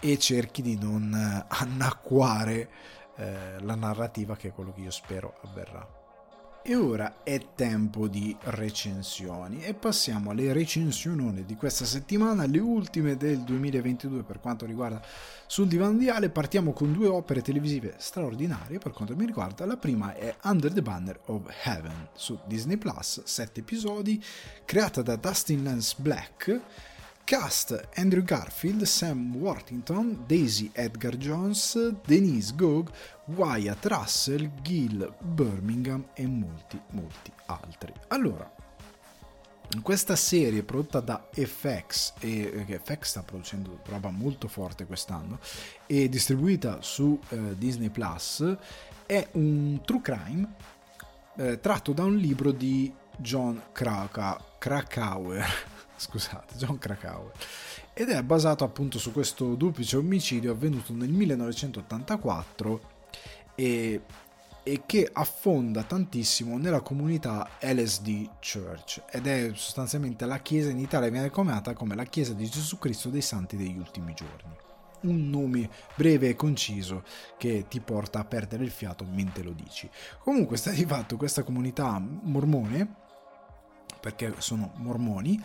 [0.00, 1.12] E cerchi di non
[1.48, 2.70] annacquare
[3.16, 6.01] eh, la narrativa che è quello che io spero avverrà.
[6.64, 13.16] E ora è tempo di recensioni e passiamo alle recensioni di questa settimana, le ultime
[13.16, 15.02] del 2022 per quanto riguarda
[15.48, 16.28] sul divano di Ale.
[16.28, 19.66] Partiamo con due opere televisive straordinarie per quanto mi riguarda.
[19.66, 24.22] La prima è Under the Banner of Heaven su Disney Plus, 7 episodi,
[24.64, 26.60] creata da Dustin Lance Black
[27.32, 32.90] Cast Andrew Garfield, Sam Worthington, Daisy Edgar Jones, Denise Gog,
[33.24, 37.90] Wyatt Russell, Gil Birmingham e molti, molti altri.
[38.08, 38.54] Allora,
[39.80, 45.38] questa serie prodotta da FX, e eh, FX sta producendo roba molto forte quest'anno,
[45.86, 48.44] e distribuita su eh, Disney Plus,
[49.06, 50.52] è un true crime
[51.36, 55.71] eh, tratto da un libro di John Kraka, Krakauer
[56.02, 57.30] scusate, John Krakauer,
[57.94, 62.80] ed è basato appunto su questo duplice omicidio avvenuto nel 1984
[63.54, 64.00] e,
[64.64, 69.02] e che affonda tantissimo nella comunità LSD Church.
[69.10, 73.08] Ed è sostanzialmente la chiesa in Italia viene chiamata come la chiesa di Gesù Cristo
[73.08, 74.56] dei Santi degli ultimi giorni.
[75.02, 77.04] Un nome breve e conciso
[77.36, 79.88] che ti porta a perdere il fiato mentre lo dici.
[80.20, 83.00] Comunque sta di fatto questa comunità mormone,
[84.02, 85.40] perché sono mormoni,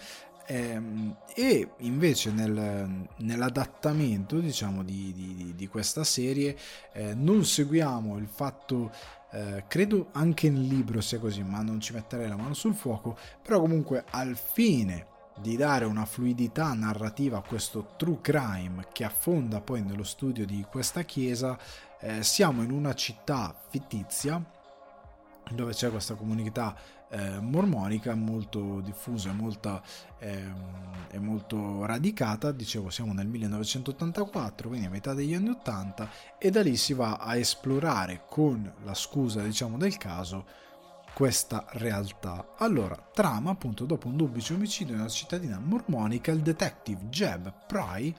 [0.47, 6.57] e invece nel, nell'adattamento diciamo di, di, di questa serie
[6.93, 8.91] eh, non seguiamo il fatto
[9.31, 13.17] eh, credo anche nel libro sia così ma non ci metterei la mano sul fuoco
[13.43, 15.07] però comunque al fine
[15.37, 20.65] di dare una fluidità narrativa a questo true crime che affonda poi nello studio di
[20.69, 21.57] questa chiesa
[21.99, 24.41] eh, siamo in una città fittizia
[25.51, 26.75] dove c'è questa comunità
[27.09, 29.81] eh, mormonica molto diffusa molta,
[30.19, 30.51] eh,
[31.09, 32.51] e molto radicata.
[32.51, 37.17] Dicevo, siamo nel 1984, quindi a metà degli anni 80, e da lì si va
[37.17, 40.65] a esplorare con la scusa, diciamo, del caso
[41.13, 42.53] questa realtà.
[42.57, 48.13] Allora, trama appunto dopo un duplice omicidio in una cittadina mormonica, il detective Jeb Pry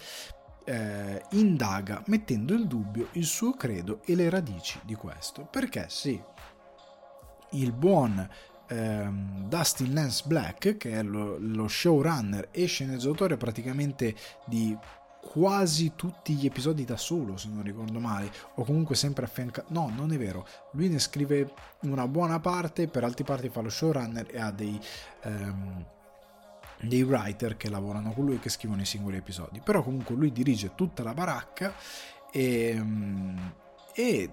[0.64, 5.44] eh, indaga mettendo in dubbio il suo credo e le radici di questo.
[5.44, 6.20] Perché sì,
[7.52, 8.28] il buon
[8.68, 14.14] ehm, Dustin Lance Black, che è lo, lo showrunner e sceneggiatore praticamente
[14.46, 14.76] di
[15.20, 19.72] quasi tutti gli episodi da solo, se non ricordo male, o comunque sempre affiancato.
[19.72, 20.46] No, non è vero.
[20.72, 24.78] Lui ne scrive una buona parte, per altre parti fa lo showrunner e ha dei,
[25.22, 25.84] ehm,
[26.82, 29.60] dei writer che lavorano con lui e che scrivono i singoli episodi.
[29.60, 31.74] Però comunque lui dirige tutta la baracca
[32.30, 33.52] e, ehm,
[33.94, 34.30] e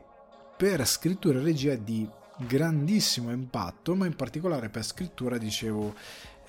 [0.55, 2.07] per scrittura e regia di
[2.37, 5.93] grandissimo impatto, ma in particolare per scrittura dicevo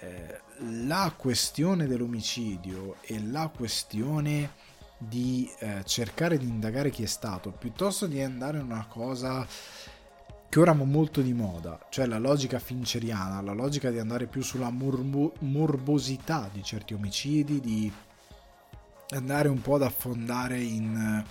[0.01, 0.41] eh,
[0.85, 4.51] la questione dell'omicidio e la questione
[4.99, 9.47] di eh, cercare di indagare chi è stato piuttosto di andare in una cosa
[10.49, 14.43] che ora va molto di moda, cioè la logica finceriana, la logica di andare più
[14.43, 17.93] sulla morbo- morbosità di certi omicidi, di
[19.11, 21.25] andare un po' ad affondare in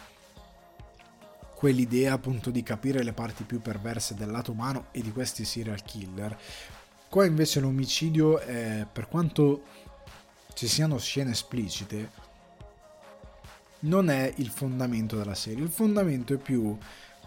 [1.65, 5.81] quell'idea appunto di capire le parti più perverse del lato umano e di questi serial
[5.81, 6.37] killer.
[7.09, 9.63] Qua invece l'omicidio, è, per quanto
[10.53, 12.11] ci siano scene esplicite,
[13.79, 15.63] non è il fondamento della serie.
[15.63, 16.77] Il fondamento è più,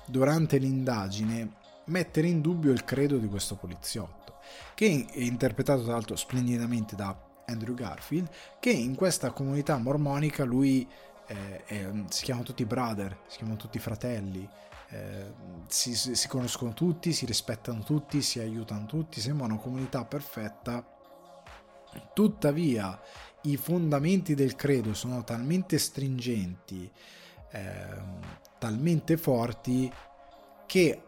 [0.07, 1.55] durante l'indagine,
[1.87, 4.37] mettere in dubbio il credo di questo poliziotto,
[4.77, 8.29] che è interpretato tra l'altro splendidamente da Andrew Garfield,
[8.61, 10.87] che in questa comunità mormonica lui
[11.29, 14.49] eh, eh, si chiamano tutti brother, si chiamano tutti fratelli,
[14.91, 15.33] eh,
[15.67, 20.87] si, si, conoscono tutti, si rispettano tutti, si aiutano tutti, sembra una comunità perfetta.
[22.15, 22.99] Tuttavia
[23.43, 26.91] i fondamenti del credo sono talmente stringenti,
[27.51, 28.21] ehm,
[28.59, 29.93] talmente forti,
[30.67, 31.03] che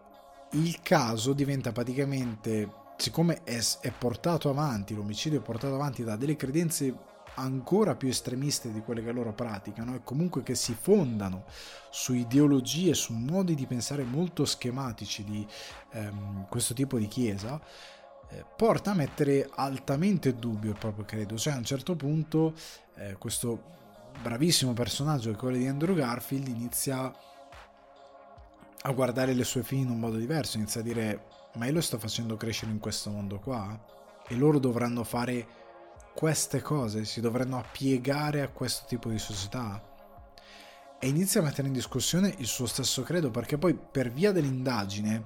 [0.52, 6.36] il caso diventa praticamente, siccome è, è portato avanti, l'omicidio è portato avanti da delle
[6.36, 11.44] credenze ancora più estremiste di quelle che loro praticano e comunque che si fondano
[11.90, 15.46] su ideologie, su modi di pensare molto schematici di
[15.92, 17.60] ehm, questo tipo di chiesa,
[18.28, 21.36] eh, porta a mettere altamente dubbio il proprio credo.
[21.36, 22.54] Cioè a un certo punto
[22.96, 23.78] eh, questo
[24.22, 27.12] bravissimo personaggio che è quello di Andrew Garfield inizia
[28.82, 31.24] a guardare le sue figlie in un modo diverso, inizia a dire
[31.54, 33.78] ma io lo sto facendo crescere in questo mondo qua
[34.26, 35.59] e loro dovranno fare
[36.14, 39.82] queste cose, si dovranno appiegare a questo tipo di società.
[40.98, 45.24] E inizia a mettere in discussione il suo stesso credo perché poi per via dell'indagine,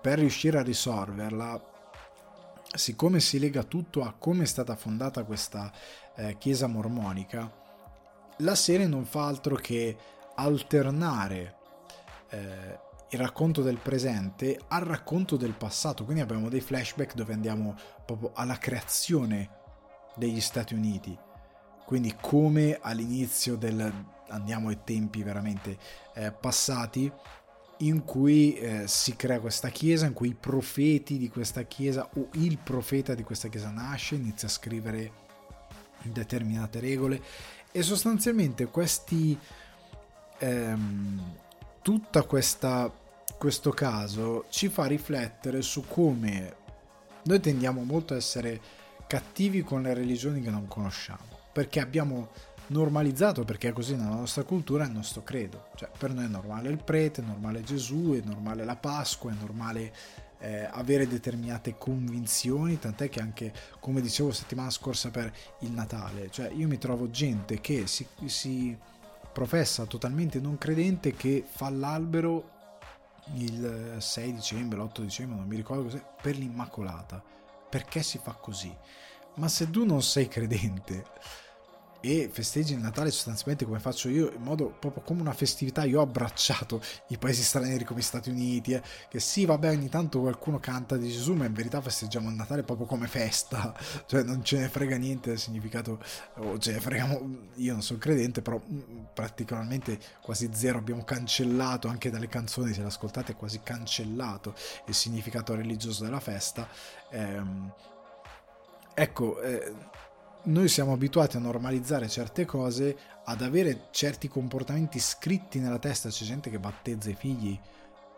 [0.00, 1.60] per riuscire a risolverla,
[2.74, 5.72] siccome si lega tutto a come è stata fondata questa
[6.14, 7.50] eh, chiesa mormonica,
[8.38, 9.96] la serie non fa altro che
[10.36, 11.56] alternare
[12.30, 12.78] eh,
[13.10, 16.04] il racconto del presente al racconto del passato.
[16.04, 17.74] Quindi abbiamo dei flashback dove andiamo
[18.04, 19.56] proprio alla creazione
[20.18, 21.16] degli Stati Uniti.
[21.84, 23.92] Quindi come all'inizio del...
[24.28, 25.78] andiamo ai tempi veramente
[26.14, 27.10] eh, passati
[27.78, 32.28] in cui eh, si crea questa chiesa, in cui i profeti di questa chiesa o
[32.32, 35.26] il profeta di questa chiesa nasce, inizia a scrivere
[36.02, 37.22] determinate regole
[37.70, 39.38] e sostanzialmente questi
[40.38, 41.36] ehm,
[41.82, 42.92] tutta questa
[43.36, 46.56] questo caso ci fa riflettere su come
[47.24, 48.60] noi tendiamo molto a essere
[49.08, 52.28] cattivi con le religioni che non conosciamo perché abbiamo
[52.68, 56.68] normalizzato perché è così nella nostra cultura il nostro credo cioè per noi è normale
[56.68, 59.92] il prete è normale Gesù è normale la Pasqua è normale
[60.40, 66.52] eh, avere determinate convinzioni tant'è che anche come dicevo settimana scorsa per il Natale cioè
[66.54, 68.76] io mi trovo gente che si, si
[69.32, 72.56] professa totalmente non credente che fa l'albero
[73.34, 77.22] il 6 dicembre, l'8 dicembre, non mi ricordo cos'è, per l'Immacolata.
[77.68, 78.74] Perché si fa così?
[79.34, 81.04] Ma se tu non sei credente
[82.00, 85.84] e festeggi il Natale sostanzialmente come faccio io, in modo proprio come una festività.
[85.84, 89.88] Io ho abbracciato i paesi stranieri come gli Stati Uniti, eh, che sì, vabbè, ogni
[89.88, 93.74] tanto qualcuno canta di Gesù, ma in verità festeggiamo il Natale proprio come festa,
[94.06, 96.02] cioè non ce ne frega niente del significato,
[96.36, 101.88] o ce ne freghiamo, io non sono credente, però mm, praticamente quasi zero abbiamo cancellato
[101.88, 104.54] anche dalle canzoni, se le ascoltate, quasi cancellato
[104.86, 106.68] il significato religioso della festa.
[107.10, 107.72] Ehm,
[108.94, 109.72] ecco, eh,
[110.44, 116.08] noi siamo abituati a normalizzare certe cose, ad avere certi comportamenti scritti nella testa.
[116.08, 117.58] C'è gente che battezza i figli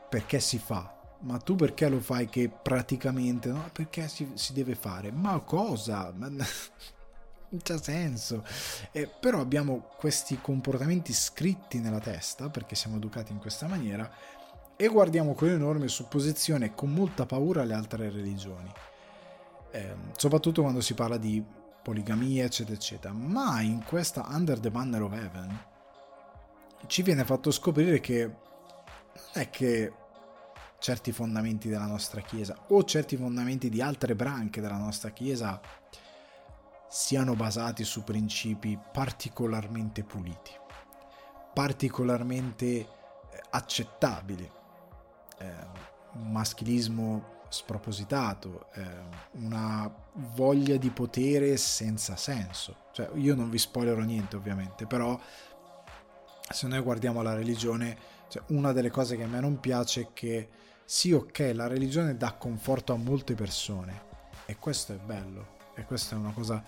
[0.09, 0.97] perché si fa.
[1.22, 3.68] Ma tu perché lo fai che praticamente no?
[3.72, 5.10] Perché si, si deve fare?
[5.10, 6.12] Ma cosa?
[7.52, 8.44] Non c'ha senso.
[8.92, 14.09] Eh, però abbiamo questi comportamenti scritti nella testa perché siamo educati in questa maniera
[14.76, 18.72] e guardiamo con enorme supposizione e con molta paura le altre religioni.
[19.72, 21.44] Eh, soprattutto quando si parla di
[21.82, 23.12] poligamia, eccetera, eccetera.
[23.12, 25.65] Ma in questa Under the Banner of Heaven
[26.86, 28.35] ci viene fatto scoprire che non
[29.32, 29.93] è che
[30.78, 35.61] certi fondamenti della nostra Chiesa o certi fondamenti di altre branche della nostra Chiesa
[36.89, 40.52] siano basati su principi particolarmente puliti,
[41.52, 42.86] particolarmente eh,
[43.51, 44.51] accettabili.
[45.39, 48.82] Eh, maschilismo spropositato, eh,
[49.32, 49.93] una
[50.35, 52.77] voglia di potere senza senso.
[52.93, 55.18] Cioè, io non vi spoilerò niente ovviamente, però
[56.48, 57.97] se noi guardiamo la religione,
[58.28, 60.48] cioè, una delle cose che a me non piace è che
[60.85, 64.09] sì, ok, la religione dà conforto a molte persone
[64.47, 66.62] e questo è bello e questa è una cosa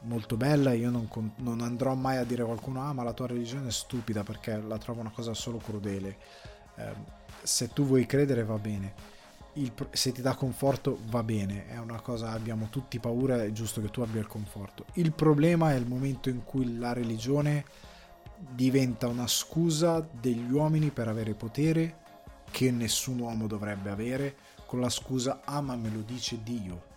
[0.00, 0.72] molto bella.
[0.72, 3.72] Io non, non, andrò mai a dire a qualcuno: Ah, ma la tua religione è
[3.72, 6.16] stupida perché la trovo una cosa solo crudele.
[6.76, 6.92] Eh,
[7.42, 9.13] se tu vuoi credere, va bene.
[9.54, 11.68] Il, se ti dà conforto, va bene.
[11.68, 14.86] È una cosa, abbiamo tutti paura, è giusto che tu abbia il conforto.
[14.94, 17.64] Il problema è il momento in cui la religione
[18.36, 22.02] diventa una scusa degli uomini per avere potere
[22.50, 24.36] che nessun uomo dovrebbe avere,
[24.66, 26.92] con la scusa: Ah, me lo dice Dio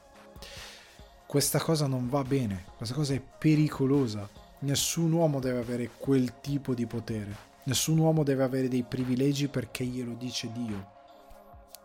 [1.28, 4.28] questa cosa non va bene, questa cosa è pericolosa.
[4.60, 7.36] Nessun uomo deve avere quel tipo di potere.
[7.64, 10.96] Nessun uomo deve avere dei privilegi perché glielo dice Dio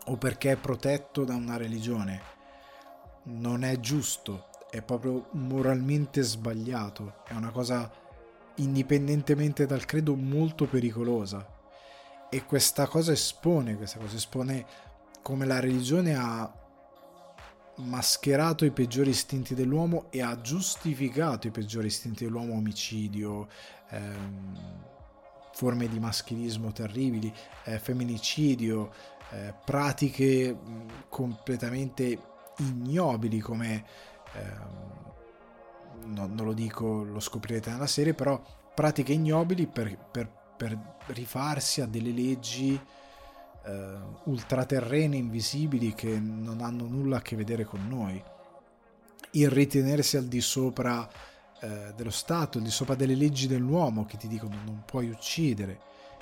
[0.06, 2.20] o perché è protetto da una religione.
[3.24, 7.90] Non è giusto, è proprio moralmente sbagliato, è una cosa
[8.56, 11.46] indipendentemente dal credo molto pericolosa.
[12.28, 14.66] E questa cosa espone, questa cosa espone
[15.22, 16.52] come la religione ha
[17.76, 23.48] mascherato i peggiori istinti dell'uomo e ha giustificato i peggiori istinti dell'uomo, omicidio,
[23.90, 24.58] ehm,
[25.52, 27.32] forme di maschilismo terribili,
[27.64, 28.92] eh, femminicidio,
[29.32, 30.56] eh, pratiche
[31.08, 32.18] completamente
[32.58, 33.84] ignobili come,
[34.34, 38.40] ehm, no, non lo dico, lo scoprirete nella serie, però
[38.74, 42.78] pratiche ignobili per, per, per rifarsi a delle leggi
[43.64, 48.22] uh, ultraterrene invisibili che non hanno nulla a che vedere con noi.
[49.32, 54.16] Il ritenersi al di sopra uh, dello Stato, al di sopra delle leggi dell'uomo che
[54.16, 55.80] ti dicono non puoi uccidere,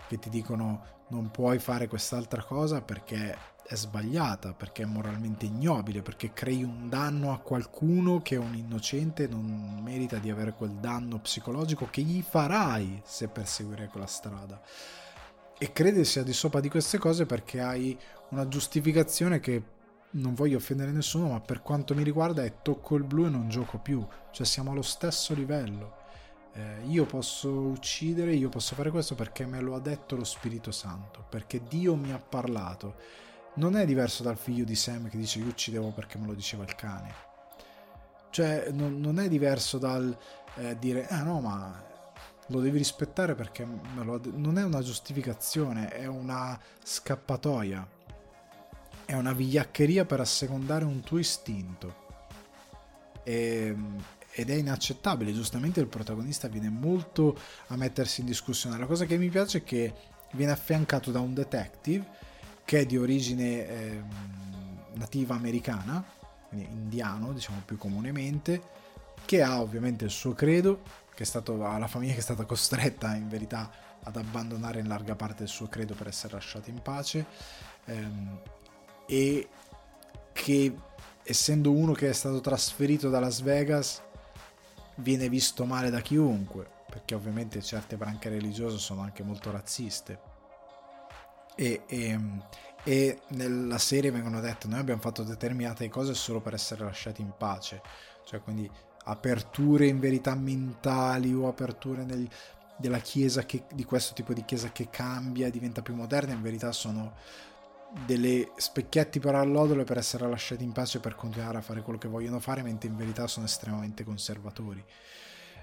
[0.09, 6.03] che ti dicono non puoi fare quest'altra cosa perché è sbagliata, perché è moralmente ignobile,
[6.03, 10.55] perché crei un danno a qualcuno che è un innocente e non merita di avere
[10.55, 14.61] quel danno psicologico che gli farai se perseguirai quella strada
[15.63, 17.97] e crede sia di sopra di queste cose perché hai
[18.31, 19.63] una giustificazione che
[20.13, 23.51] non voglio offendere nessuno, ma per quanto mi riguarda è tocco il blu e non
[23.51, 26.00] gioco più, cioè siamo allo stesso livello.
[26.53, 30.73] Eh, io posso uccidere, io posso fare questo perché me lo ha detto lo Spirito
[30.73, 32.95] Santo, perché Dio mi ha parlato.
[33.55, 36.65] Non è diverso dal figlio di Sam che dice io uccidevo perché me lo diceva
[36.65, 37.29] il cane.
[38.31, 40.17] Cioè, non, non è diverso dal
[40.57, 41.89] eh, dire, ah no, ma
[42.47, 47.87] lo devi rispettare perché lo, non è una giustificazione, è una scappatoia,
[49.05, 52.09] è una vigliaccheria per assecondare un tuo istinto.
[53.23, 53.77] E,
[54.33, 57.37] ed è inaccettabile, giustamente il protagonista viene molto
[57.69, 58.79] a mettersi in discussione.
[58.79, 59.93] La cosa che mi piace è che
[60.33, 62.07] viene affiancato da un detective
[62.65, 64.03] che è di origine eh,
[64.95, 66.05] nativa americana,
[66.49, 68.63] quindi indiano diciamo più comunemente,
[69.25, 70.83] che ha ovviamente il suo credo,
[71.15, 73.71] che è stato, la famiglia che è stata costretta in verità
[74.03, 77.27] ad abbandonare in larga parte il suo credo per essere lasciata in pace
[77.85, 78.41] ehm,
[79.07, 79.49] e
[80.33, 80.75] che
[81.23, 84.03] essendo uno che è stato trasferito da Las Vegas
[85.01, 90.29] viene visto male da chiunque perché ovviamente certe branche religiose sono anche molto razziste.
[91.55, 92.19] E, e,
[92.85, 97.33] e nella serie vengono dette noi abbiamo fatto determinate cose solo per essere lasciati in
[97.37, 97.81] pace.
[98.25, 98.69] Cioè quindi
[99.05, 102.29] aperture in verità mentali o aperture nel,
[102.77, 106.73] della chiesa che, di questo tipo di chiesa che cambia, diventa più moderna, in verità
[106.73, 107.15] sono
[108.07, 112.09] delle specchietti per allodole per essere lasciati in pace per continuare a fare quello che
[112.09, 114.85] vogliono fare, mentre in verità sono estremamente conservatori.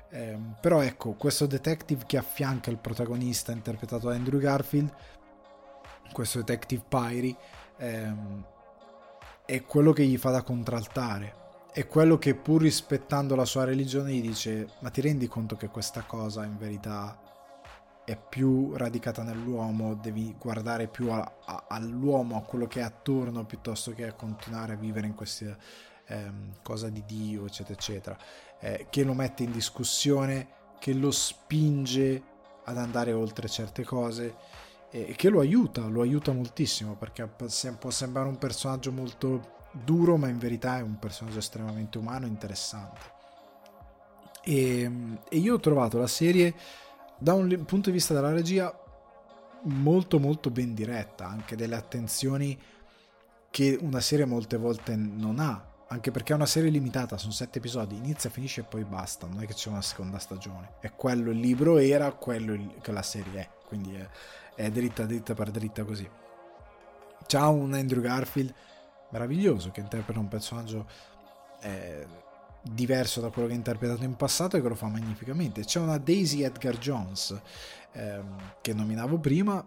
[0.10, 4.94] Eh, però ecco, questo detective che affianca il protagonista interpretato da Andrew Garfield,
[6.12, 7.36] questo detective Pyrie,
[7.78, 8.46] ehm,
[9.46, 11.46] è quello che gli fa da contraltare
[11.78, 15.68] è quello che pur rispettando la sua religione gli dice ma ti rendi conto che
[15.68, 17.27] questa cosa in verità
[18.08, 23.44] è più radicata nell'uomo, devi guardare più a, a, all'uomo, a quello che è attorno,
[23.44, 25.58] piuttosto che a continuare a vivere in queste
[26.06, 28.18] ehm, cose di Dio, eccetera, eccetera,
[28.62, 30.48] eh, che lo mette in discussione,
[30.80, 32.24] che lo spinge
[32.64, 34.36] ad andare oltre certe cose
[34.90, 40.30] e che lo aiuta, lo aiuta moltissimo perché può sembrare un personaggio molto duro, ma
[40.30, 43.02] in verità è un personaggio estremamente umano e interessante.
[44.46, 44.90] E,
[45.28, 46.56] e io ho trovato la serie
[47.20, 48.74] da un punto di vista della regia
[49.64, 52.58] molto molto ben diretta, anche delle attenzioni
[53.50, 57.58] che una serie molte volte non ha, anche perché è una serie limitata, sono sette
[57.58, 61.32] episodi, inizia, finisce e poi basta, non è che c'è una seconda stagione, è quello
[61.32, 64.08] il libro era, quello che la serie è, quindi è,
[64.56, 66.08] è dritta dritta per dritta così.
[67.26, 68.54] Ciao un Andrew Garfield
[69.10, 70.88] meraviglioso che interpreta un personaggio
[71.62, 72.06] eh,
[72.62, 75.64] diverso da quello che ha interpretato in passato e che lo fa magnificamente.
[75.64, 77.40] C'è una Daisy Edgar Jones
[77.94, 79.66] ehm, che nominavo prima,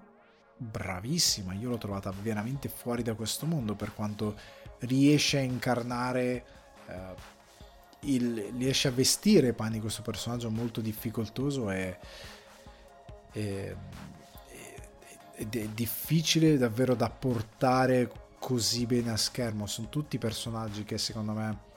[0.57, 4.37] bravissima, io l'ho trovata veramente fuori da questo mondo per quanto
[4.81, 6.45] riesce a incarnare,
[6.87, 7.15] eh,
[8.01, 11.99] il, riesce a vestire panni questo personaggio molto difficoltoso e,
[13.33, 13.77] e,
[15.35, 19.67] ed è difficile davvero da portare così bene a schermo.
[19.67, 21.69] Sono tutti personaggi che secondo me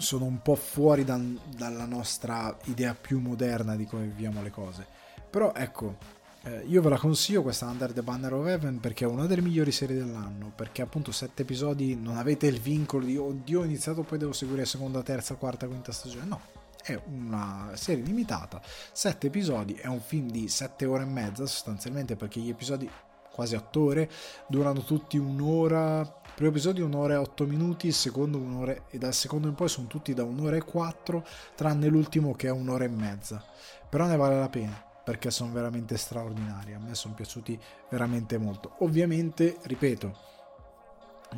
[0.00, 1.20] sono un po' fuori da,
[1.56, 4.86] dalla nostra idea più moderna di come viviamo le cose.
[5.30, 5.96] Però ecco,
[6.42, 9.42] eh, io ve la consiglio questa Under the Banner of Heaven perché è una delle
[9.42, 14.02] migliori serie dell'anno, perché appunto sette episodi non avete il vincolo di oddio ho iniziato
[14.02, 16.40] poi devo seguire seconda, terza, quarta, quinta stagione, no.
[16.82, 18.60] È una serie limitata,
[18.92, 22.90] sette episodi, è un film di sette ore e mezza sostanzialmente perché gli episodi
[23.30, 24.10] quasi otto ore
[24.48, 29.46] durano tutti un'ora primo episodio un'ora e otto minuti il secondo un'ora e dal secondo
[29.46, 31.22] in poi sono tutti da un'ora e quattro
[31.54, 33.44] tranne l'ultimo che è un'ora e mezza
[33.86, 36.72] però ne vale la pena perché sono veramente straordinari.
[36.72, 37.58] A me sono piaciuti
[37.90, 38.76] veramente molto.
[38.78, 40.16] Ovviamente, ripeto,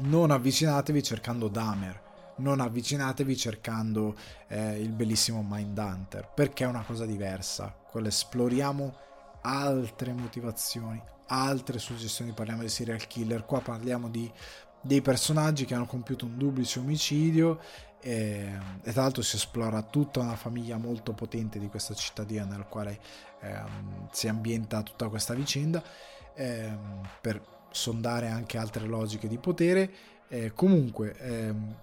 [0.02, 4.14] non avvicinatevi cercando Damer, non avvicinatevi cercando
[4.48, 7.74] eh, il bellissimo Mindhunter, perché è una cosa diversa.
[7.90, 8.94] Quello esploriamo
[9.42, 12.32] altre motivazioni, altre suggestioni.
[12.32, 14.30] Parliamo di serial killer, qua parliamo di
[14.82, 17.60] dei personaggi che hanno compiuto un duplice omicidio
[18.00, 22.66] e, e, tra l'altro si esplora tutta una famiglia molto potente di questa cittadina nel
[22.68, 22.98] quale
[23.40, 25.82] ehm, si ambienta tutta questa vicenda
[26.34, 27.40] ehm, per
[27.70, 29.90] sondare anche altre logiche di potere.
[30.28, 31.76] Eh, comunque ehm,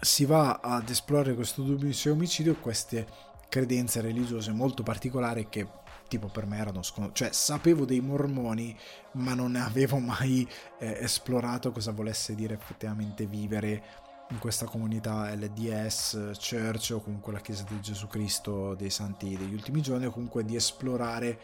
[0.00, 3.06] si va ad esplorare questo duplice omicidio queste
[3.48, 5.66] credenze religiose molto particolari che
[6.12, 8.76] tipo per me erano sconosciute, cioè sapevo dei mormoni
[9.12, 10.46] ma non avevo mai
[10.78, 13.82] eh, esplorato cosa volesse dire effettivamente vivere
[14.28, 19.54] in questa comunità LDS Church o comunque la Chiesa di Gesù Cristo dei Santi degli
[19.54, 21.38] ultimi giorni o comunque di esplorare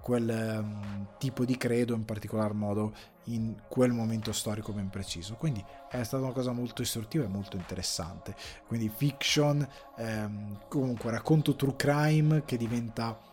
[0.00, 2.92] quel um, tipo di credo in particolar modo
[3.26, 5.34] in quel momento storico ben preciso.
[5.34, 8.36] Quindi è stata una cosa molto istruttiva e molto interessante.
[8.66, 9.66] Quindi fiction
[9.96, 13.30] ehm, comunque racconto true crime che diventa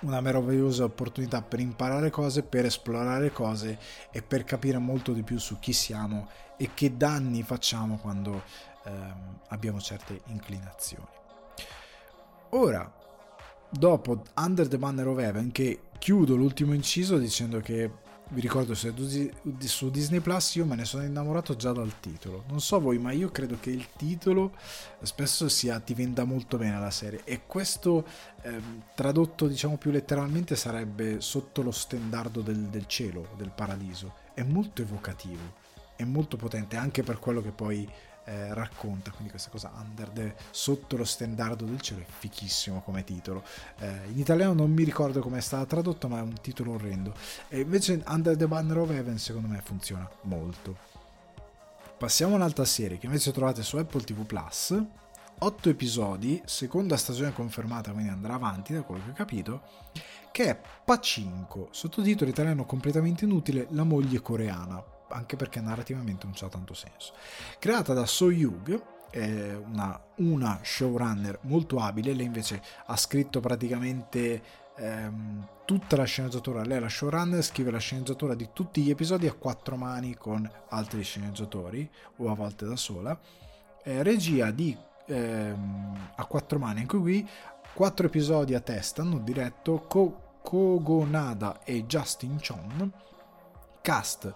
[0.00, 3.78] una meravigliosa opportunità per imparare cose, per esplorare cose
[4.10, 8.42] e per capire molto di più su chi siamo e che danni facciamo quando
[8.84, 11.06] ehm, abbiamo certe inclinazioni.
[12.50, 12.90] Ora,
[13.68, 17.90] dopo Under the Banner of Heaven, che chiudo l'ultimo inciso dicendo che
[18.30, 18.92] vi ricordo se
[19.60, 22.44] su Disney Plus io me ne sono innamorato già dal titolo.
[22.48, 24.54] Non so voi ma io credo che il titolo
[25.02, 27.22] spesso sia ti venda molto bene la serie.
[27.24, 28.06] E questo
[28.42, 34.14] ehm, tradotto diciamo più letteralmente sarebbe sotto lo stendardo del, del cielo del paradiso.
[34.34, 35.66] È molto evocativo
[35.98, 37.86] è molto potente anche per quello che poi
[38.28, 43.02] eh, racconta, quindi questa cosa under the, sotto lo stendardo del cielo è fichissimo come
[43.02, 43.42] titolo.
[43.78, 47.14] Eh, in italiano non mi ricordo come è stato tradotto, ma è un titolo orrendo.
[47.48, 50.76] E invece Under the Banner of Heaven secondo me funziona molto.
[51.96, 54.76] Passiamo a un'altra serie che invece trovate su Apple TV Plus.
[55.40, 59.62] 8 episodi, seconda stagione confermata, quindi andrà avanti da quello che ho capito,
[60.32, 66.48] che è Pacinco, sottotitolo italiano completamente inutile, la moglie coreana anche perché narrativamente non c'ha
[66.48, 67.12] tanto senso.
[67.58, 74.42] Creata da So Yug, una, una, showrunner molto abile, lei invece ha scritto praticamente
[74.76, 79.26] ehm, tutta la sceneggiatura, lei è la showrunner, scrive la sceneggiatura di tutti gli episodi
[79.26, 83.18] a quattro mani con altri sceneggiatori o a volte da sola,
[83.82, 84.76] eh, regia di
[85.06, 87.28] ehm, a quattro mani, anche qui
[87.74, 92.92] quattro episodi a testa hanno diretto Ko- Kogonada e Justin Chon,
[93.80, 94.34] cast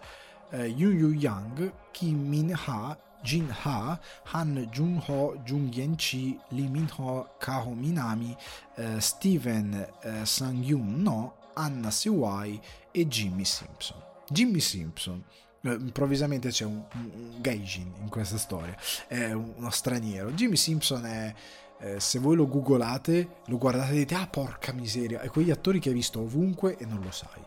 [0.53, 3.99] eh, Yu Yu Yang, Kim Min Ha, Jin Ha,
[4.33, 8.37] Han Jun Ho, Jung Yen Chi, Lee Min Ho, Kaho Minami,
[8.77, 12.61] eh, Steven eh, Sang Yun No, Anna Sewai
[12.91, 14.01] e Jimmy Simpson.
[14.29, 15.23] Jimmy Simpson
[15.62, 18.77] eh, improvvisamente c'è un, un gaijin in questa storia,
[19.07, 20.33] è uno straniero.
[20.33, 21.35] Jimmy Simpson è,
[21.79, 25.79] eh, se voi lo googolate, lo guardate e dite, ah porca miseria, è quegli attori
[25.79, 27.43] che hai visto ovunque e non lo sai.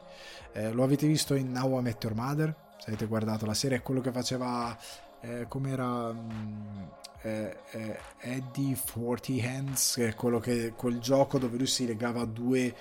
[0.53, 2.56] Eh, lo avete visto in Now I Met Your Mother?
[2.86, 4.78] Se avete guardato la serie, è quello che faceva,
[5.22, 6.84] eh, come mm,
[7.24, 12.26] eh, eh, Eddie Forty Hands, che è quello che, quel gioco dove lui si legava
[12.26, 12.76] due,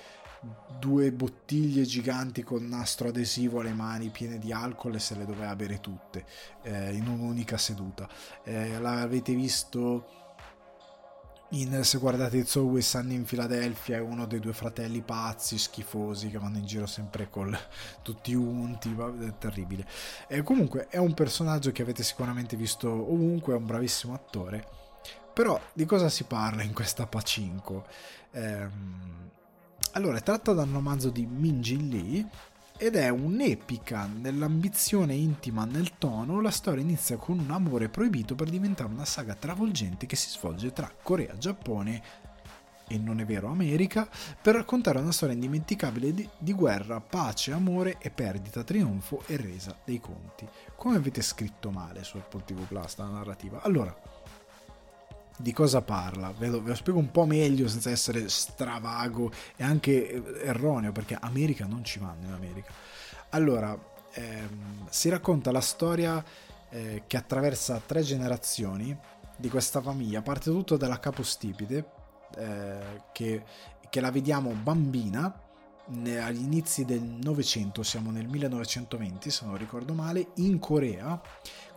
[0.79, 5.55] due bottiglie giganti con nastro adesivo alle mani piene di alcol e se le doveva
[5.55, 6.23] bere tutte
[6.61, 8.07] eh, in un'unica seduta.
[8.43, 10.24] Eh, l'avete visto
[11.59, 16.29] in, se guardate It's Always Sunny in Philadelphia è uno dei due fratelli pazzi, schifosi,
[16.29, 17.57] che vanno in giro sempre con
[18.01, 19.85] tutti unti, è terribile.
[20.27, 24.67] E comunque è un personaggio che avete sicuramente visto ovunque, è un bravissimo attore.
[25.33, 27.85] Però di cosa si parla in questa Pacinco?
[28.31, 28.67] Eh,
[29.93, 32.27] Allora, è tratta dal romanzo di Min Jin Lee
[32.77, 38.49] ed è un'epica nell'ambizione intima nel tono, la storia inizia con un amore proibito per
[38.49, 42.23] diventare una saga travolgente che si svolge tra Corea, Giappone
[42.87, 44.07] e non è vero America,
[44.41, 49.75] per raccontare una storia indimenticabile di, di, guerra, pace, amore e perdita, trionfo e resa
[49.83, 50.47] dei conti.
[50.75, 53.61] Come avete scritto male su Apple TV Plus la narrativa?
[53.61, 53.95] Allora,
[55.37, 56.33] di cosa parla?
[56.37, 61.17] Ve lo, ve lo, spiego un po' meglio senza essere stravago e anche erroneo, perché
[61.19, 62.71] America non ci vanno in America.
[63.29, 63.77] Allora,
[64.13, 66.23] ehm, si racconta la storia
[66.69, 68.97] eh, che attraversa tre generazioni
[69.35, 70.21] di questa famiglia.
[70.21, 71.85] Parte tutto dalla capostipite,
[72.37, 73.43] eh, che,
[73.89, 75.41] che, la vediamo bambina
[75.87, 81.21] agli inizi del Novecento, siamo nel 1920 se non ricordo male, in Corea,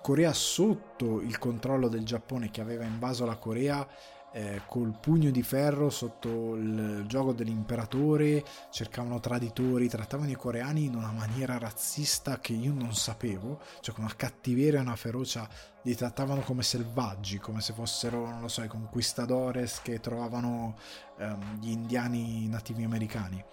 [0.09, 3.87] Corea sotto il controllo del Giappone che aveva invaso la Corea
[4.33, 10.95] eh, col pugno di ferro sotto il gioco dell'imperatore, cercavano traditori, trattavano i coreani in
[10.95, 15.47] una maniera razzista che io non sapevo, cioè con una cattiveria e una ferocia,
[15.83, 20.79] li trattavano come selvaggi, come se fossero, non lo so, i conquistadores che trovavano
[21.19, 23.45] ehm, gli indiani nativi americani.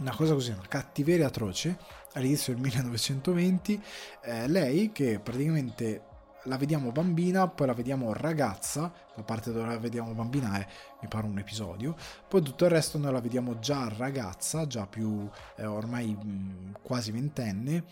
[0.00, 1.76] Una cosa così, una cattiveria atroce
[2.14, 3.82] all'inizio del 1920.
[4.22, 6.04] Eh, lei che praticamente
[6.44, 10.66] la vediamo bambina, poi la vediamo ragazza, la parte dove la vediamo bambina è,
[11.02, 11.94] mi pare, un episodio,
[12.26, 17.10] poi tutto il resto noi la vediamo già ragazza, già più eh, ormai mh, quasi
[17.10, 17.84] ventenne,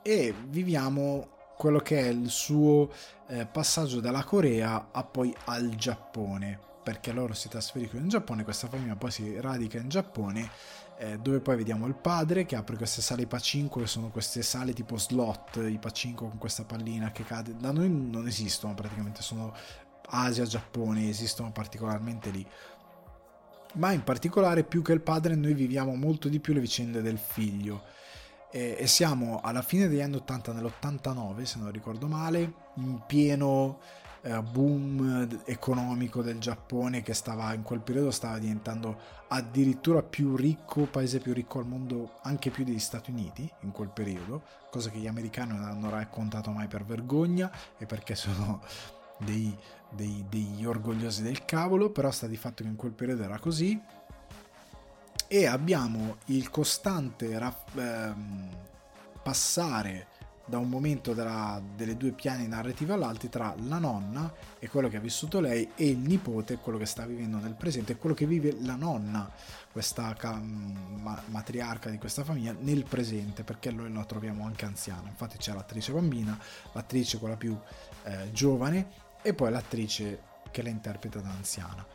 [0.00, 2.90] e viviamo quello che è il suo
[3.28, 8.68] eh, passaggio dalla Corea a poi al Giappone, perché loro si trasferiscono in Giappone, questa
[8.68, 10.50] famiglia poi si radica in Giappone
[10.98, 14.72] eh, dove poi vediamo il padre che apre queste sale pacinco che sono queste sale
[14.72, 17.56] tipo slot, i pacinco con questa pallina che cade.
[17.56, 19.54] Da noi non esistono praticamente, sono
[20.06, 22.46] Asia, Giappone, esistono particolarmente lì.
[23.74, 27.18] Ma in particolare più che il padre noi viviamo molto di più le vicende del
[27.18, 27.84] figlio.
[28.50, 33.80] E, e siamo alla fine degli anni 80, nell'89 se non ricordo male, in pieno
[34.22, 40.86] eh, boom economico del Giappone che stava in quel periodo stava diventando addirittura più ricco,
[40.86, 44.98] paese più ricco al mondo, anche più degli Stati Uniti in quel periodo, cosa che
[44.98, 48.60] gli americani non hanno raccontato mai per vergogna e perché sono
[49.18, 49.56] dei,
[49.90, 53.80] dei, degli orgogliosi del cavolo, però sta di fatto che in quel periodo era così.
[55.28, 58.50] E abbiamo il costante raff- ehm,
[59.22, 60.08] passare
[60.52, 64.98] da un momento della, delle due piani narrative all'altro tra la nonna e quello che
[64.98, 68.26] ha vissuto lei e il nipote, quello che sta vivendo nel presente e quello che
[68.26, 69.32] vive la nonna,
[69.72, 75.08] questa ma, matriarca di questa famiglia, nel presente, perché noi la troviamo anche anziana.
[75.08, 76.38] Infatti c'è l'attrice bambina,
[76.72, 77.58] l'attrice quella più
[78.02, 78.88] eh, giovane
[79.22, 80.20] e poi l'attrice
[80.50, 81.86] che la interpreta da anziana.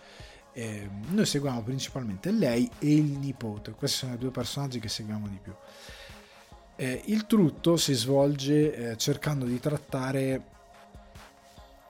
[0.52, 5.28] Eh, noi seguiamo principalmente lei e il nipote, questi sono i due personaggi che seguiamo
[5.28, 5.54] di più.
[6.80, 10.56] Eh, il tutto si svolge eh, cercando di trattare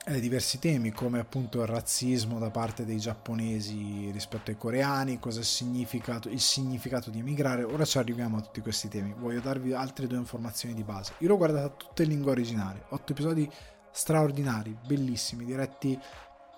[0.06, 5.42] eh, diversi temi come appunto il razzismo da parte dei giapponesi rispetto ai coreani, cosa
[5.42, 7.64] significa il significato di emigrare.
[7.64, 9.14] Ora ci arriviamo a tutti questi temi.
[9.14, 11.12] Voglio darvi altre due informazioni di base.
[11.18, 13.46] Io l'ho guardata tutta in lingua originale, otto episodi
[13.90, 15.98] straordinari, bellissimi, diretti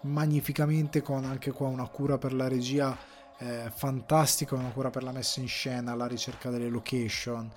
[0.03, 2.97] magnificamente con anche qua una cura per la regia
[3.39, 7.51] eh, fantastica, una cura per la messa in scena, la ricerca delle location,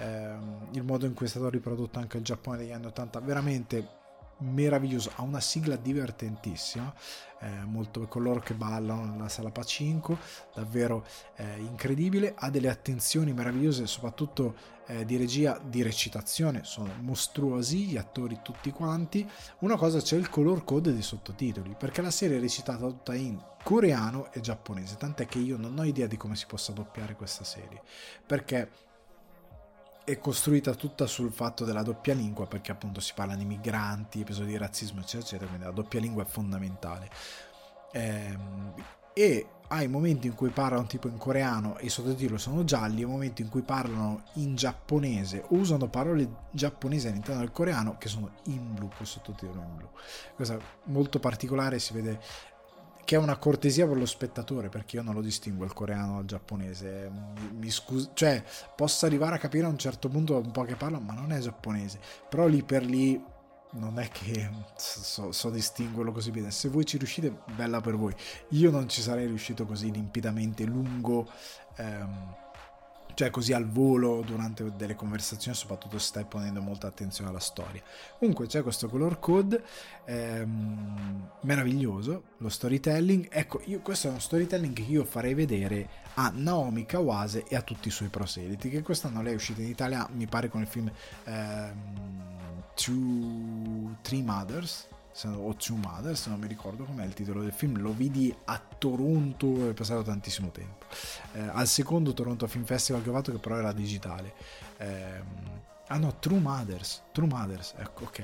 [0.00, 3.98] ehm, il modo in cui è stato riprodotto anche il Giappone degli anni 80, veramente
[4.40, 6.92] meraviglioso, ha una sigla divertentissima,
[7.40, 10.18] eh, molto con loro che ballano nella sala Pacinco,
[10.54, 11.04] davvero
[11.36, 14.54] eh, incredibile, ha delle attenzioni meravigliose, soprattutto
[14.86, 19.28] eh, di regia, di recitazione, sono mostruosi gli attori tutti quanti.
[19.60, 23.38] Una cosa c'è il color code dei sottotitoli, perché la serie è recitata tutta in
[23.62, 27.44] coreano e giapponese, tant'è che io non ho idea di come si possa doppiare questa
[27.44, 27.82] serie,
[28.26, 28.88] perché
[30.10, 34.48] è costruita tutta sul fatto della doppia lingua, perché appunto si parla di migranti, episodi
[34.48, 37.08] di razzismo, eccetera, eccetera, quindi la doppia lingua è fondamentale.
[37.92, 38.74] Ehm,
[39.12, 43.06] e hai momenti in cui parlano tipo in coreano e i sottotitoli sono gialli, e
[43.06, 48.30] momenti in cui parlano in giapponese o usano parole giapponesi all'interno del coreano che sono
[48.44, 49.88] in blu, con sottotitolo in blu.
[50.36, 52.20] Cosa molto particolare si vede
[53.10, 56.26] che è una cortesia per lo spettatore perché io non lo distingo il coreano dal
[56.26, 58.40] giapponese mi, mi scuso, cioè
[58.76, 61.40] posso arrivare a capire a un certo punto un po' che parla ma non è
[61.40, 61.98] giapponese.
[62.28, 63.20] Però lì per lì
[63.72, 66.52] non è che so, so distinguerlo così bene.
[66.52, 68.14] Se voi ci riuscite bella per voi.
[68.50, 71.28] Io non ci sarei riuscito così limpidamente lungo
[71.78, 72.34] ehm,
[73.20, 77.82] cioè così al volo durante delle conversazioni, soprattutto se stai ponendo molta attenzione alla storia.
[78.18, 79.62] Comunque c'è questo color code
[80.06, 83.28] ehm, meraviglioso, lo storytelling.
[83.30, 87.60] Ecco, io, questo è uno storytelling che io farei vedere a Naomi Kawase e a
[87.60, 90.66] tutti i suoi proseliti, che quest'anno lei è uscita in Italia, mi pare con il
[90.66, 90.90] film
[91.24, 94.88] ehm, Two, Three Mothers,
[95.34, 99.68] o Two Mothers, non mi ricordo com'è il titolo del film, lo vidi a Toronto,
[99.68, 100.86] è passato tantissimo tempo,
[101.32, 104.32] eh, al secondo Toronto Film Festival che ho fatto che però era digitale.
[104.78, 105.22] Eh,
[105.88, 108.22] ah no, True Mothers, True Mothers, ecco, ok.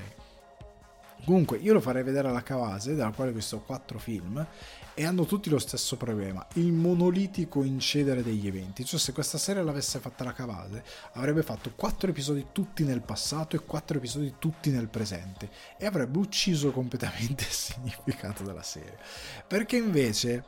[1.25, 4.45] Comunque, io lo farei vedere alla Cavase, dalla quale ho visto quattro film,
[4.99, 8.83] e hanno tutti lo stesso problema, il monolitico incedere degli eventi.
[8.83, 10.83] Cioè, se questa serie l'avesse fatta la Cavase,
[11.13, 16.17] avrebbe fatto quattro episodi tutti nel passato e quattro episodi tutti nel presente, e avrebbe
[16.17, 18.97] ucciso completamente il significato della serie.
[19.47, 20.43] Perché invece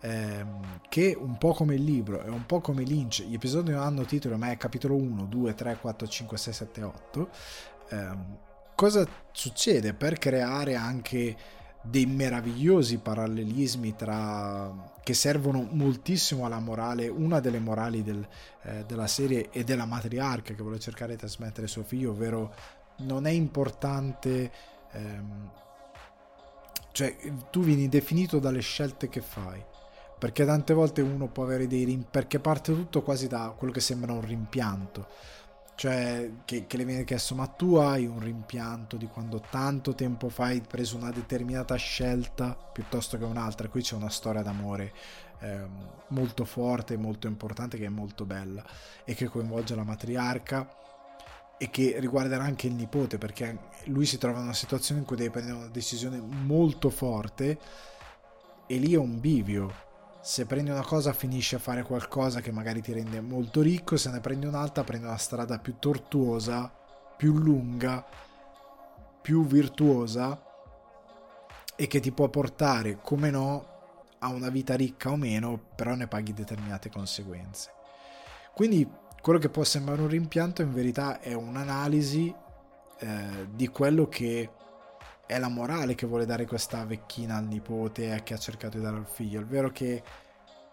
[0.00, 3.82] ehm, che un po' come il libro e un po' come Lynch, gli episodi non
[3.82, 7.28] hanno titolo, ma è capitolo 1, 2, 3, 4, 5, 6, 7, 8.
[7.90, 8.38] Ehm,
[8.74, 17.40] cosa succede per creare anche dei meravigliosi parallelismi tra che servono moltissimo alla morale, una
[17.40, 18.26] delle morali del,
[18.62, 22.54] eh, della serie e della matriarca che vuole cercare di trasmettere suo figlio, ovvero
[22.98, 24.50] non è importante
[24.92, 25.50] ehm,
[26.92, 27.16] cioè
[27.50, 29.62] tu vieni definito dalle scelte che fai
[30.18, 33.80] perché tante volte uno può avere dei rim- perché parte tutto quasi da quello che
[33.80, 35.08] sembra un rimpianto
[35.82, 40.28] cioè che, che, le viene chiesto ma tu hai un rimpianto di quando tanto tempo
[40.28, 43.66] fa hai preso una determinata scelta piuttosto che un'altra?
[43.66, 44.92] Qui c'è una storia d'amore
[45.40, 45.66] eh,
[46.10, 48.64] molto forte molto importante che è molto bella
[49.02, 50.72] e che coinvolge la matriarca
[51.58, 55.16] e che riguarderà anche il nipote perché lui si trova in una situazione in cui
[55.16, 57.58] deve prendere una decisione molto forte
[58.68, 59.90] e lì è un bivio
[60.22, 64.08] se prendi una cosa finisci a fare qualcosa che magari ti rende molto ricco, se
[64.10, 66.72] ne prendi un'altra prendi una strada più tortuosa,
[67.16, 68.06] più lunga,
[69.20, 70.40] più virtuosa
[71.74, 73.66] e che ti può portare, come no,
[74.20, 77.72] a una vita ricca o meno, però ne paghi determinate conseguenze.
[78.54, 78.88] Quindi
[79.20, 82.32] quello che può sembrare un rimpianto in verità è un'analisi
[82.98, 84.50] eh, di quello che
[85.32, 88.84] è la morale che vuole dare questa vecchina al nipote e che ha cercato di
[88.84, 90.02] dare al figlio, ovvero che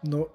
[0.02, 0.32] no,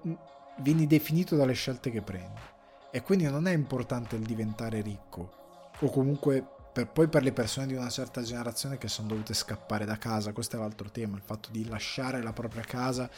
[0.57, 2.41] vieni definito dalle scelte che prendi
[2.89, 5.31] e quindi non è importante il diventare ricco
[5.79, 6.43] o comunque
[6.73, 10.33] per, poi per le persone di una certa generazione che sono dovute scappare da casa,
[10.33, 13.09] questo è l'altro tema, il fatto di lasciare la propria casa,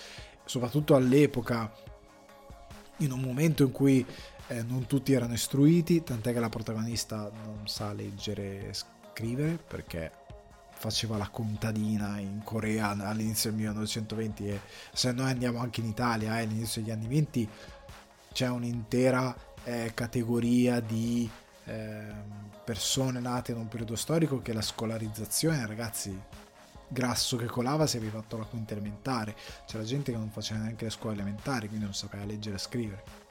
[0.46, 1.72] soprattutto all'epoca,
[2.98, 4.06] in un momento in cui
[4.48, 10.17] eh, non tutti erano istruiti, tant'è che la protagonista non sa leggere e scrivere perché
[10.78, 14.62] faceva la contadina in Corea all'inizio del 1920 e
[14.94, 17.50] se noi andiamo anche in Italia eh, all'inizio degli anni 20
[18.32, 21.30] c'è un'intera eh, categoria di
[21.66, 22.06] eh,
[22.64, 26.18] persone nate in un periodo storico che la scolarizzazione ragazzi
[26.88, 29.36] grasso che colava se avevi fatto la quinta elementare.
[29.66, 33.27] C'era gente che non faceva neanche le scuole elementari quindi non sapeva leggere e scrivere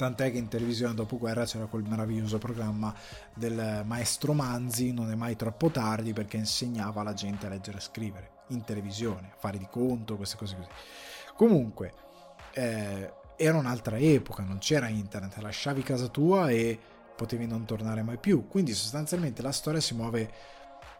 [0.00, 2.94] tant'è che in televisione dopo guerra c'era quel meraviglioso programma
[3.34, 7.80] del maestro Manzi, non è mai troppo tardi perché insegnava alla gente a leggere e
[7.82, 10.68] scrivere, in televisione, fare di conto, queste cose così.
[11.36, 11.92] Comunque,
[12.54, 16.78] eh, era un'altra epoca, non c'era internet, lasciavi casa tua e
[17.14, 20.32] potevi non tornare mai più, quindi sostanzialmente la storia si muove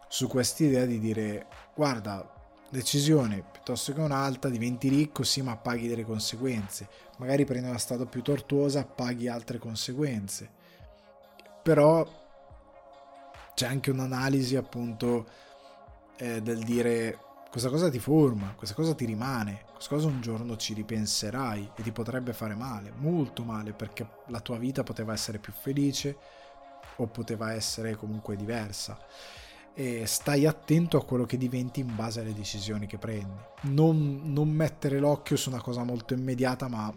[0.09, 2.31] su quest'idea di dire guarda
[2.71, 6.87] decisione piuttosto che un'altra, diventi ricco, sì, ma paghi delle conseguenze.
[7.17, 10.49] Magari prendi una strada più tortuosa, paghi altre conseguenze.
[11.61, 12.07] Però
[13.53, 15.27] c'è anche un'analisi appunto
[16.17, 17.19] eh, del dire
[17.51, 21.83] questa cosa ti forma, questa cosa ti rimane, questa cosa un giorno ci ripenserai e
[21.83, 26.17] ti potrebbe fare male, molto male, perché la tua vita poteva essere più felice
[26.95, 28.97] o poteva essere comunque diversa
[29.73, 33.39] e stai attento a quello che diventi in base alle decisioni che prendi.
[33.63, 36.93] Non, non mettere l'occhio su una cosa molto immediata, ma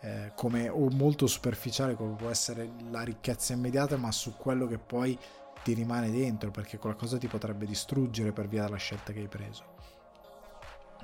[0.00, 4.78] eh, come, o molto superficiale, come può essere la ricchezza immediata, ma su quello che
[4.78, 5.18] poi
[5.62, 9.74] ti rimane dentro, perché qualcosa ti potrebbe distruggere per via della scelta che hai preso.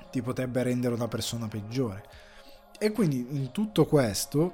[0.09, 2.03] Ti potrebbe rendere una persona peggiore.
[2.79, 4.53] E quindi in tutto questo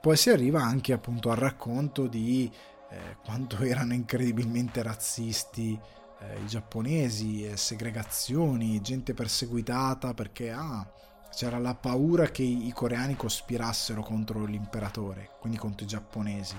[0.00, 2.50] poi si arriva anche appunto al racconto di
[2.90, 5.78] eh, quanto erano incredibilmente razzisti
[6.20, 10.86] eh, i giapponesi, eh, segregazioni, gente perseguitata perché ah,
[11.34, 16.56] c'era la paura che i coreani cospirassero contro l'imperatore, quindi contro i giapponesi.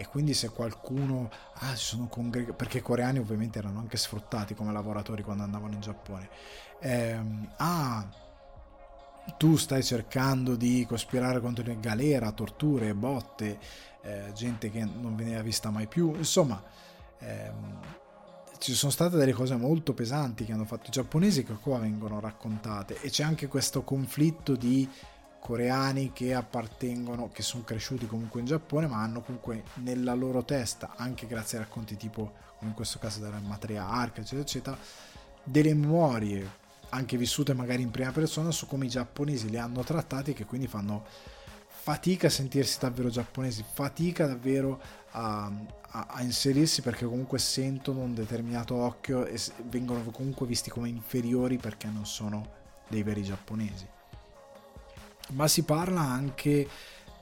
[0.00, 4.54] E quindi se qualcuno, ah, si sono congregati, perché i coreani ovviamente erano anche sfruttati
[4.54, 6.28] come lavoratori quando andavano in Giappone.
[6.80, 7.20] Eh,
[7.56, 8.08] ah,
[9.36, 13.58] tu stai cercando di cospirare contro le galera, torture, botte,
[14.02, 16.62] eh, gente che non veniva vista mai più, insomma
[17.18, 17.80] ehm,
[18.58, 22.20] ci sono state delle cose molto pesanti che hanno fatto i giapponesi che qua vengono
[22.20, 23.00] raccontate.
[23.00, 24.88] E c'è anche questo conflitto di
[25.40, 30.94] coreani che appartengono, che sono cresciuti comunque in Giappone, ma hanno comunque nella loro testa,
[30.96, 34.78] anche grazie a racconti tipo, come in questo caso della matriarca, eccetera, eccetera,
[35.44, 36.50] delle memorie,
[36.90, 40.66] anche vissute magari in prima persona, su come i giapponesi li hanno trattati, che quindi
[40.66, 41.06] fanno
[41.88, 44.78] fatica a sentirsi davvero giapponesi, fatica davvero
[45.12, 45.50] a,
[45.92, 49.40] a, a inserirsi perché comunque sentono un determinato occhio e
[49.70, 52.46] vengono comunque visti come inferiori perché non sono
[52.88, 53.88] dei veri giapponesi.
[55.30, 56.68] Ma si parla anche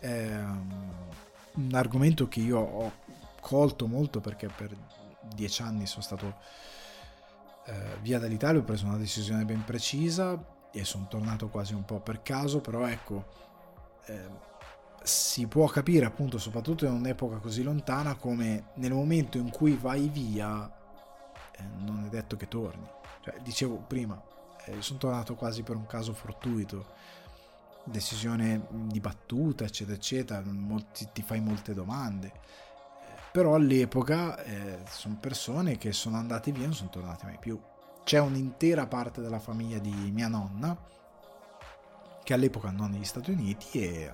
[0.00, 2.92] eh, un argomento che io ho
[3.38, 4.76] colto molto perché per
[5.32, 6.38] dieci anni sono stato
[7.66, 12.00] eh, via dall'Italia, ho preso una decisione ben precisa e sono tornato quasi un po'
[12.00, 13.44] per caso, però ecco,
[14.06, 14.54] eh,
[15.06, 20.08] si può capire appunto soprattutto in un'epoca così lontana come nel momento in cui vai
[20.08, 20.68] via
[21.52, 22.84] eh, non è detto che torni.
[23.22, 24.20] Cioè, dicevo prima,
[24.64, 26.94] eh, sono tornato quasi per un caso fortuito
[27.84, 32.32] decisione dibattuta, eccetera, eccetera, molti, ti fai molte domande.
[33.30, 37.60] Però all'epoca eh, sono persone che sono andate via e non sono tornate mai più.
[38.02, 40.76] C'è un'intera parte della famiglia di mia nonna
[42.24, 44.10] che all'epoca andò negli Stati Uniti e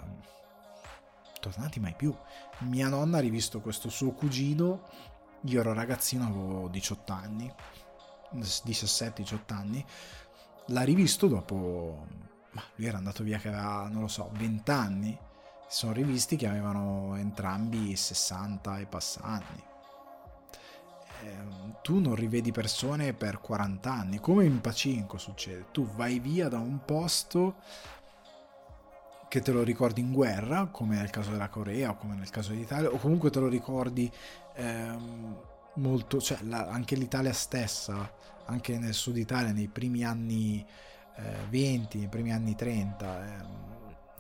[1.51, 2.15] tornati mai più.
[2.61, 4.89] Mia nonna ha rivisto questo suo cugino,
[5.43, 7.53] io ero ragazzino, avevo 18 anni,
[8.35, 9.85] 17-18 anni,
[10.67, 12.07] l'ha rivisto dopo
[12.53, 15.19] ma lui era andato via che aveva, non lo so, 20 anni.
[15.67, 19.65] Si sono rivisti che avevano entrambi 60 e passanni.
[21.23, 21.37] Eh,
[21.83, 25.67] tu non rivedi persone per 40 anni, come in Pacinco succede.
[25.71, 27.57] Tu vai via da un posto
[29.33, 32.51] che te lo ricordi in guerra, come nel caso della Corea o come nel caso
[32.51, 34.13] dell'Italia, o comunque te lo ricordi
[34.57, 35.37] ehm,
[35.77, 38.13] molto, cioè la, anche l'Italia stessa,
[38.45, 40.63] anche nel sud Italia, nei primi anni
[41.17, 43.45] eh, 20, nei primi anni 30, eh,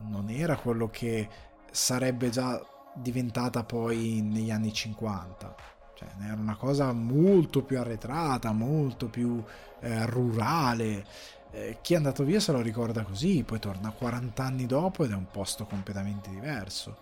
[0.08, 1.28] non era quello che
[1.70, 2.58] sarebbe già
[2.94, 5.54] diventata poi negli anni 50.
[5.94, 9.44] Cioè, era una cosa molto più arretrata, molto più
[9.80, 11.04] eh, rurale.
[11.54, 15.10] Eh, chi è andato via se lo ricorda così, poi torna 40 anni dopo ed
[15.10, 16.96] è un posto completamente diverso.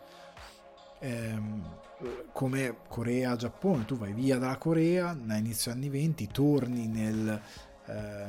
[0.98, 1.78] Ehm,
[2.32, 7.40] come Corea, Giappone, tu vai via dalla Corea, a inizio anni 20, torni nel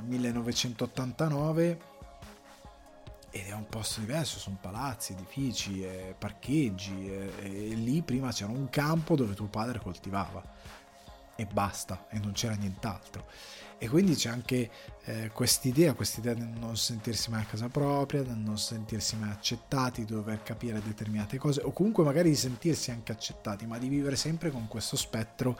[0.05, 1.69] 1989
[3.31, 8.31] eh, ed è un posto diverso, sono palazzi, edifici, eh, parcheggi e, e lì prima
[8.31, 10.43] c'era un campo dove tuo padre coltivava
[11.35, 13.25] e basta e non c'era nient'altro
[13.83, 14.69] e quindi c'è anche
[15.05, 20.05] eh, quest'idea, quest'idea di non sentirsi mai a casa propria, di non sentirsi mai accettati,
[20.05, 24.15] di dover capire determinate cose o comunque magari di sentirsi anche accettati ma di vivere
[24.15, 25.57] sempre con questo spettro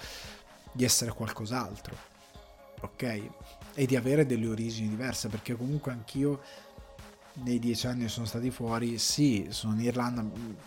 [0.72, 2.10] di essere qualcos'altro
[2.82, 3.30] ok?
[3.74, 6.42] E di avere delle origini diverse, perché comunque anch'io
[7.36, 10.24] nei dieci anni che sono stati fuori, sì, sono in Irlanda,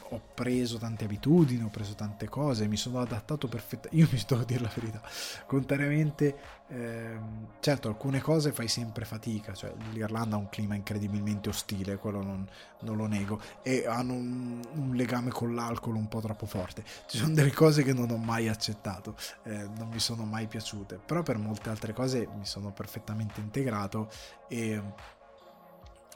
[0.08, 4.38] ho preso tante abitudini, ho preso tante cose, mi sono adattato perfettamente, io mi sto
[4.38, 5.02] a dire la verità,
[5.46, 6.36] contrariamente,
[6.68, 12.22] ehm, certo alcune cose fai sempre fatica, cioè l'Irlanda ha un clima incredibilmente ostile, quello
[12.22, 12.48] non,
[12.80, 17.18] non lo nego, e hanno un, un, legame con l'alcol un po' troppo forte, ci
[17.18, 21.22] sono delle cose che non ho mai accettato, eh, non mi sono mai piaciute, però
[21.22, 24.08] per molte altre cose mi sono perfettamente integrato
[24.48, 24.80] e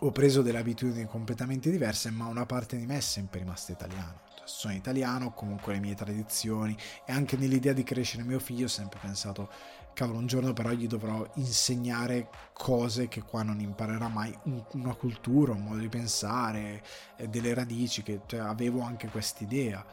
[0.01, 4.21] ho preso delle abitudini completamente diverse, ma una parte di me è sempre rimasta italiana.
[4.37, 8.69] Cioè, sono italiano, comunque le mie tradizioni e anche nell'idea di crescere mio figlio ho
[8.69, 9.51] sempre pensato,
[9.95, 14.33] cavolo, un giorno però gli dovrò insegnare cose che qua non imparerà mai,
[14.73, 16.85] una cultura, un modo di pensare,
[17.29, 19.85] delle radici, che cioè, avevo anche quest'idea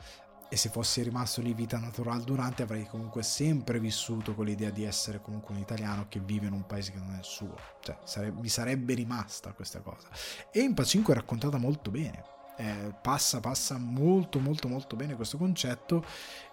[0.56, 4.86] e se fossi rimasto lì vita naturale durante avrei comunque sempre vissuto con l'idea di
[4.86, 7.54] essere comunque un italiano che vive in un paese che non è il suo.
[7.82, 10.08] Cioè sarebbe, mi sarebbe rimasta questa cosa.
[10.50, 12.24] E in Pacinco è raccontata molto bene.
[12.56, 16.06] Eh, passa passa molto molto molto bene questo concetto.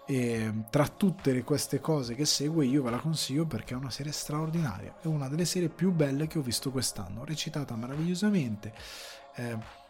[0.04, 4.10] E tra tutte queste cose che segue io ve la consiglio perché è una serie
[4.10, 4.96] straordinaria.
[5.00, 8.72] È una delle serie più belle che ho visto quest'anno recitata meravigliosamente.
[9.36, 9.81] Eh,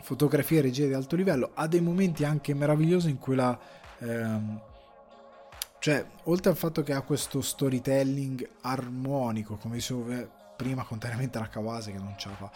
[0.00, 3.58] fotografia e regia di alto livello, ha dei momenti anche meravigliosi in cui la...
[3.98, 4.60] Ehm,
[5.80, 11.92] cioè, oltre al fatto che ha questo storytelling armonico, come dicevo, prima contrariamente alla Kawase
[11.92, 12.50] che non ce la fa.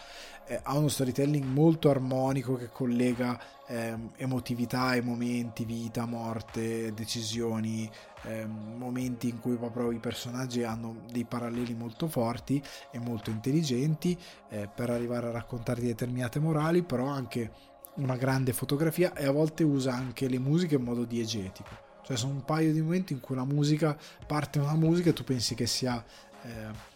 [0.45, 7.89] Eh, ha uno storytelling molto armonico che collega eh, emotività ai momenti, vita, morte, decisioni,
[8.23, 12.61] eh, momenti in cui proprio i personaggi hanno dei paralleli molto forti
[12.91, 14.17] e molto intelligenti
[14.49, 17.51] eh, per arrivare a raccontare determinate morali, però anche
[17.95, 21.91] una grande fotografia e a volte usa anche le musiche in modo diegetico.
[22.03, 23.97] Cioè sono un paio di momenti in cui la musica
[24.27, 26.03] parte una musica e tu pensi che sia
[26.41, 26.91] eh,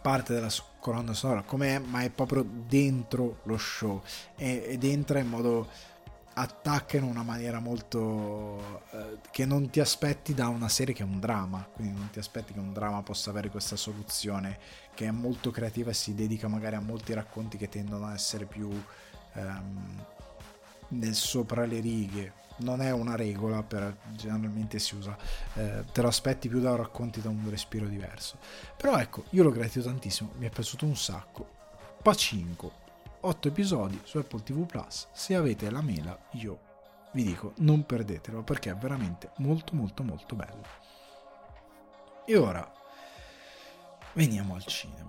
[0.00, 0.48] parte della
[0.86, 4.02] colonna sonora com'è, ma è proprio dentro lo show.
[4.36, 5.68] Ed entra in modo
[6.34, 11.06] attacca in una maniera molto eh, che non ti aspetti da una serie che è
[11.06, 11.68] un dramma.
[11.72, 14.60] Quindi non ti aspetti che un dramma possa avere questa soluzione
[14.94, 18.44] che è molto creativa e si dedica magari a molti racconti che tendono a essere
[18.44, 18.70] più
[19.32, 20.04] ehm,
[20.90, 25.16] nel sopra le righe non è una regola per generalmente si usa
[25.54, 28.38] eh, te lo aspetti più da racconti da un respiro diverso
[28.76, 31.54] però ecco io l'ho gradito tantissimo mi è piaciuto un sacco
[32.02, 32.84] Pacinco
[33.26, 35.08] 8 episodi su Apple TV Plus.
[35.10, 36.60] Se avete la mela, io
[37.12, 40.62] vi dico non perdetelo perché è veramente molto molto molto bello.
[42.24, 42.72] E ora
[44.12, 45.05] veniamo al cinema.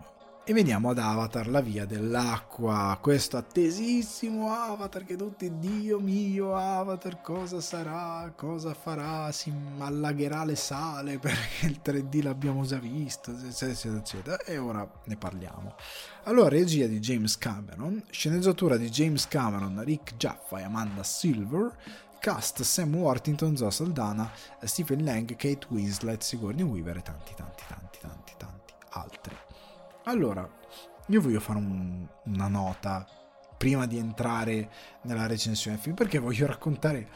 [0.49, 7.19] E veniamo ad Avatar, la via dell'acqua, questo attesissimo Avatar che tutti, Dio mio Avatar,
[7.19, 13.97] cosa sarà, cosa farà, si allagherà le sale perché il 3D l'abbiamo già visto, eccetera,
[13.97, 14.37] eccetera.
[14.37, 15.75] E ora ne parliamo.
[16.23, 21.75] Allora, regia di James Cameron, sceneggiatura di James Cameron, Rick Jaffa e Amanda Silver,
[22.21, 27.99] cast Sam Worthington, Zoe Saldana, Stephen Lang, Kate Winslet, Sigourney Weaver e tanti, tanti, tanti,
[27.99, 29.46] tanti, tanti altri.
[30.07, 30.49] Allora,
[31.07, 33.05] io voglio fare un, una nota
[33.57, 34.69] prima di entrare
[35.01, 37.09] nella recensione del film perché voglio raccontare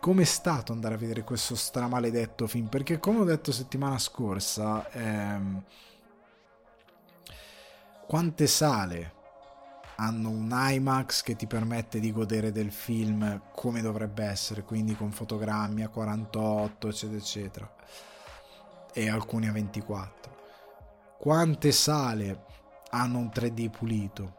[0.00, 5.64] com'è stato andare a vedere questo stramaledetto film perché come ho detto settimana scorsa ehm,
[8.06, 9.12] quante sale
[9.96, 15.10] hanno un IMAX che ti permette di godere del film come dovrebbe essere quindi con
[15.10, 17.74] fotogrammi a 48 eccetera eccetera
[18.92, 20.33] e alcuni a 24
[21.24, 22.44] quante sale
[22.90, 24.34] hanno un 3D pulito?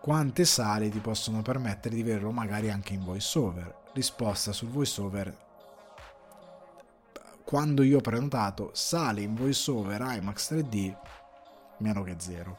[0.00, 3.82] Quante sale ti possono permettere di vederlo magari anche in voiceover?
[3.92, 5.36] Risposta sul voiceover.
[7.44, 10.96] Quando io ho prenotato sale in voiceover IMAX 3D,
[11.76, 12.58] meno che zero.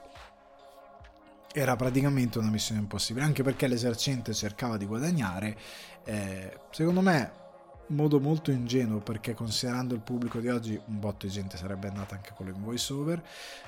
[1.51, 5.57] Era praticamente una missione impossibile, anche perché l'esercente cercava di guadagnare.
[6.05, 7.46] Eh, secondo me
[7.87, 12.15] modo molto ingenuo perché considerando il pubblico di oggi un botto di gente sarebbe andata
[12.15, 13.23] anche con le voice over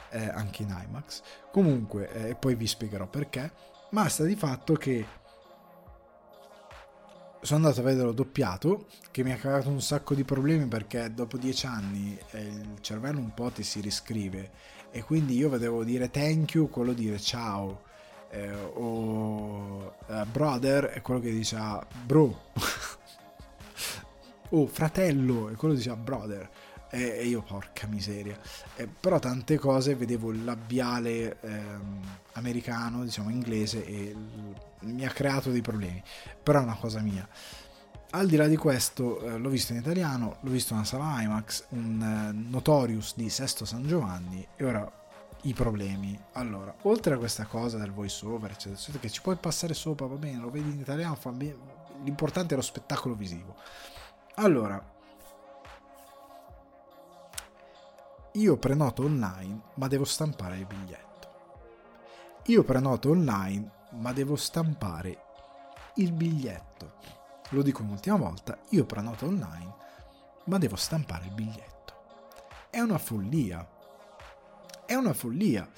[0.10, 1.22] eh, anche in IMAX.
[1.52, 3.52] Comunque eh, e poi vi spiegherò perché
[3.92, 5.06] ma sta di fatto che
[7.42, 11.38] sono andato a vederlo doppiato che mi ha cagato un sacco di problemi perché dopo
[11.38, 14.52] dieci anni eh, il cervello un po' ti si riscrive.
[14.92, 17.84] E quindi io vedevo dire thank you quello dire ciao
[18.32, 22.52] eh, o uh, brother è quello che dice ah, bro
[24.50, 26.50] oh fratello, e quello diceva brother.
[26.92, 28.36] E io, porca miseria.
[28.76, 32.00] Eh, però tante cose vedevo il labiale ehm,
[32.34, 34.16] americano, diciamo inglese, e
[34.80, 36.02] mi ha creato dei problemi.
[36.42, 37.28] Però è una cosa mia.
[38.12, 41.22] Al di là di questo, eh, l'ho visto in italiano, l'ho visto in una sala
[41.22, 44.92] IMAX, un eh, Notorious di Sesto San Giovanni, e ora
[45.44, 46.20] i problemi.
[46.34, 50.08] Allora, oltre a questa cosa del voice over, eccetera, eccetera, che ci puoi passare sopra,
[50.08, 51.56] va bene, lo vedi in italiano, fa bene,
[52.04, 53.56] l'importante è lo spettacolo visivo.
[54.42, 54.82] Allora,
[58.32, 61.28] io prenoto online, ma devo stampare il biglietto.
[62.46, 65.24] Io prenoto online, ma devo stampare
[65.96, 66.94] il biglietto.
[67.50, 69.76] Lo dico un'ultima volta, io prenoto online,
[70.46, 71.94] ma devo stampare il biglietto.
[72.70, 73.68] È una follia.
[74.86, 75.70] È una follia.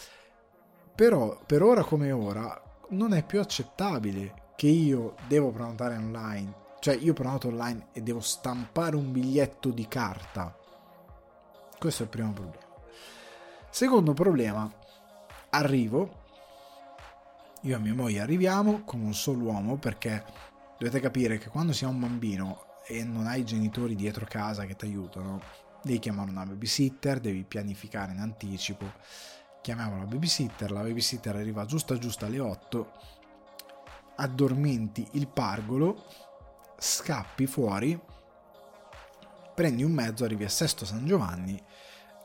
[0.93, 6.95] Però per ora come ora non è più accettabile che io devo prenotare online cioè
[6.95, 10.57] io prenoto online e devo stampare un biglietto di carta.
[11.77, 12.65] Questo è il primo problema.
[13.69, 14.69] Secondo problema,
[15.51, 16.23] arrivo,
[17.61, 20.25] io e mia moglie arriviamo come un solo uomo perché
[20.79, 24.75] dovete capire che quando si ha un bambino e non hai genitori dietro casa che
[24.75, 25.39] ti aiutano,
[25.83, 28.91] devi chiamare una babysitter, devi pianificare in anticipo.
[29.61, 32.91] Chiamiamo la babysitter, la babysitter arriva giusta giusta alle 8,
[34.15, 36.29] addormenti il pargolo
[36.83, 37.99] scappi fuori,
[39.53, 41.61] prendi un mezzo, arrivi a Sesto San Giovanni,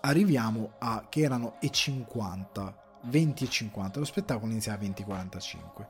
[0.01, 5.05] arriviamo a che erano e 50, 20 e 50, lo spettacolo inizia a 20 e
[5.05, 5.89] 45.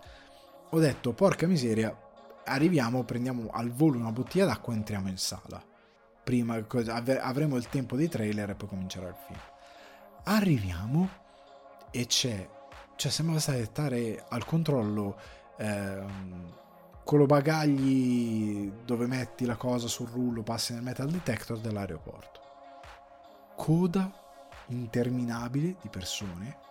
[0.70, 1.96] Ho detto, porca miseria,
[2.44, 5.62] arriviamo, prendiamo al volo una bottiglia d'acqua e entriamo in sala.
[6.24, 6.56] Prima
[7.20, 9.40] avremo il tempo dei trailer e poi comincerà il film.
[10.24, 11.08] arriviamo
[11.92, 12.48] e c'è,
[12.96, 15.16] cioè sembra stare al controllo
[15.56, 16.65] con lo
[17.26, 22.40] bagagli dove metti la cosa sul rullo, passi nel metal detector dell'aeroporto.
[23.54, 24.10] Coda
[24.66, 26.64] interminabile di persone.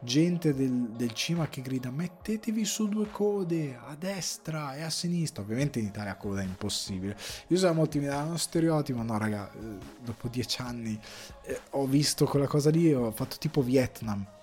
[0.00, 5.42] Gente del, del cima che grida mettetevi su due code a destra e a sinistra.
[5.42, 7.16] Ovviamente in Italia coda è impossibile.
[7.46, 11.00] Io sono molto mi uno stereotipo no raga eh, dopo dieci anni
[11.44, 14.33] eh, ho visto quella cosa lì ho fatto tipo Vietnam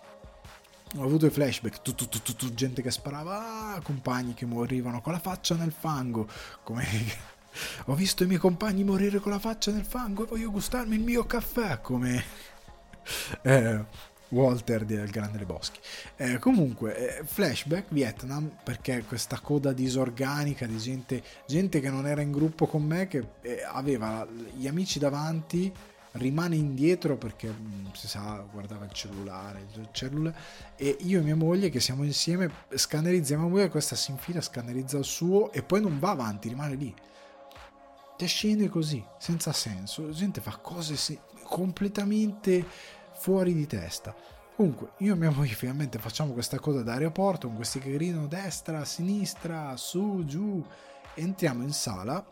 [0.97, 5.13] ho avuto i flashback, tu, tu, tu, gente che sparava, ah, compagni che morivano con
[5.13, 6.27] la faccia nel fango,
[6.63, 6.85] come...
[7.85, 11.01] ho visto i miei compagni morire con la faccia nel fango e voglio gustarmi il
[11.01, 12.23] mio caffè, come...
[13.41, 13.83] Eh,
[14.31, 15.79] Walter del Grande Le Boschi.
[16.15, 22.21] Eh, comunque, eh, flashback Vietnam, perché questa coda disorganica di gente, gente che non era
[22.21, 25.73] in gruppo con me, che eh, aveva gli amici davanti,
[26.13, 30.37] rimane indietro perché mm, si sa, guardava il cellulare, il cellulare,
[30.75, 35.05] e io e mia moglie che siamo insieme scannerizziamo moglie, questa si infila, scannerizza il
[35.05, 36.93] suo e poi non va avanti, rimane lì.
[38.17, 40.05] Te scende così, senza senso.
[40.05, 40.95] La gente fa cose
[41.43, 42.63] completamente
[43.13, 44.13] fuori di testa.
[44.55, 48.27] Comunque, io e mia moglie finalmente facciamo questa cosa da aeroporto con questi che gridano
[48.27, 50.63] destra, sinistra, su, giù.
[51.15, 52.23] Entriamo in sala,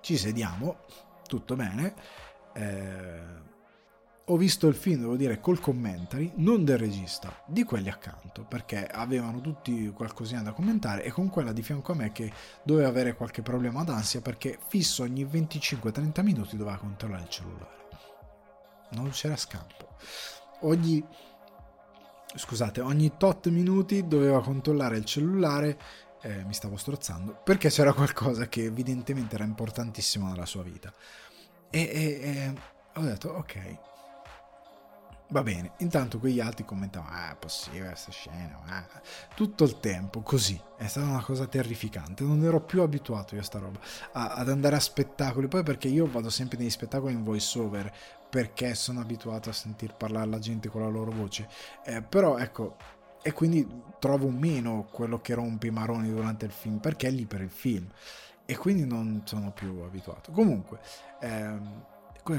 [0.00, 0.76] ci sediamo,
[1.28, 1.94] tutto bene.
[2.54, 3.46] Eh,
[4.24, 8.84] ho visto il film, devo dire, col commentary, non del regista, di quelli accanto, perché
[8.84, 12.30] avevano tutti qualcosina da commentare e con quella di fianco a me che
[12.64, 17.78] doveva avere qualche problema d'ansia perché fisso ogni 25-30 minuti doveva controllare il cellulare
[18.90, 19.88] non c'era scampo.
[20.60, 21.04] Ogni,
[22.34, 25.78] scusate, ogni tot minuti doveva controllare il cellulare,
[26.22, 30.92] eh, mi stavo strozzando, perché c'era qualcosa che evidentemente era importantissimo nella sua vita.
[31.70, 32.54] E, e, e
[32.94, 33.78] ho detto, ok,
[35.30, 38.86] Va bene, intanto quegli altri commentavano, ah, è possibile questa scena, ah.
[39.34, 43.44] tutto il tempo, così, è stata una cosa terrificante, non ero più abituato io a
[43.44, 43.78] sta roba,
[44.12, 47.94] a, ad andare a spettacoli, poi perché io vado sempre negli spettacoli in voice over,
[48.30, 51.46] perché sono abituato a sentir parlare la gente con la loro voce,
[51.84, 52.76] eh, però ecco,
[53.22, 53.66] e quindi
[53.98, 57.50] trovo meno quello che rompe i maroni durante il film, perché è lì per il
[57.50, 57.88] film,
[58.44, 60.32] e quindi non sono più abituato.
[60.32, 60.80] Comunque,
[61.20, 61.84] ehm,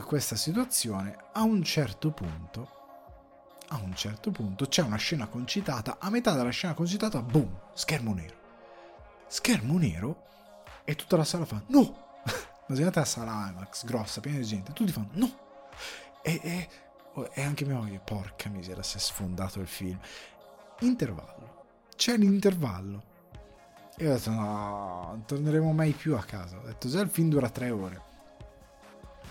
[0.05, 2.77] questa situazione a un certo punto
[3.69, 8.13] a un certo punto c'è una scena concitata, a metà della scena concitata, boom, schermo
[8.13, 8.37] nero.
[9.27, 10.23] Schermo nero
[10.83, 12.21] e tutta la sala fa no!
[12.67, 15.37] Immaginate la sala IMAX grossa, piena di gente, tutti fanno no!
[16.23, 16.69] E, e,
[17.33, 19.99] e anche mia moglie, porca miseria, si è sfondato il film.
[20.79, 21.65] Intervallo.
[21.95, 23.03] C'è l'intervallo.
[23.97, 26.57] E ho detto no, non torneremo mai più a casa.
[26.57, 28.07] Ho detto già il film dura tre ore.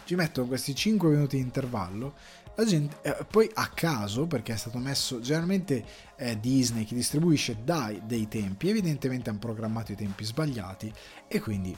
[0.04, 2.14] Ci metto questi 5 minuti di intervallo
[2.58, 5.84] la gente, eh, poi a caso, perché è stato messo, generalmente
[6.16, 10.92] è Disney che distribuisce dai dei tempi, evidentemente hanno programmato i tempi sbagliati
[11.28, 11.76] e quindi,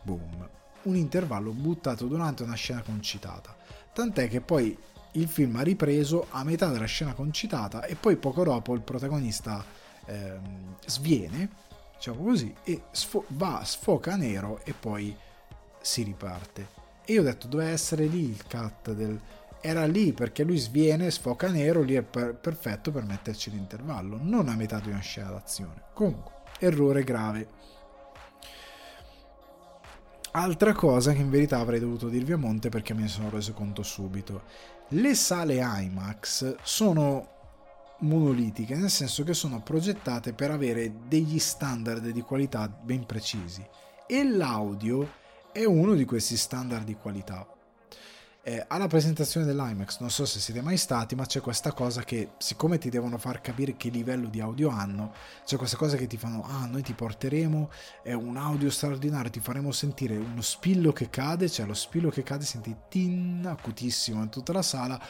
[0.00, 0.48] boom,
[0.84, 3.54] un intervallo buttato durante una scena concitata.
[3.92, 4.74] Tant'è che poi
[5.12, 9.64] il film ha ripreso a metà della scena concitata e poi poco dopo il protagonista
[10.06, 11.48] ehm, sviene,
[11.96, 15.14] diciamo così, e sfo- va, sfoca nero e poi
[15.80, 16.80] si riparte.
[17.04, 19.20] E io ho detto, doveva essere lì il cut del
[19.64, 24.48] era lì perché lui sviene, sfoca nero, lì è per- perfetto per metterci l'intervallo, non
[24.48, 25.84] a metà di una scena d'azione.
[25.94, 27.60] Comunque, errore grave.
[30.32, 33.52] Altra cosa che in verità avrei dovuto dirvi a monte perché me ne sono reso
[33.52, 34.42] conto subito.
[34.94, 37.28] Le sale IMAX sono
[38.00, 43.66] monolitiche, nel senso che sono progettate per avere degli standard di qualità ben precisi.
[44.06, 45.10] E l'audio
[45.50, 47.51] è uno di questi standard di qualità
[48.44, 52.32] eh, alla presentazione dell'IMAX, non so se siete mai stati, ma c'è questa cosa che,
[52.38, 55.12] siccome ti devono far capire che livello di audio hanno,
[55.44, 57.70] c'è questa cosa che ti fanno, ah, noi ti porteremo
[58.02, 62.24] è un audio straordinario, ti faremo sentire uno spillo che cade, cioè lo spillo che
[62.24, 65.00] cade senti tin, acutissimo in tutta la sala,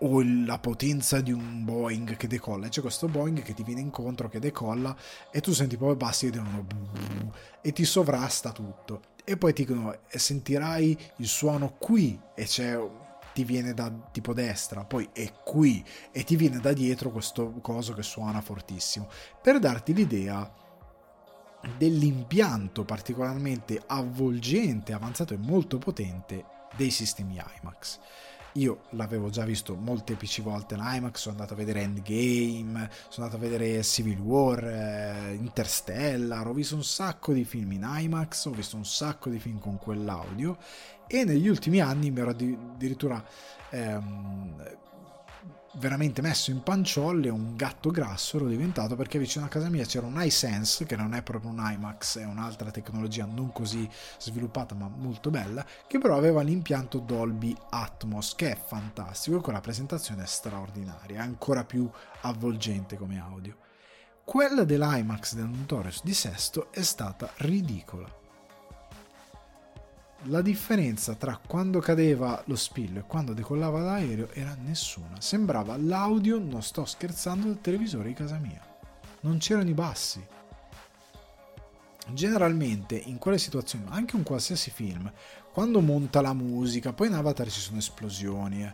[0.00, 2.68] o la potenza di un Boeing che decolla.
[2.68, 4.94] C'è questo Boeing che ti viene incontro, che decolla,
[5.30, 6.66] e tu senti proprio bassi che devono
[7.62, 12.78] e ti sovrasta tutto e poi ti dicono sentirai il suono qui e c'è
[13.34, 17.92] ti viene da tipo destra, poi è qui e ti viene da dietro questo coso
[17.92, 19.08] che suona fortissimo
[19.42, 20.50] per darti l'idea
[21.76, 26.44] dell'impianto particolarmente avvolgente, avanzato e molto potente
[26.76, 27.98] dei sistemi IMAX.
[28.56, 33.36] Io l'avevo già visto molteplici volte in IMAX, sono andato a vedere Endgame, sono andato
[33.36, 38.50] a vedere Civil War, eh, Interstellar, ho visto un sacco di film in IMAX, ho
[38.50, 40.56] visto un sacco di film con quell'audio
[41.06, 43.24] e negli ultimi anni mi ero addirittura
[43.70, 44.78] ehm,
[45.78, 50.06] veramente messo in panciolle un gatto grasso ero diventato perché vicino a casa mia c'era
[50.06, 53.88] un iSense che non è proprio un IMAX è un'altra tecnologia non così
[54.18, 59.52] sviluppata ma molto bella che però aveva l'impianto Dolby Atmos che è fantastico e con
[59.52, 61.88] la presentazione straordinaria ancora più
[62.22, 63.56] avvolgente come audio.
[64.24, 68.24] Quella dell'IMAX del Notorious di Sesto è stata ridicola
[70.28, 75.20] la differenza tra quando cadeva lo spillo e quando decollava l'aereo era nessuna.
[75.20, 78.60] Sembrava l'audio, non sto scherzando, del televisore di casa mia.
[79.20, 80.24] Non c'erano i bassi.
[82.12, 85.10] Generalmente in quelle situazioni, anche un qualsiasi film,
[85.52, 88.72] quando monta la musica, poi in Avatar ci sono esplosioni, eh,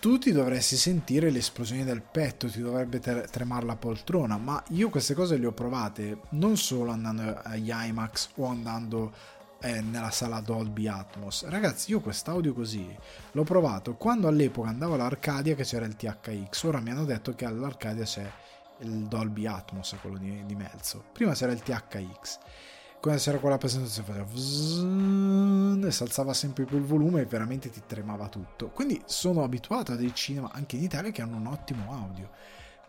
[0.00, 4.88] tu ti dovresti sentire le esplosioni del petto, ti dovrebbe tremare la poltrona, ma io
[4.88, 9.12] queste cose le ho provate non solo andando agli IMAX o andando
[9.60, 11.46] è nella sala Dolby Atmos.
[11.46, 12.96] Ragazzi, io quest'audio così
[13.32, 16.62] l'ho provato quando all'epoca andavo all'Arcadia che c'era il THX.
[16.64, 18.28] Ora mi hanno detto che all'Arcadia c'è
[18.78, 21.04] il Dolby Atmos, quello di, di mezzo.
[21.12, 22.38] Prima c'era il THX.
[23.00, 27.82] Quando c'era quella presentazione faceva e si alzava sempre più il volume e veramente ti
[27.86, 28.68] tremava tutto.
[28.68, 32.30] Quindi sono abituato a dei cinema anche in Italia che hanno un ottimo audio.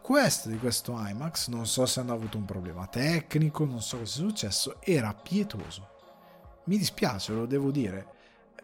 [0.01, 4.19] Questo di questo IMAX, non so se hanno avuto un problema tecnico, non so cosa
[4.19, 5.90] è successo, era pietoso
[6.65, 8.05] mi dispiace, lo devo dire,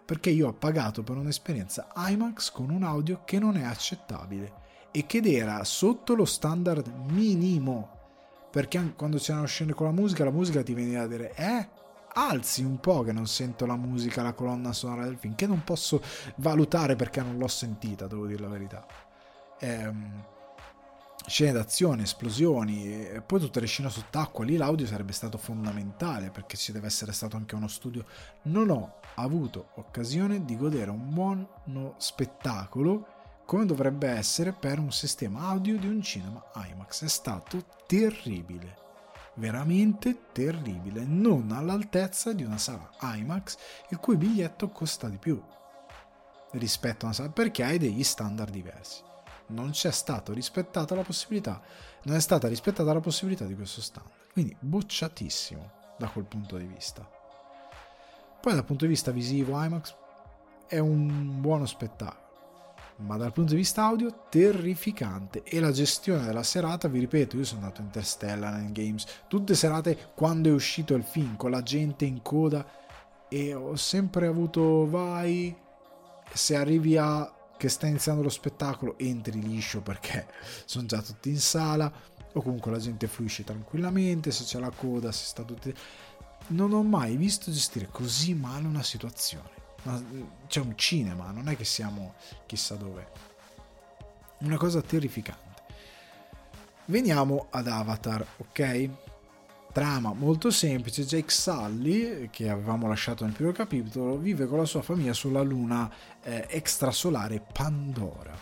[0.05, 5.05] perché io ho pagato per un'esperienza IMAX con un audio che non è accettabile e
[5.05, 7.95] che era sotto lo standard minimo.
[8.49, 11.67] Perché quando c'erano scene con la musica, la musica ti veniva a dire, eh,
[12.13, 15.63] alzi un po' che non sento la musica, la colonna sonora del film, che non
[15.63, 16.01] posso
[16.37, 18.85] valutare perché non l'ho sentita, devo dire la verità.
[19.59, 20.35] Ehm
[21.27, 26.55] scene d'azione, esplosioni e poi tutte le scene sott'acqua, lì l'audio sarebbe stato fondamentale perché
[26.55, 28.05] ci deve essere stato anche uno studio.
[28.43, 35.47] Non ho avuto occasione di godere un buono spettacolo come dovrebbe essere per un sistema
[35.47, 37.03] audio di un cinema IMAX.
[37.03, 38.75] È stato terribile,
[39.35, 43.57] veramente terribile, non all'altezza di una sala IMAX
[43.89, 45.41] il cui biglietto costa di più
[46.51, 49.06] rispetto a una sala perché hai degli standard diversi
[49.47, 51.61] non c'è stata rispettata la possibilità,
[52.03, 54.15] non è stata rispettata la possibilità di questo standard.
[54.33, 57.09] Quindi bocciatissimo da quel punto di vista.
[58.39, 59.95] Poi dal punto di vista visivo IMAX
[60.67, 62.25] è un buono spettacolo,
[62.97, 67.45] ma dal punto di vista audio terrificante e la gestione della serata, vi ripeto, io
[67.45, 71.63] sono andato in Interstellar, in Games, tutte serate quando è uscito il film con la
[71.63, 72.65] gente in coda
[73.29, 75.55] e ho sempre avuto vai
[76.33, 80.27] se arrivi a che sta iniziando lo spettacolo entri liscio perché
[80.65, 81.91] sono già tutti in sala
[82.33, 85.73] o comunque la gente fluisce tranquillamente se c'è la coda se sta tutti
[86.47, 89.55] non ho mai visto gestire così male una situazione.
[90.47, 92.15] C'è un cinema non è che siamo
[92.45, 93.07] chissà dove.
[94.39, 95.45] Una cosa terrificante.
[96.85, 98.89] Veniamo ad Avatar ok?
[99.73, 104.81] Trama molto semplice, Jake Sully, che avevamo lasciato nel primo capitolo, vive con la sua
[104.81, 105.91] famiglia sulla luna
[106.27, 108.35] eh, extrasolare Pandora.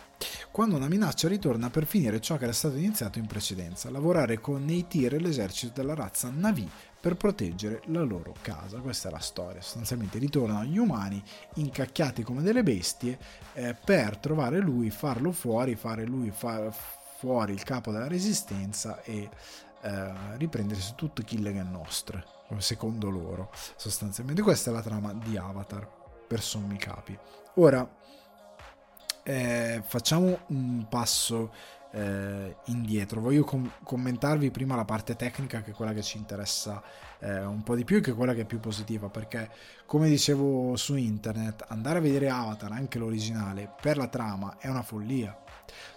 [0.49, 4.65] Quando una minaccia ritorna per finire ciò che era stato iniziato in precedenza, lavorare con
[4.65, 6.67] Neytir e l'esercito della razza Navi
[6.99, 8.79] per proteggere la loro casa.
[8.79, 9.61] Questa è la storia.
[9.61, 11.21] Sostanzialmente ritornano gli umani
[11.55, 13.19] incacchiati come delle bestie
[13.53, 16.73] eh, per trovare lui, farlo fuori, fare lui far
[17.17, 19.29] fuori il capo della resistenza e
[19.81, 22.25] eh, riprendersi tutto Killigan Nostre,
[22.57, 24.41] secondo loro, sostanzialmente.
[24.41, 25.87] Questa è la trama di Avatar,
[26.27, 27.15] per sommi capi.
[27.57, 27.89] Ora,
[29.23, 31.53] eh, facciamo un passo
[31.91, 33.21] eh, indietro.
[33.21, 36.83] Voglio com- commentarvi prima la parte tecnica, che è quella che ci interessa
[37.19, 39.49] eh, un po' di più che è quella che è più positiva, perché
[39.85, 44.83] come dicevo su internet, andare a vedere Avatar, anche l'originale, per la trama è una
[44.83, 45.39] follia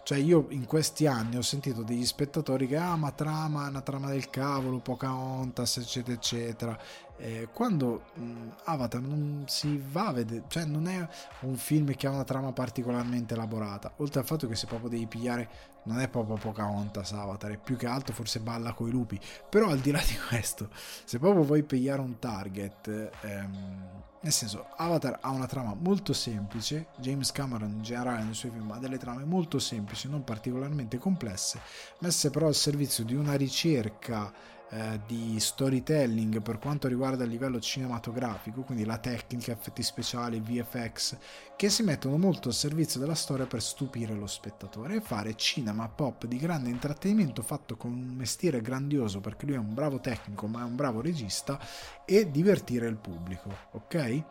[0.02, 4.08] cioè io in questi anni ho sentito degli spettatori che ah ma trama, una trama
[4.08, 6.78] del cavolo, Pocahontas eccetera eccetera.
[7.18, 11.06] Eh, quando mh, Avatar non si va a vedere, cioè non è
[11.40, 15.06] un film che ha una trama particolarmente elaborata, oltre al fatto che se proprio devi
[15.06, 15.48] pigliare
[15.84, 19.18] non è proprio Pocahontas Avatar, è più che altro forse balla coi lupi,
[19.48, 24.66] però al di là di questo, se proprio vuoi pigliare un target, ehm, nel senso
[24.76, 28.98] Avatar ha una trama molto semplice, James Cameron in generale nei suoi film ha delle
[28.98, 31.60] trame molto semplici, non particolarmente complesse,
[32.00, 34.32] messe però al servizio di una ricerca
[34.70, 41.16] eh, di storytelling per quanto riguarda il livello cinematografico, quindi la tecnica, effetti speciali, VFX,
[41.56, 45.88] che si mettono molto al servizio della storia per stupire lo spettatore e fare cinema
[45.88, 50.46] pop di grande intrattenimento fatto con un mestiere grandioso perché lui è un bravo tecnico
[50.46, 51.58] ma è un bravo regista
[52.04, 54.22] e divertire il pubblico, ok?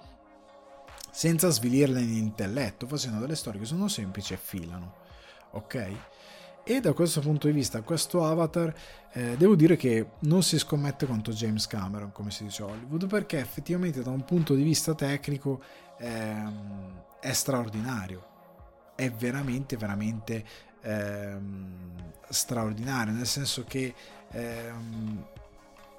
[1.10, 4.98] Senza svilirle in intelletto, facendo delle storie che sono semplici e filano,
[5.54, 5.96] ok?
[6.70, 8.74] E da questo punto di vista, questo avatar,
[9.14, 13.08] eh, devo dire che non si scommette contro James Cameron, come si dice a Hollywood,
[13.08, 15.62] perché effettivamente da un punto di vista tecnico
[15.98, 18.26] ehm, è straordinario.
[18.96, 20.44] È veramente, veramente
[20.82, 23.96] ehm, straordinario, nel senso che
[24.32, 25.26] ehm,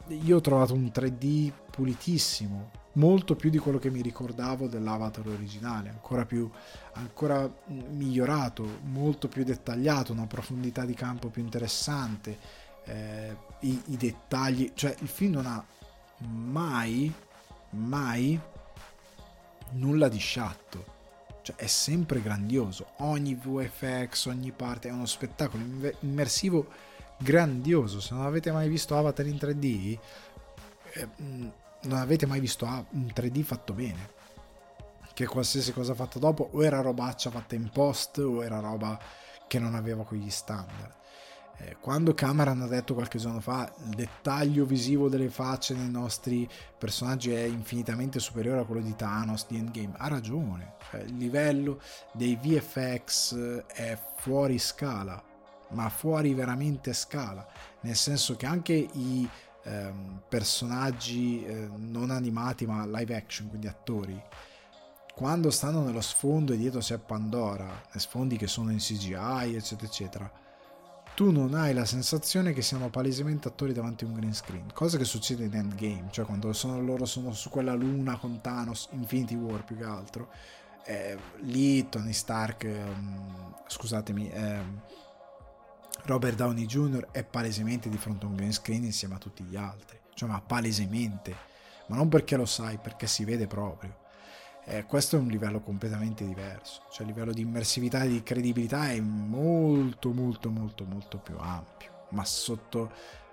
[0.09, 5.89] io ho trovato un 3D pulitissimo, molto più di quello che mi ricordavo dell'avatar originale,
[5.89, 6.51] ancora più
[6.95, 12.39] ancora migliorato, molto più dettagliato, una profondità di campo più interessante,
[12.85, 15.65] eh, i, i, dettagli, cioè il film non ha
[16.27, 17.13] mai,
[17.71, 18.39] mai
[19.71, 20.97] nulla di sciatto.
[21.43, 25.63] Cioè, è sempre grandioso, ogni VFX, ogni parte è uno spettacolo
[26.01, 26.67] immersivo
[27.17, 28.01] grandioso.
[28.01, 29.99] Se non avete mai visto Avatar in 3D,
[30.93, 31.09] eh,
[31.83, 34.17] non avete mai visto un 3D fatto bene.
[35.13, 38.99] Che qualsiasi cosa fatta dopo o era robaccia fatta in post o era roba
[39.47, 40.97] che non aveva quegli standard.
[41.61, 46.49] Eh, quando Cameron ha detto qualche giorno fa il dettaglio visivo delle facce dei nostri
[46.79, 50.75] personaggi è infinitamente superiore a quello di Thanos di Endgame, ha ragione.
[50.91, 51.81] Cioè, il livello
[52.13, 55.21] dei VFX è fuori scala,
[55.71, 57.45] ma fuori veramente scala,
[57.81, 59.29] nel senso che anche i
[59.69, 64.21] ehm, personaggi eh, non animati ma live action, quindi attori,
[65.15, 70.33] quando stanno nello sfondo e dietro c'è Pandora, sfondi che sono in CGI, eccetera, eccetera,
[71.15, 74.97] tu non hai la sensazione che siano palesemente attori davanti a un green screen, cosa
[74.97, 79.35] che succede in Endgame, cioè quando sono, loro sono su quella luna con Thanos, Infinity
[79.35, 80.29] War più che altro,
[80.85, 84.81] eh, lì Tony Stark, ehm, scusatemi, ehm,
[86.09, 87.09] Robert Downey Jr.
[87.11, 90.41] è palesemente di fronte a un green screen insieme a tutti gli altri, cioè ma
[90.41, 91.37] palesemente,
[91.89, 94.07] ma non perché lo sai, perché si vede proprio.
[94.65, 98.89] Eh, questo è un livello completamente diverso, cioè il livello di immersività e di credibilità
[98.89, 102.91] è molto molto molto molto più ampio, ma sotto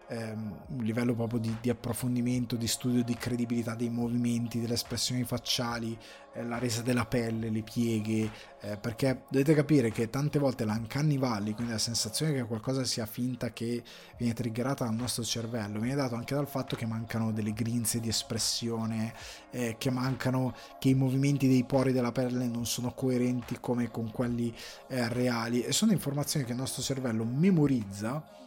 [0.08, 5.24] ehm, un livello proprio di, di, approfondimento, di studio di credibilità dei movimenti, delle espressioni
[5.24, 5.98] facciali,
[6.34, 8.30] eh, la resa della pelle, le pieghe,
[8.62, 13.06] eh, perché dovete capire che tante volte l'uncanny valley, quindi la sensazione che qualcosa sia
[13.06, 13.84] finta che
[14.18, 18.10] viene triggerata dal nostro cervello, viene dato anche dal fatto che mancano delle grinze di
[18.10, 19.14] espressione,
[19.52, 24.12] eh, che mancano, che i movimenti dei pori della pelle non sono coerenti come con
[24.12, 24.54] quelli
[24.88, 25.64] eh, reali.
[25.64, 28.44] E sono informazioni che il nostro cervello memorizza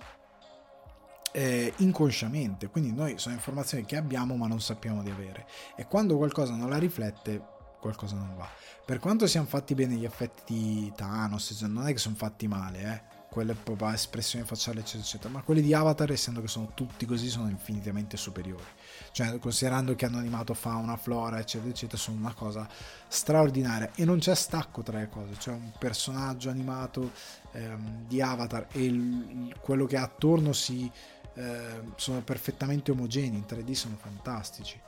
[1.32, 5.46] eh, inconsciamente, quindi noi sono informazioni che abbiamo ma non sappiamo di avere
[5.76, 8.48] e quando qualcosa non la riflette qualcosa non va.
[8.84, 12.48] Per quanto siano fatti bene gli effetti di Thanos, cioè non è che sono fatti
[12.48, 13.16] male, eh?
[13.28, 17.28] quelle proprio espressioni facciali eccetera eccetera, ma quelli di Avatar essendo che sono tutti così
[17.28, 18.64] sono infinitamente superiori.
[19.12, 22.66] Cioè considerando che hanno animato fauna, flora eccetera eccetera sono una cosa
[23.06, 27.12] straordinaria e non c'è stacco tra le cose, cioè un personaggio animato
[27.52, 30.90] ehm, di Avatar e il, quello che ha attorno si
[31.38, 34.78] eh, sono perfettamente omogenei, in 3D sono fantastici.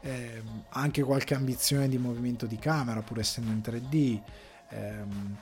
[0.00, 4.22] Eh, anche qualche ambizione di movimento di camera, pur essendo in 3D.
[4.70, 5.36] Ehm,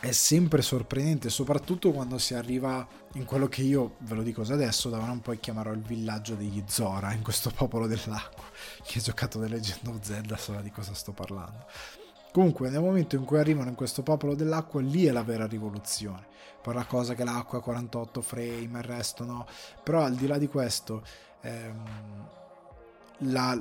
[0.00, 4.88] è sempre sorprendente, soprattutto quando si arriva in quello che io ve lo dico adesso,
[4.88, 8.42] da ora un po' chiamerò il villaggio degli Zora, in questo popolo dell'acqua.
[8.82, 11.66] Chi ha giocato The Legend of Zelda sa di cosa sto parlando.
[12.32, 16.26] Comunque, nel momento in cui arrivano in questo popolo dell'acqua, lì è la vera rivoluzione.
[16.62, 19.46] Poi la cosa che l'acqua è 48 frame, il resto no.
[19.82, 21.04] Però al di là di questo,
[21.42, 22.28] ehm,
[23.18, 23.58] la,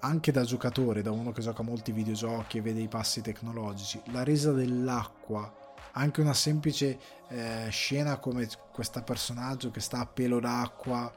[0.00, 4.24] anche da giocatore, da uno che gioca molti videogiochi e vede i passi tecnologici, la
[4.24, 5.50] resa dell'acqua,
[5.92, 6.98] anche una semplice
[7.28, 11.10] eh, scena come questo personaggio che sta a pelo d'acqua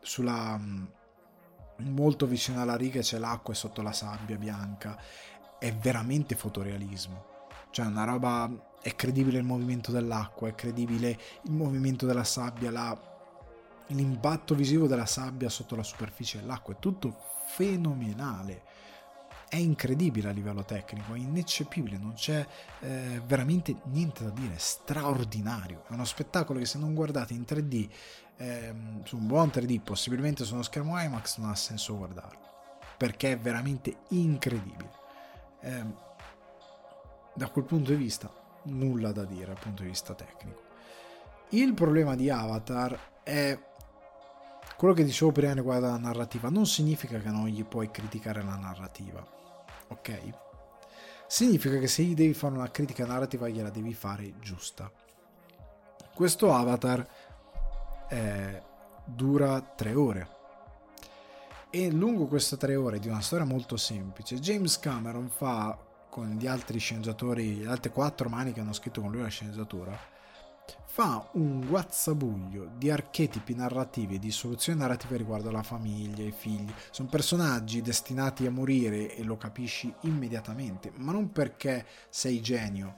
[0.00, 0.58] sulla
[1.84, 4.96] molto vicino alla riga c'è l'acqua e sotto la sabbia bianca
[5.62, 7.24] è veramente fotorealismo.
[7.70, 8.70] Cioè, una roba.
[8.82, 13.00] È credibile il movimento dell'acqua, è credibile il movimento della sabbia, la,
[13.86, 16.74] l'impatto visivo della sabbia sotto la superficie dell'acqua.
[16.74, 17.16] È tutto
[17.46, 18.62] fenomenale.
[19.48, 22.44] È incredibile a livello tecnico, è ineccepibile, non c'è
[22.80, 25.84] eh, veramente niente da dire, è straordinario.
[25.86, 27.88] È uno spettacolo che se non guardate in 3D,
[28.38, 28.74] eh,
[29.04, 32.40] su un buon 3D, possibilmente su uno schermo IMAX, non ha senso guardarlo,
[32.96, 35.01] perché è veramente incredibile
[35.62, 35.84] eh,
[37.34, 38.30] da quel punto di vista
[38.64, 40.70] nulla da dire dal punto di vista tecnico.
[41.50, 43.58] Il problema di Avatar è
[44.76, 48.56] quello che dicevo prima riguardo alla narrativa non significa che non gli puoi criticare la
[48.56, 49.24] narrativa,
[49.88, 50.32] ok?
[51.26, 54.90] Significa che se gli devi fare una critica narrativa gliela devi fare giusta.
[56.14, 57.06] Questo avatar
[58.08, 58.62] eh,
[59.04, 60.40] dura tre ore.
[61.74, 65.78] E lungo queste tre ore di una storia molto semplice, James Cameron fa
[66.10, 69.98] con gli altri sceneggiatori, le altre quattro mani che hanno scritto con lui la sceneggiatura,
[70.84, 76.70] fa un guazzabuglio di archetipi narrativi di soluzioni narrative riguardo alla famiglia, i figli.
[76.90, 82.96] Sono personaggi destinati a morire e lo capisci immediatamente, ma non perché sei genio,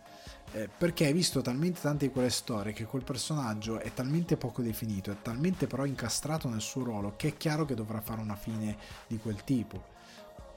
[0.54, 4.62] eh, perché hai visto talmente tante di quelle storie che quel personaggio è talmente poco
[4.62, 8.36] definito, è talmente però incastrato nel suo ruolo che è chiaro che dovrà fare una
[8.36, 8.76] fine
[9.08, 9.82] di quel tipo.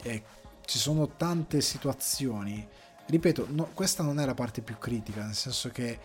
[0.04, 0.22] Eh,
[0.66, 2.66] ci sono tante situazioni.
[3.08, 6.00] Ripeto, no, questa non è la parte più critica, nel senso che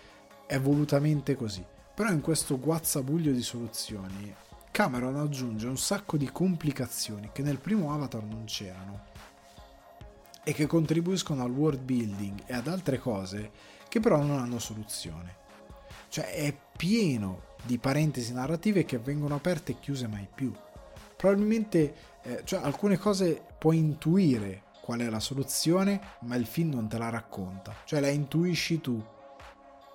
[0.47, 1.63] è volutamente così.
[1.95, 4.35] Però in questo guazzabuglio di soluzioni,
[4.71, 9.11] Cameron aggiunge un sacco di complicazioni che nel primo Avatar non c'erano
[10.43, 15.37] e che contribuiscono al world building e ad altre cose che però non hanno soluzione.
[16.09, 20.51] Cioè è pieno di parentesi narrative che vengono aperte e chiuse mai più.
[21.15, 26.89] Probabilmente eh, cioè alcune cose puoi intuire qual è la soluzione, ma il film non
[26.89, 27.75] te la racconta.
[27.85, 29.05] Cioè la intuisci tu.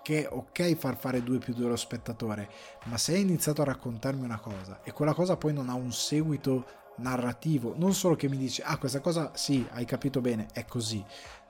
[0.03, 2.49] Che è ok far fare 2 più 2 allo spettatore,
[2.83, 5.91] ma se hai iniziato a raccontarmi una cosa e quella cosa poi non ha un
[5.91, 6.65] seguito
[6.97, 11.03] narrativo, non solo che mi dici, ah, questa cosa sì, hai capito bene, è così.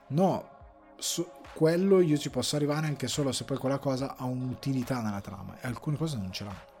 [0.08, 0.56] No,
[0.96, 5.20] su quello io ci posso arrivare anche solo se poi quella cosa ha un'utilità nella
[5.20, 6.76] trama e alcune cose non ce l'hanno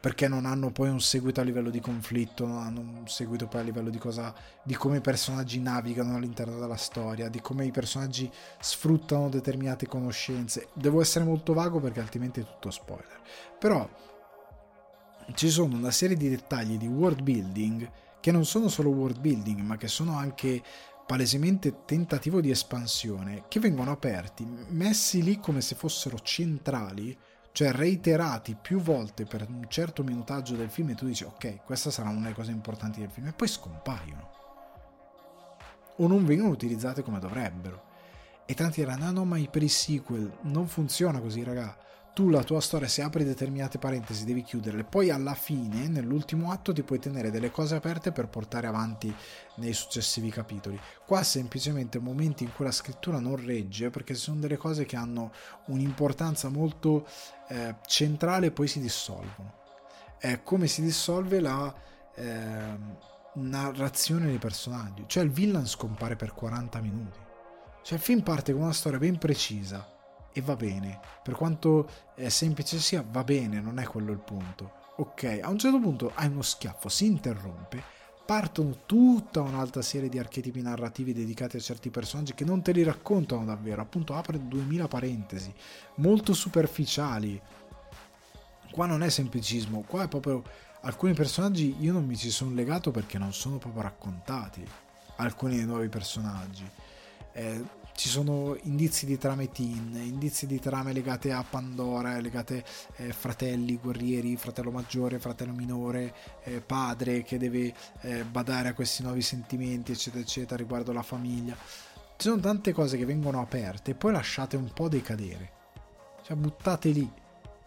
[0.00, 3.60] perché non hanno poi un seguito a livello di conflitto, non hanno un seguito poi
[3.60, 7.70] a livello di cosa di come i personaggi navigano all'interno della storia, di come i
[7.70, 8.30] personaggi
[8.60, 10.68] sfruttano determinate conoscenze.
[10.72, 13.20] Devo essere molto vago perché altrimenti è tutto spoiler.
[13.58, 13.86] Però
[15.34, 17.90] ci sono una serie di dettagli di world building
[18.20, 20.62] che non sono solo world building, ma che sono anche
[21.06, 27.16] palesemente tentativo di espansione, che vengono aperti, messi lì come se fossero centrali
[27.52, 31.92] cioè reiterati più volte per un certo minutaggio del film e tu dici ok, questa
[31.92, 34.34] sarà una delle cose importanti del film e poi scompaiono
[35.96, 37.92] o non vengono utilizzate come dovrebbero.
[38.46, 41.76] E tanti diranno: no, no, ma i sequel non funziona così, raga
[42.14, 44.84] tu la tua storia, se apri determinate parentesi, devi chiuderle.
[44.84, 49.12] Poi alla fine, nell'ultimo atto, ti puoi tenere delle cose aperte per portare avanti
[49.56, 50.78] nei successivi capitoli.
[51.04, 55.32] Qua semplicemente momenti in cui la scrittura non regge, perché sono delle cose che hanno
[55.66, 57.04] un'importanza molto
[57.48, 59.62] eh, centrale e poi si dissolvono.
[60.16, 61.74] È come si dissolve la
[62.14, 62.78] eh,
[63.34, 65.02] narrazione dei personaggi.
[65.08, 67.18] Cioè il villain scompare per 40 minuti.
[67.82, 69.93] Cioè il film parte con una storia ben precisa
[70.34, 70.98] e va bene.
[71.22, 74.82] Per quanto eh, semplice sia, va bene, non è quello il punto.
[74.96, 77.82] Ok, a un certo punto hai uno schiaffo, si interrompe,
[78.26, 82.82] partono tutta un'altra serie di archetipi narrativi dedicati a certi personaggi che non te li
[82.82, 85.54] raccontano davvero, appunto apre 2000 parentesi,
[85.96, 87.40] molto superficiali.
[88.70, 90.42] Qua non è semplicismo, qua è proprio
[90.80, 94.66] alcuni personaggi io non mi ci sono legato perché non sono proprio raccontati,
[95.16, 96.68] alcuni dei nuovi personaggi.
[97.32, 97.62] Eh,
[97.94, 102.64] ci sono indizi di trame teen, indizi di trame legate a Pandora, legate
[102.96, 106.12] eh, fratelli, guerrieri, fratello maggiore, fratello minore,
[106.42, 111.54] eh, padre che deve eh, badare a questi nuovi sentimenti, eccetera, eccetera, riguardo la famiglia.
[112.16, 115.52] Ci sono tante cose che vengono aperte e poi lasciate un po' decadere,
[116.24, 117.08] cioè buttate lì,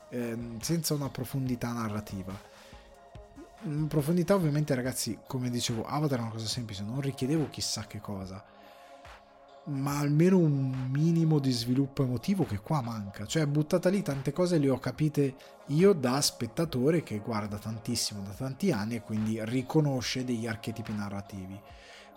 [0.10, 2.38] ehm, senza una profondità narrativa.
[3.88, 8.56] Profondità ovviamente ragazzi, come dicevo, Avatar è una cosa semplice, non richiedevo chissà che cosa
[9.68, 13.26] ma almeno un minimo di sviluppo emotivo che qua manca.
[13.26, 15.35] Cioè, buttata lì tante cose le ho capite
[15.68, 21.60] io da spettatore che guarda tantissimo da tanti anni e quindi riconosce degli archetipi narrativi.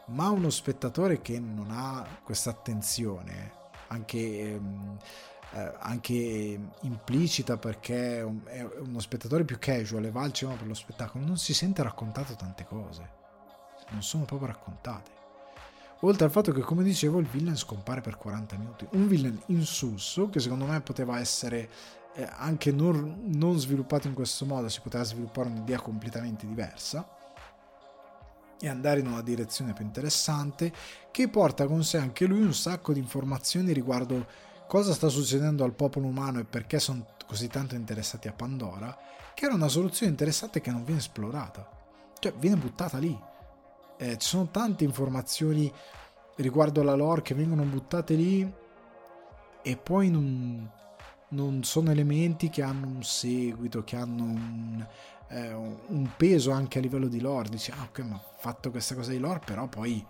[0.07, 3.53] Ma uno spettatore che non ha questa attenzione,
[3.89, 4.97] anche, ehm,
[5.53, 10.57] eh, anche implicita perché è, un, è, uno spettatore più casual e va al cinema
[10.57, 13.19] per lo spettacolo, non si sente raccontato tante cose.
[13.91, 15.20] Non sono proprio raccontate.
[16.01, 18.87] Oltre al fatto che, come dicevo, il villain scompare per 40 minuti.
[18.93, 21.69] Un villain insulso che secondo me poteva essere
[22.15, 27.07] eh, anche non, non sviluppato in questo modo, si poteva sviluppare un'idea completamente diversa
[28.63, 30.73] e andare in una direzione più interessante
[31.11, 34.27] che porta con sé anche lui un sacco di informazioni riguardo
[34.67, 38.97] cosa sta succedendo al popolo umano e perché sono così tanto interessati a Pandora,
[39.35, 41.69] che era una soluzione interessante che non viene esplorata.
[42.19, 43.19] Cioè, viene buttata lì
[44.01, 45.71] eh, ci sono tante informazioni
[46.37, 48.51] riguardo alla lore che vengono buttate lì
[49.63, 50.71] e poi non,
[51.29, 54.87] non sono elementi che hanno un seguito, che hanno un,
[55.29, 58.95] eh, un peso anche a livello di lore, dici ah ok ma ha fatto questa
[58.95, 60.03] cosa di lore però poi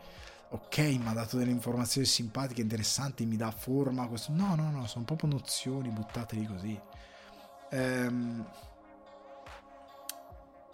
[0.51, 4.31] ok mi ha dato delle informazioni simpatiche, interessanti, mi dà forma, questo...
[4.31, 6.81] no no no, sono proprio nozioni buttate lì così.
[7.71, 8.47] Ehm,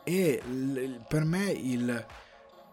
[0.05, 2.07] e l- per me il,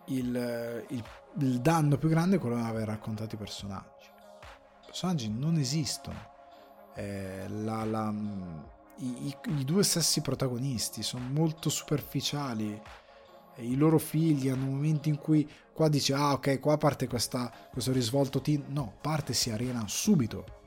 [0.06, 1.04] il, il,
[1.40, 4.08] il, danno più grande è quello di aver raccontato i personaggi.
[4.08, 6.32] I personaggi non esistono.
[6.96, 8.14] Eh, la, la,
[8.98, 12.82] i, i, i, due stessi protagonisti sono molto superficiali.
[13.58, 17.92] I loro figli hanno momenti in cui qua dice ah ok qua parte questa, questo
[17.92, 20.62] risvolto teen no parte si arena subito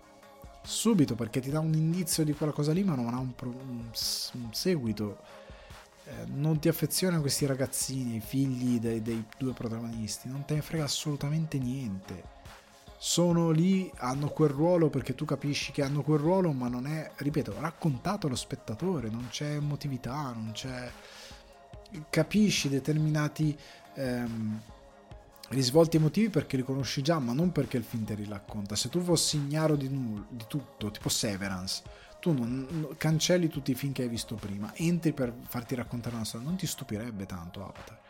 [0.63, 3.91] subito perché ti dà un indizio di quella cosa lì ma non ha un, un,
[4.33, 5.19] un seguito
[6.09, 10.63] eh, non ti affezioni a questi ragazzini, figli dei, dei, due protagonisti, non te ne
[10.63, 12.35] frega assolutamente niente.
[12.97, 17.11] Sono lì, hanno quel ruolo perché tu capisci che hanno quel ruolo, ma non è,
[17.17, 20.91] ripeto, raccontato allo spettatore, non c'è emotività, non c'è...
[22.09, 23.57] Capisci determinati
[23.95, 24.61] ehm,
[25.51, 28.77] risvolti emotivi perché li conosci già, ma non perché il film te li racconta.
[28.77, 31.83] Se tu fossi ignaro di, null- di tutto, tipo Severance,
[32.21, 36.25] tu non, cancelli tutti i film che hai visto prima, entri per farti raccontare una
[36.25, 38.05] storia, non ti stupirebbe tanto Avatar.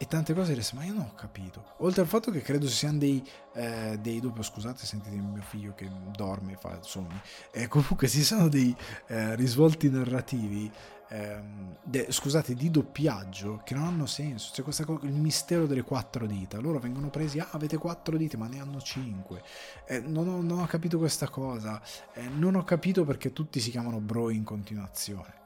[0.00, 1.74] E tante cose diresti, ma io non ho capito.
[1.78, 3.20] Oltre al fatto che credo ci siano dei,
[3.54, 7.20] eh, dei dopo, scusate, sentite mio figlio che dorme e fa sogni.
[7.50, 8.74] E comunque ci sono dei
[9.08, 10.70] eh, risvolti narrativi
[11.08, 14.50] ehm, de, scusate, di doppiaggio che non hanno senso.
[14.52, 16.58] C'è questa cosa, il mistero delle quattro dita.
[16.58, 19.42] Loro vengono presi, ah, avete quattro dita, ma ne hanno cinque.
[19.86, 21.80] Eh, non, ho, non, ho, capito questa cosa.
[22.12, 25.36] Eh, non ho capito perché tutti si chiamano bro in continuazione.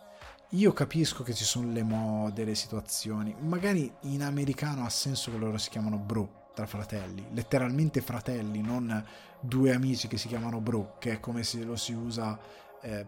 [0.51, 3.35] Io capisco che ci sono le mode, le situazioni.
[3.41, 9.03] Magari in americano ha senso che loro si chiamano bro tra fratelli, letteralmente fratelli, non
[9.41, 12.39] due amici che si chiamano bro, che è come se lo si usa
[12.83, 13.07] eh,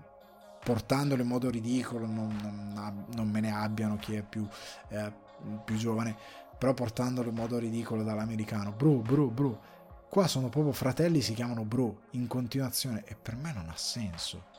[0.65, 2.36] portandolo in modo ridicolo, non,
[2.73, 4.47] non, non me ne abbiano chi è più,
[4.89, 5.12] eh,
[5.65, 6.16] più, giovane,
[6.59, 9.73] però portandolo in modo ridicolo dall'americano, bro, bro, bro.
[10.09, 14.53] Qua sono proprio fratelli, si chiamano bro in continuazione e per me non ha senso.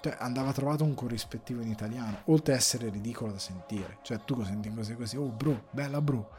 [0.00, 3.98] Cioè, andava trovato un corrispettivo in italiano, oltre a essere ridicolo da sentire.
[4.02, 6.30] Cioè, tu senti cose così, oh bro, bella bro.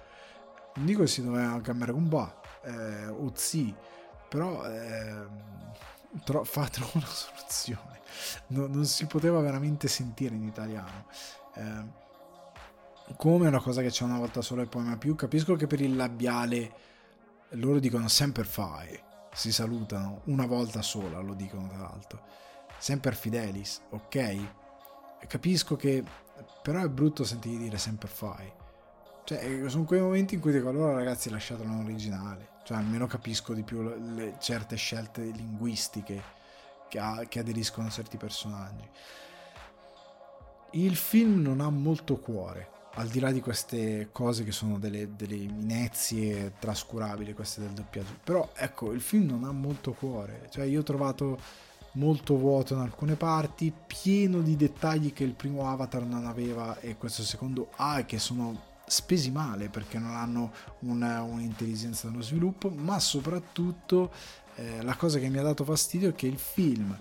[0.75, 3.73] Non dico che si doveva cambiare un ba, eh, o zi,
[4.27, 5.27] però eh,
[6.23, 7.93] tro- fa una soluzione
[8.47, 11.05] no, non si poteva veramente sentire in italiano.
[11.55, 12.01] Eh,
[13.17, 15.15] come una cosa che c'è una volta sola e poi mai più.
[15.15, 16.71] Capisco che per il labiale
[17.51, 18.99] loro dicono sempre fai,
[19.33, 22.21] si salutano una volta sola, lo dicono tra l'altro.
[22.77, 24.37] Sempre fidelis, ok?
[25.27, 26.03] Capisco che
[26.61, 28.51] però è brutto sentire dire sempre fai.
[29.25, 32.52] Cioè, sono quei momenti in cui dico allora ragazzi lasciatelo l'originale.
[32.63, 36.21] Cioè, almeno capisco di più le, certe scelte linguistiche
[36.87, 38.87] che, ha, che aderiscono a certi personaggi.
[40.71, 45.15] Il film non ha molto cuore, al di là di queste cose che sono delle,
[45.15, 48.17] delle inezie trascurabili, queste del doppiaggio.
[48.23, 50.47] Però ecco, il film non ha molto cuore.
[50.49, 51.39] Cioè, io ho trovato
[51.93, 56.97] molto vuoto in alcune parti, pieno di dettagli che il primo Avatar non aveva e
[56.97, 62.69] questo secondo ha e che sono spesi male perché non hanno una, un'intelligenza dello sviluppo,
[62.69, 64.11] ma soprattutto
[64.55, 66.95] eh, la cosa che mi ha dato fastidio è che il film,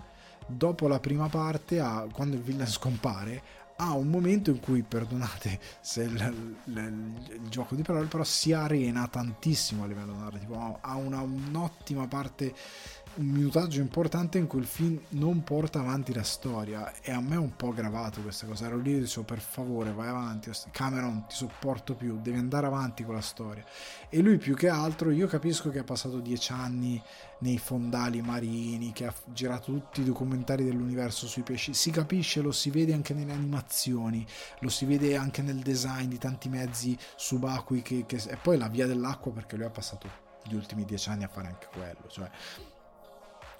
[0.45, 5.59] dopo la prima parte, ha, quando il villain scompare, ha un momento in cui, perdonate
[5.81, 10.77] se il, il, il, il, gioco di parole, però si arena tantissimo a livello narrativo,
[10.79, 12.53] ha una, un'ottima parte
[13.15, 16.93] un minutaggio importante in cui il film non porta avanti la storia.
[17.01, 18.65] E a me è un po' gravato questa cosa.
[18.65, 23.03] Ero lì e dicevo per favore vai avanti Cameron ti sopporto più devi andare avanti
[23.03, 23.63] con la storia.
[24.09, 27.01] E lui più che altro io capisco che ha passato dieci anni
[27.39, 31.73] nei fondali marini che ha girato tutti i documentari dell'universo sui pesci.
[31.73, 34.25] Si capisce lo si vede anche nelle animazioni
[34.59, 38.21] lo si vede anche nel design di tanti mezzi subacquei che, che...
[38.27, 40.09] e poi la via dell'acqua perché lui ha passato
[40.43, 42.29] gli ultimi dieci anni a fare anche quello cioè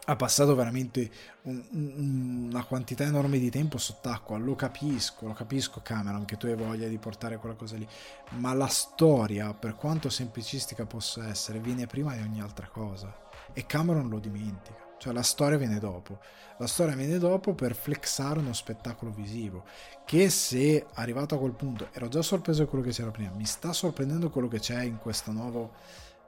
[0.06, 1.10] ha passato veramente
[1.44, 4.38] un, un, una quantità enorme di tempo sott'acqua.
[4.38, 7.88] Lo capisco, lo capisco, Cameron, che tu hai voglia di portare quella cosa lì.
[8.32, 13.16] Ma la storia, per quanto semplicistica possa essere, viene prima di ogni altra cosa.
[13.54, 14.92] E Cameron lo dimentica.
[14.98, 16.20] Cioè la storia viene dopo.
[16.58, 19.66] La storia viene dopo per flexare uno spettacolo visivo.
[20.06, 23.46] Che se arrivato a quel punto ero già sorpreso da quello che c'era prima, mi
[23.46, 25.74] sta sorprendendo quello che c'è in questo nuovo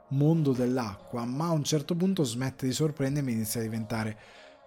[0.08, 4.18] mondo dell'acqua, ma a un certo punto smette di sorprendermi e inizia a diventare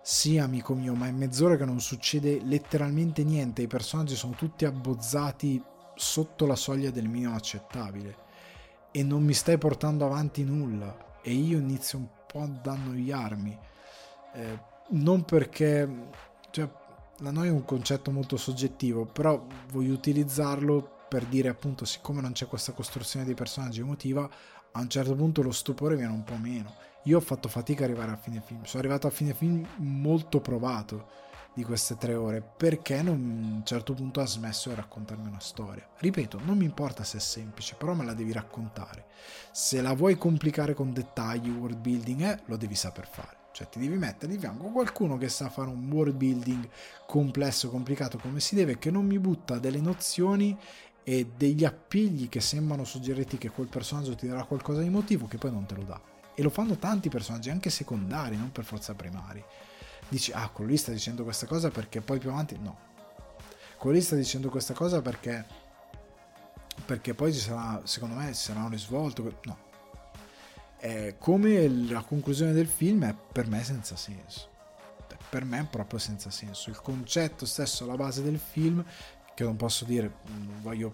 [0.01, 4.65] sì, amico mio, ma è mezz'ora che non succede letteralmente niente, i personaggi sono tutti
[4.65, 5.61] abbozzati
[5.95, 8.27] sotto la soglia del minimo accettabile
[8.91, 13.57] e non mi stai portando avanti nulla e io inizio un po' ad annoiarmi.
[14.33, 14.59] Eh,
[14.91, 15.87] non perché
[16.49, 16.67] cioè,
[17.17, 22.31] la noia è un concetto molto soggettivo, però voglio utilizzarlo per dire appunto, siccome non
[22.31, 24.29] c'è questa costruzione di personaggi emotiva,
[24.72, 26.73] a un certo punto lo stupore viene un po' meno.
[27.03, 30.41] Io ho fatto fatica ad arrivare a fine film, sono arrivato a fine film molto
[30.41, 35.27] provato di queste tre ore perché non, a un certo punto ha smesso di raccontarmi
[35.27, 35.88] una storia.
[35.98, 39.06] Ripeto, non mi importa se è semplice, però me la devi raccontare.
[39.51, 43.38] Se la vuoi complicare con dettagli, world building, eh, lo devi saper fare.
[43.51, 46.69] Cioè ti devi mettere di fianco qualcuno che sa fare un world building
[47.07, 50.57] complesso, complicato come si deve, che non mi butta delle nozioni
[51.09, 55.39] e degli appigli che sembrano suggerirti che quel personaggio ti darà qualcosa di motivo che
[55.39, 55.99] poi non te lo dà.
[56.35, 59.43] E lo fanno tanti personaggi, anche secondari, non per forza primari.
[60.07, 62.77] Dici ah quello lì sta dicendo questa cosa perché poi più avanti no.
[63.79, 65.47] Quello lì sta dicendo questa cosa perché
[66.85, 69.57] perché poi ci sarà secondo me ci sarà un risvolto no.
[70.77, 74.47] È come la conclusione del film è per me senza senso.
[75.27, 76.69] Per me è proprio senza senso.
[76.69, 78.85] Il concetto stesso alla base del film
[79.39, 80.93] che non posso dire non voglio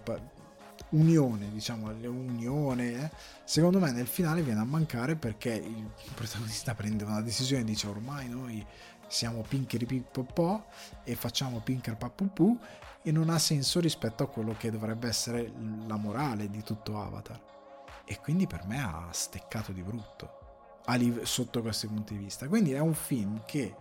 [0.90, 3.09] unione, diciamo, unione, eh,
[3.43, 7.88] secondo me nel finale viene a mancare perché il protagonista prende una decisione e dice
[7.88, 8.64] ormai noi
[9.07, 10.64] siamo pinkeri pippopò
[11.03, 12.56] e facciamo pinker pappupù
[13.01, 15.51] e non ha senso rispetto a quello che dovrebbe essere
[15.88, 17.41] la morale di tutto Avatar.
[18.06, 20.83] E quindi per me ha steccato di brutto
[21.24, 22.48] sotto questi punti di vista.
[22.48, 23.75] Quindi è un film che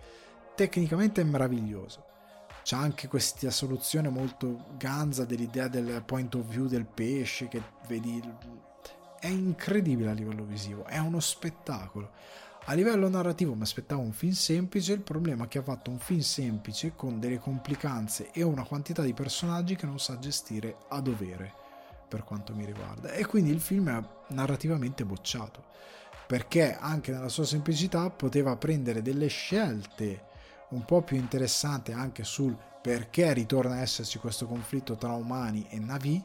[0.54, 2.12] tecnicamente è meraviglioso.
[2.64, 8.20] C'è anche questa soluzione molto ganza dell'idea del point of view del pesce che vedi.
[9.20, 12.10] È incredibile a livello visivo, è uno spettacolo
[12.66, 15.98] a livello narrativo mi aspettavo un film semplice, il problema è che ha fatto un
[15.98, 21.02] film semplice con delle complicanze e una quantità di personaggi che non sa gestire a
[21.02, 21.52] dovere
[22.08, 23.12] per quanto mi riguarda.
[23.12, 25.62] E quindi il film è narrativamente bocciato,
[26.26, 30.32] perché anche nella sua semplicità poteva prendere delle scelte
[30.70, 35.78] un po' più interessanti anche sul perché ritorna a esserci questo conflitto tra umani e
[35.78, 36.22] Navi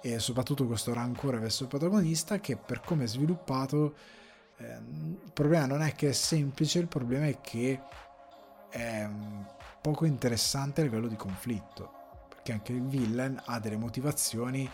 [0.00, 3.94] e soprattutto questo rancore verso il protagonista che per come è sviluppato
[4.58, 7.80] Ehm, il problema non è che è semplice, il problema è che
[8.70, 9.42] è mm,
[9.80, 11.92] poco interessante a livello di conflitto,
[12.28, 14.68] perché anche il villain ha delle motivazioni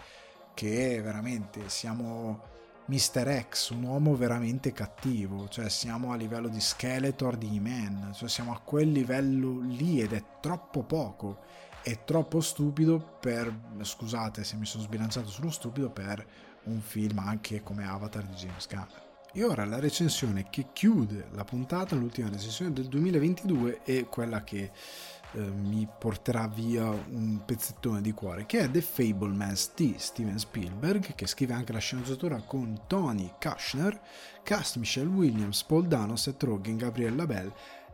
[0.55, 2.51] che veramente siamo
[2.87, 3.47] Mr.
[3.49, 8.53] X, un uomo veramente cattivo, cioè siamo a livello di Skeletor di E-Man, cioè siamo
[8.53, 11.39] a quel livello lì ed è troppo poco,
[11.83, 16.27] è troppo stupido per, scusate se mi sono sbilanciato sullo stupido, per
[16.65, 19.11] un film anche come Avatar di James Gunn.
[19.35, 24.71] E ora la recensione che chiude la puntata, l'ultima recensione del 2022, è quella che
[25.33, 31.15] eh, mi porterà via un pezzettone di cuore, che è The Fablemans di Steven Spielberg,
[31.15, 34.01] che scrive anche la sceneggiatura con Tony Kushner,
[34.43, 37.53] cast Michelle Williams, Paul Dano, Seth Rogen, Gabrielle Labelle,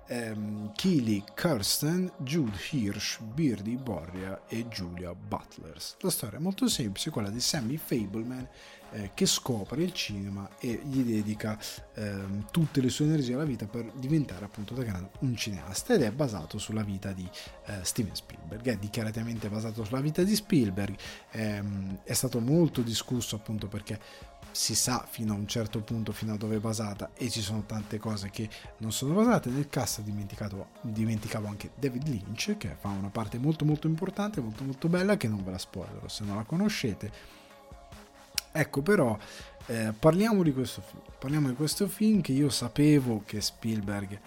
[0.08, 5.96] ehm, Keely Kirsten, Jude Hirsch, Beardy Borria e Julia Butlers.
[6.00, 8.48] La storia è molto semplice, quella di Sammy Fableman
[8.92, 11.58] eh, che scopre il cinema e gli dedica
[11.94, 15.94] eh, tutte le sue energie alla vita per diventare appunto da grande un cineasta.
[15.94, 17.28] Ed è basato sulla vita di
[17.66, 20.96] eh, Steven Spielberg, è dichiaratamente basato sulla vita di Spielberg,
[21.32, 23.98] ehm, è stato molto discusso appunto perché
[24.50, 27.64] si sa fino a un certo punto fino a dove è basata e ci sono
[27.64, 29.50] tante cose che non sono basate.
[29.50, 34.88] Nel cast dimenticavo anche David Lynch che fa una parte molto molto importante molto molto
[34.88, 37.37] bella che non ve la spoilerò se non la conoscete
[38.52, 39.16] Ecco, però
[39.66, 40.82] eh, parliamo di questo.
[41.18, 44.18] Parliamo di questo film che io sapevo che Spielberg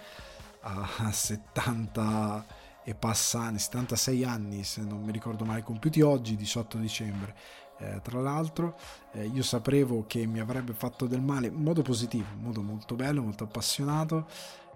[0.61, 2.45] a 70
[2.83, 7.35] e passa anni, 76 anni, se non mi ricordo male, compiuti oggi, 18 dicembre.
[7.77, 8.77] Eh, tra l'altro,
[9.13, 12.95] eh, io sapevo che mi avrebbe fatto del male in modo positivo, in modo molto
[12.95, 14.27] bello, molto appassionato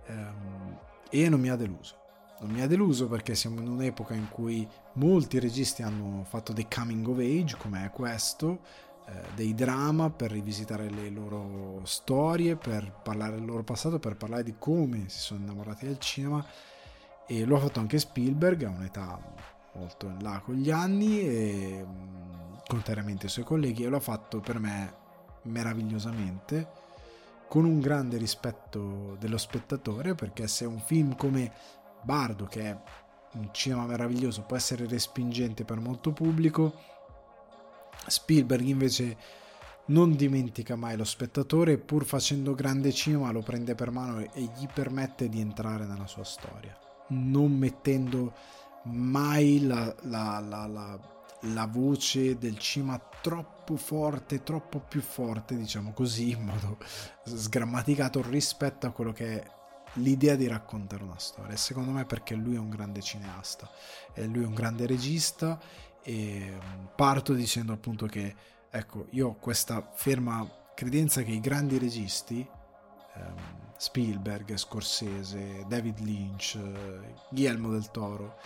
[0.08, 0.78] ehm,
[1.10, 2.04] e non mi ha deluso.
[2.40, 6.68] Non mi ha deluso perché siamo in un'epoca in cui molti registi hanno fatto dei
[6.68, 8.60] coming of age, come è questo,
[9.36, 14.56] dei drama per rivisitare le loro storie, per parlare del loro passato, per parlare di
[14.58, 16.46] come si sono innamorati del cinema.
[17.28, 19.20] E lo ha fatto anche Spielberg a un'età
[19.74, 24.02] molto in là con gli anni e mm, contrariamente ai suoi colleghi e lo ha
[24.02, 24.94] fatto per me
[25.44, 26.68] meravigliosamente
[27.48, 31.52] con un grande rispetto dello spettatore perché se un film come
[32.02, 32.78] Bardo che è
[33.34, 36.74] un cinema meraviglioso può essere respingente per molto pubblico
[38.08, 39.18] Spielberg invece
[39.88, 44.68] non dimentica mai lo spettatore pur facendo grande cinema lo prende per mano e gli
[44.74, 46.76] permette di entrare nella sua storia,
[47.10, 48.34] non mettendo
[48.86, 51.00] mai la, la, la,
[51.42, 56.78] la voce del cinema troppo forte, troppo più forte, diciamo così, in modo
[57.24, 59.54] sgrammaticato rispetto a quello che è
[59.96, 61.56] l'idea di raccontare una storia.
[61.56, 63.70] Secondo me perché lui è un grande cineasta,
[64.16, 65.60] lui è un grande regista
[66.08, 68.36] e mm, parto dicendo appunto che
[68.70, 72.48] ecco, io ho questa ferma credenza che i grandi registi
[73.16, 76.60] ehm, Spielberg, Scorsese, David Lynch,
[77.30, 78.38] Guillermo del Toro,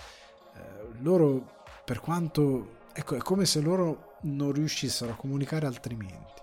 [0.55, 6.41] eh, loro per quanto ecco, è come se loro non riuscissero a comunicare altrimenti.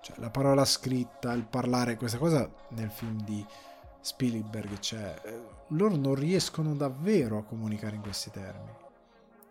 [0.00, 3.44] Cioè, la parola scritta, il parlare, questa cosa nel film di
[4.00, 5.20] Spielberg c'è.
[5.22, 8.76] Eh, loro non riescono davvero a comunicare in questi termini.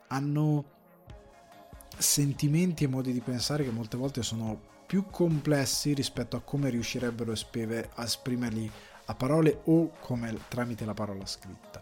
[0.08, 0.77] Hanno
[1.98, 7.32] sentimenti e modi di pensare che molte volte sono più complessi rispetto a come riuscirebbero
[7.32, 8.72] a esprimerli
[9.06, 11.82] a parole o come tramite la parola scritta.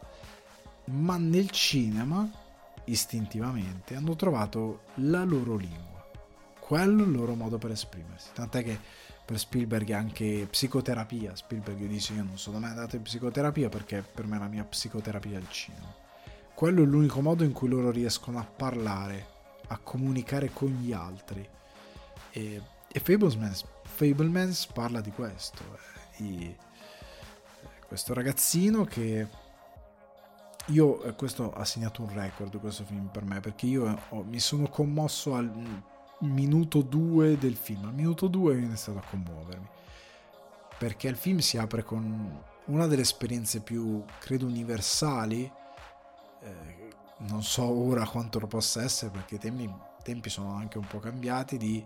[0.86, 2.30] Ma nel cinema,
[2.86, 6.08] istintivamente, hanno trovato la loro lingua,
[6.60, 8.30] quello il loro modo per esprimersi.
[8.34, 8.80] Tant'è che
[9.26, 11.36] per Spielberg è anche psicoterapia.
[11.36, 15.38] Spielberg dice io non sono mai andato in psicoterapia perché per me la mia psicoterapia
[15.38, 15.94] è il cinema.
[16.54, 19.34] Quello è l'unico modo in cui loro riescono a parlare,
[19.68, 21.48] a comunicare con gli altri.
[22.32, 22.62] E
[22.96, 25.62] e Fablemans, Fablemans parla di questo.
[26.16, 26.56] Eh, i,
[27.86, 29.28] questo ragazzino che
[30.68, 34.24] io, eh, questo ha segnato un record questo film per me, perché io eh, ho,
[34.24, 35.52] mi sono commosso al
[36.20, 37.84] minuto 2 del film.
[37.84, 39.68] Al minuto 2 ho iniziato a commuovermi.
[40.78, 45.52] Perché il film si apre con una delle esperienze più, credo, universali.
[46.44, 46.75] Eh,
[47.18, 49.72] non so ora quanto lo possa essere, perché i tempi,
[50.04, 51.58] tempi sono anche un po' cambiati.
[51.58, 51.86] Di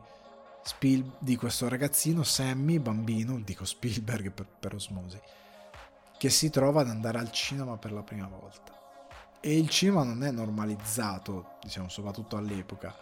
[0.62, 5.20] Spiel- di questo ragazzino Sammy, bambino, dico Spielberg per, per osmosi,
[6.18, 8.78] che si trova ad andare al cinema per la prima volta.
[9.40, 12.94] E il cinema non è normalizzato, diciamo, soprattutto all'epoca,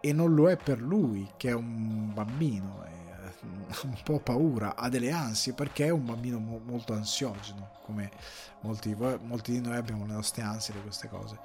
[0.00, 2.84] e non lo è per lui, che è un bambino,
[3.84, 8.10] un po' paura, ha delle ansie, perché è un bambino mo- molto ansiogeno, come
[8.60, 11.38] molti molti di noi abbiamo le nostre ansie di queste cose.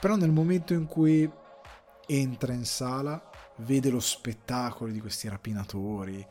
[0.00, 1.30] Però nel momento in cui
[2.06, 6.26] entra in sala vede lo spettacolo di questi rapinatori,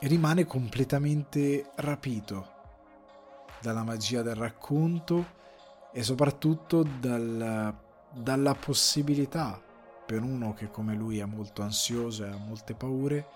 [0.00, 2.56] rimane completamente rapito
[3.60, 5.36] dalla magia del racconto
[5.92, 7.74] e soprattutto dal,
[8.12, 9.60] dalla possibilità
[10.08, 13.26] per uno che come lui è molto ansioso e ha molte paure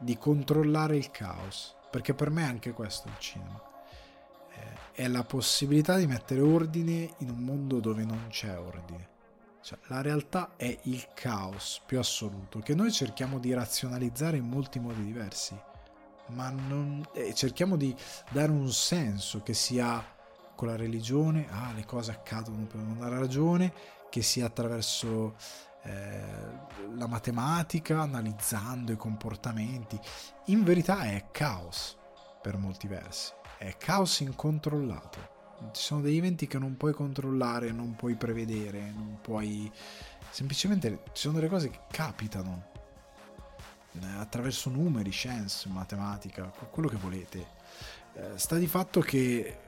[0.00, 3.62] di controllare il caos perché per me è anche questo il cinema.
[4.90, 9.06] È la possibilità di mettere ordine in un mondo dove non c'è ordine.
[9.62, 14.80] Cioè, la realtà è il caos più assoluto che noi cerchiamo di razionalizzare in molti
[14.80, 15.56] modi diversi,
[16.28, 17.94] ma non, eh, cerchiamo di
[18.30, 20.04] dare un senso che sia
[20.56, 23.72] con la religione, ah, le cose accadono per una ragione,
[24.10, 25.36] che sia attraverso
[25.88, 29.98] eh, la matematica, analizzando i comportamenti.
[30.46, 31.96] In verità è caos
[32.40, 35.36] per molti versi, è caos incontrollato
[35.72, 39.70] ci sono degli eventi che non puoi controllare, non puoi prevedere, non puoi...
[40.30, 42.66] Semplicemente ci sono delle cose che capitano
[43.92, 47.46] eh, attraverso numeri, scienze, matematica, quello che volete.
[48.14, 49.58] Eh, sta di fatto che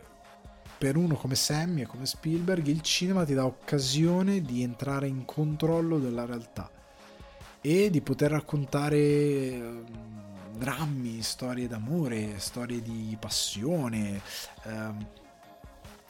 [0.81, 5.27] per uno come Sammy e come Spielberg il cinema ti dà occasione di entrare in
[5.27, 6.71] controllo della realtà
[7.61, 9.85] e di poter raccontare ehm,
[10.57, 14.23] drammi, storie d'amore, storie di passione,
[14.63, 15.07] ehm,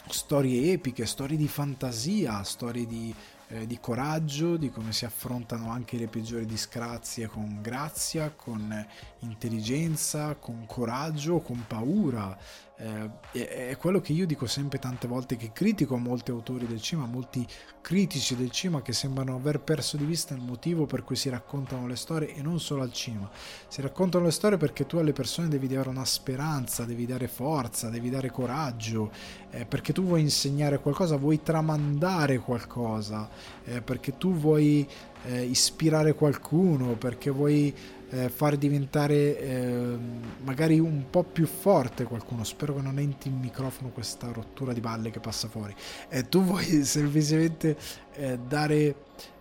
[0.08, 3.12] storie epiche, storie di fantasia, storie di,
[3.48, 8.86] eh, di, coraggio, di come si affrontano anche le peggiori disgrazie con grazia, con
[9.20, 12.36] intelligenza, con coraggio, con paura,
[12.82, 17.06] eh, è quello che io dico sempre tante volte che critico molti autori del cinema,
[17.06, 17.46] molti
[17.82, 21.86] critici del cinema che sembrano aver perso di vista il motivo per cui si raccontano
[21.86, 23.28] le storie e non solo al cinema.
[23.68, 27.90] Si raccontano le storie perché tu alle persone devi dare una speranza, devi dare forza,
[27.90, 29.10] devi dare coraggio,
[29.50, 33.28] eh, perché tu vuoi insegnare qualcosa, vuoi tramandare qualcosa,
[33.64, 34.88] eh, perché tu vuoi
[35.26, 37.74] eh, ispirare qualcuno, perché vuoi
[38.10, 39.98] eh, far diventare eh,
[40.42, 42.44] magari un po' più forte qualcuno.
[42.44, 45.74] Spero che non entri in microfono questa rottura di balle che passa fuori.
[46.08, 47.76] Eh, tu vuoi semplicemente
[48.14, 48.94] eh, dare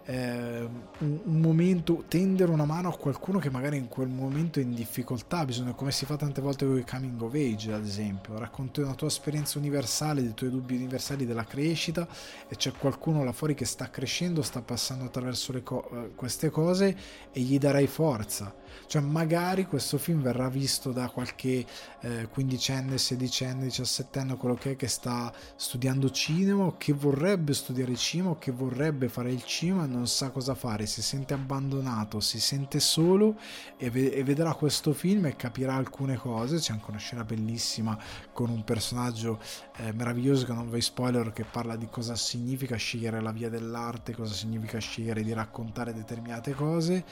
[0.10, 0.68] eh,
[1.00, 4.74] un, un, momento, tendere una mano a qualcuno che magari in quel momento è in
[4.74, 8.80] difficoltà, bisogna, come si fa tante volte con i coming of age, ad esempio, racconti
[8.80, 12.08] una tua esperienza universale, dei tuoi dubbi universali della crescita
[12.48, 16.98] e c'è qualcuno là fuori che sta crescendo, sta passando attraverso co- eh, queste cose
[17.32, 18.52] e gli darai forza.
[18.86, 21.66] Cioè magari questo film verrà visto da qualche
[22.02, 28.38] eh, quindicenne, sedicenne, diciassettenne, quello che è che sta studiando cinema che vorrebbe studiare cinema
[28.38, 33.38] che vorrebbe fare il cinema non sa cosa fare, si sente abbandonato, si sente solo
[33.78, 36.58] e, ve- e vedrà questo film e capirà alcune cose.
[36.58, 37.98] C'è anche una scena bellissima
[38.34, 39.40] con un personaggio
[39.78, 44.16] eh, meraviglioso che non vi spoiler che parla di cosa significa scegliere la via dell'arte,
[44.16, 47.06] cosa significa scegliere di raccontare determinate cose,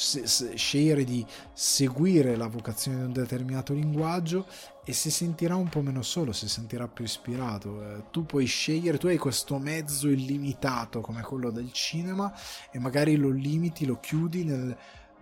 [0.00, 4.46] se- se- scegliere di seguire la vocazione di un determinato linguaggio
[4.82, 7.82] e si sentirà un po' meno solo, si sentirà più ispirato.
[7.82, 12.32] Eh, tu puoi scegliere, tu hai questo mezzo illimitato come quello del cinema
[12.70, 14.74] e magari lo limiti, lo chiudi nel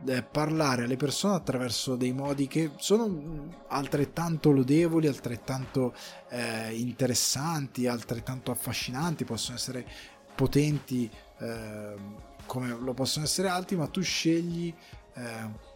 [0.06, 5.92] eh, parlare alle persone attraverso dei modi che sono mm, altrettanto lodevoli, altrettanto
[6.28, 9.84] eh, interessanti, altrettanto affascinanti, possono essere
[10.36, 14.74] potenti eh, come lo possono essere altri, ma tu scegli
[15.14, 15.66] eh,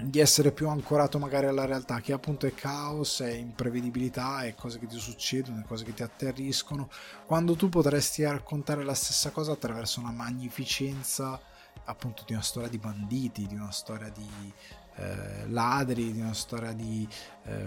[0.00, 4.78] di essere più ancorato magari alla realtà che appunto è caos, è imprevedibilità, è cose
[4.78, 6.88] che ti succedono, cose che ti atterriscono,
[7.26, 11.38] quando tu potresti raccontare la stessa cosa attraverso una magnificenza
[11.84, 14.52] appunto di una storia di banditi, di una storia di
[14.96, 17.06] eh, ladri, di una storia di
[17.44, 17.64] eh,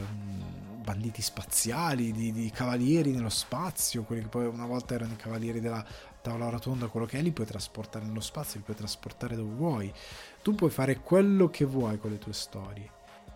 [0.82, 5.60] banditi spaziali, di, di, cavalieri nello spazio, quelli che poi una volta erano i cavalieri
[5.60, 5.84] della
[6.26, 9.94] tavola rotonda, quello che è, li puoi trasportare nello spazio, li puoi trasportare dove vuoi.
[10.42, 12.92] Tu puoi fare quello che vuoi con le tue storie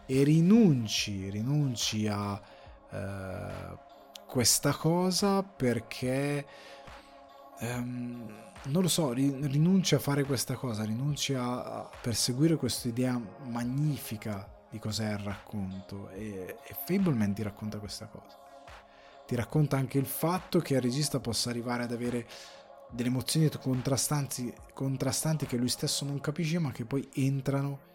[0.08, 2.42] e rinunci, rinunci a
[2.92, 3.78] eh,
[4.26, 6.46] questa cosa perché...
[7.60, 14.48] Um, non lo so, rinunci a fare questa cosa, rinunci a, perseguire questa idea magnifica
[14.70, 18.38] di cos'è il racconto e, e Fableman ti racconta questa cosa.
[19.26, 22.28] Ti racconta anche il fatto che il regista possa arrivare ad avere
[22.92, 27.88] delle emozioni contrastanti, contrastanti che lui stesso non capisce ma che poi entrano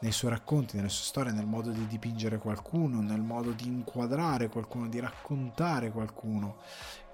[0.00, 4.48] nei suoi racconti, nelle sue storie, nel modo di dipingere qualcuno, nel modo di inquadrare
[4.48, 6.58] qualcuno, di raccontare qualcuno.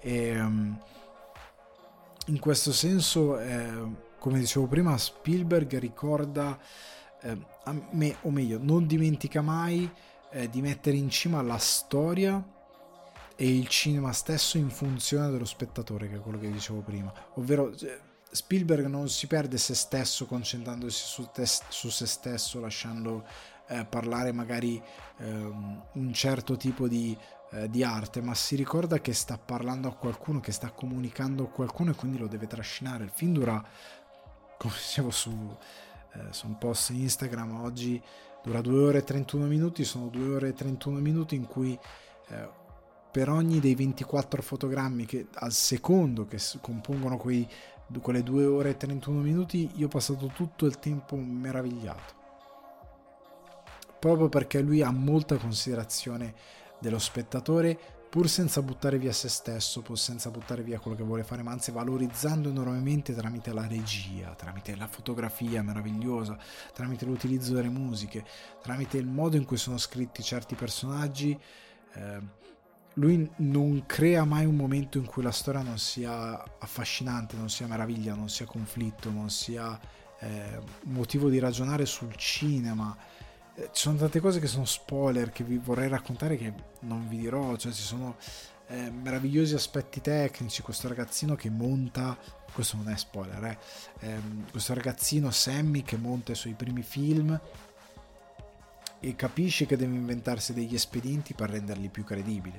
[0.00, 0.78] E, um,
[2.26, 6.58] in questo senso, eh, come dicevo prima, Spielberg ricorda
[7.22, 9.88] eh, a me, o meglio, non dimentica mai
[10.30, 12.44] eh, di mettere in cima la storia
[13.40, 17.10] e il cinema stesso in funzione dello spettatore, che è quello che dicevo prima.
[17.36, 17.98] Ovvero, eh,
[18.30, 23.24] Spielberg non si perde se stesso concentrandosi su, te, su se stesso, lasciando
[23.66, 24.80] eh, parlare magari
[25.20, 27.16] ehm, un certo tipo di
[27.52, 31.48] eh, di arte, ma si ricorda che sta parlando a qualcuno, che sta comunicando a
[31.48, 33.04] qualcuno e quindi lo deve trascinare.
[33.04, 33.64] Il film dura,
[34.58, 35.56] come dicevo su,
[36.12, 38.00] eh, su un post Instagram oggi,
[38.42, 41.76] dura 2 ore e 31 minuti, sono 2 ore e 31 minuti in cui
[42.28, 42.59] eh,
[43.10, 47.48] per ogni dei 24 fotogrammi che al secondo che compongono quei,
[48.00, 52.18] quelle 2 ore e 31 minuti, io ho passato tutto il tempo meravigliato.
[53.98, 56.34] Proprio perché lui ha molta considerazione
[56.78, 57.78] dello spettatore
[58.10, 61.52] pur senza buttare via se stesso, pur senza buttare via quello che vuole fare, ma
[61.52, 66.36] anzi valorizzando enormemente tramite la regia, tramite la fotografia meravigliosa,
[66.74, 68.24] tramite l'utilizzo delle musiche,
[68.62, 71.38] tramite il modo in cui sono scritti certi personaggi.
[71.94, 72.38] Eh,
[72.94, 77.66] lui non crea mai un momento in cui la storia non sia affascinante, non sia
[77.66, 79.78] meraviglia, non sia conflitto, non sia
[80.18, 82.96] eh, motivo di ragionare sul cinema
[83.54, 87.18] eh, ci sono tante cose che sono spoiler che vi vorrei raccontare che non vi
[87.18, 88.16] dirò, cioè ci sono
[88.68, 92.16] eh, meravigliosi aspetti tecnici, questo ragazzino che monta,
[92.52, 93.58] questo non è spoiler, eh,
[94.00, 97.38] ehm, questo ragazzino Sammy che monta i suoi primi film
[99.00, 102.58] e capisce che deve inventarsi degli espedienti per renderli più credibili.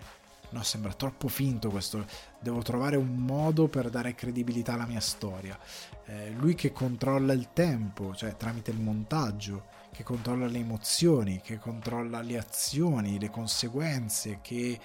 [0.52, 2.06] No, sembra troppo finto questo.
[2.40, 5.58] Devo trovare un modo per dare credibilità alla mia storia.
[6.06, 11.58] Eh, lui che controlla il tempo, cioè tramite il montaggio, che controlla le emozioni, che
[11.58, 14.80] controlla le azioni, le conseguenze, che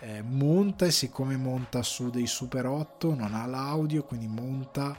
[0.00, 4.96] eh, monta e siccome monta su dei Super 8 non ha l'audio, quindi monta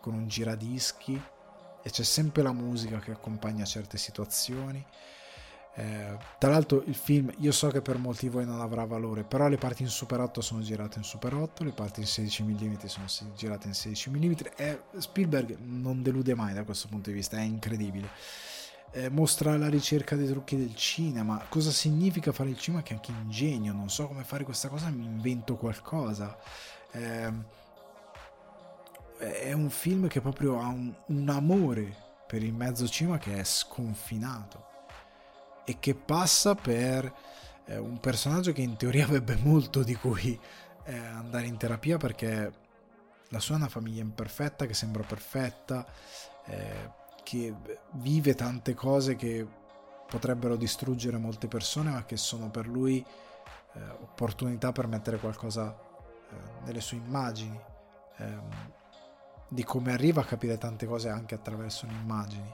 [0.00, 1.20] con un giradischi
[1.82, 4.84] e c'è sempre la musica che accompagna certe situazioni.
[5.74, 9.24] Eh, tra l'altro il film io so che per molti di voi non avrà valore
[9.24, 12.42] però le parti in Super 8 sono girate in Super 8 le parti in 16
[12.42, 17.16] mm sono girate in 16 mm e Spielberg non delude mai da questo punto di
[17.16, 18.10] vista è incredibile
[18.92, 21.46] eh, mostra la ricerca dei trucchi del cinema.
[21.48, 22.82] Cosa significa fare il cinema?
[22.82, 26.36] Che anche ingegno, non so come fare questa cosa, mi invento qualcosa.
[26.90, 27.32] Eh,
[29.16, 33.44] è un film che proprio ha un, un amore per il mezzo cinema che è
[33.44, 34.71] sconfinato
[35.64, 37.12] e che passa per
[37.66, 40.38] eh, un personaggio che in teoria avrebbe molto di cui
[40.84, 42.52] eh, andare in terapia perché
[43.28, 45.86] la sua è una famiglia imperfetta che sembra perfetta,
[46.46, 46.90] eh,
[47.22, 47.54] che
[47.92, 49.46] vive tante cose che
[50.06, 53.02] potrebbero distruggere molte persone, ma che sono per lui
[53.74, 57.58] eh, opportunità per mettere qualcosa eh, nelle sue immagini.
[58.18, 58.80] Eh,
[59.48, 62.50] di come arriva a capire tante cose anche attraverso le immagini.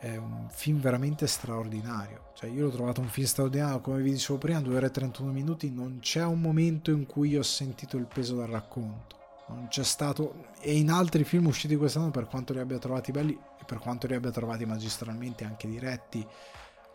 [0.00, 2.30] È un film veramente straordinario.
[2.32, 5.30] Cioè, io l'ho trovato un film straordinario, come vi dicevo prima, 2 ore e 31
[5.30, 5.70] minuti.
[5.70, 9.18] Non c'è un momento in cui ho sentito il peso del racconto.
[9.48, 10.46] Non c'è stato.
[10.58, 14.06] E in altri film usciti quest'anno, per quanto li abbia trovati belli e per quanto
[14.06, 16.26] li abbia trovati magistralmente anche diretti,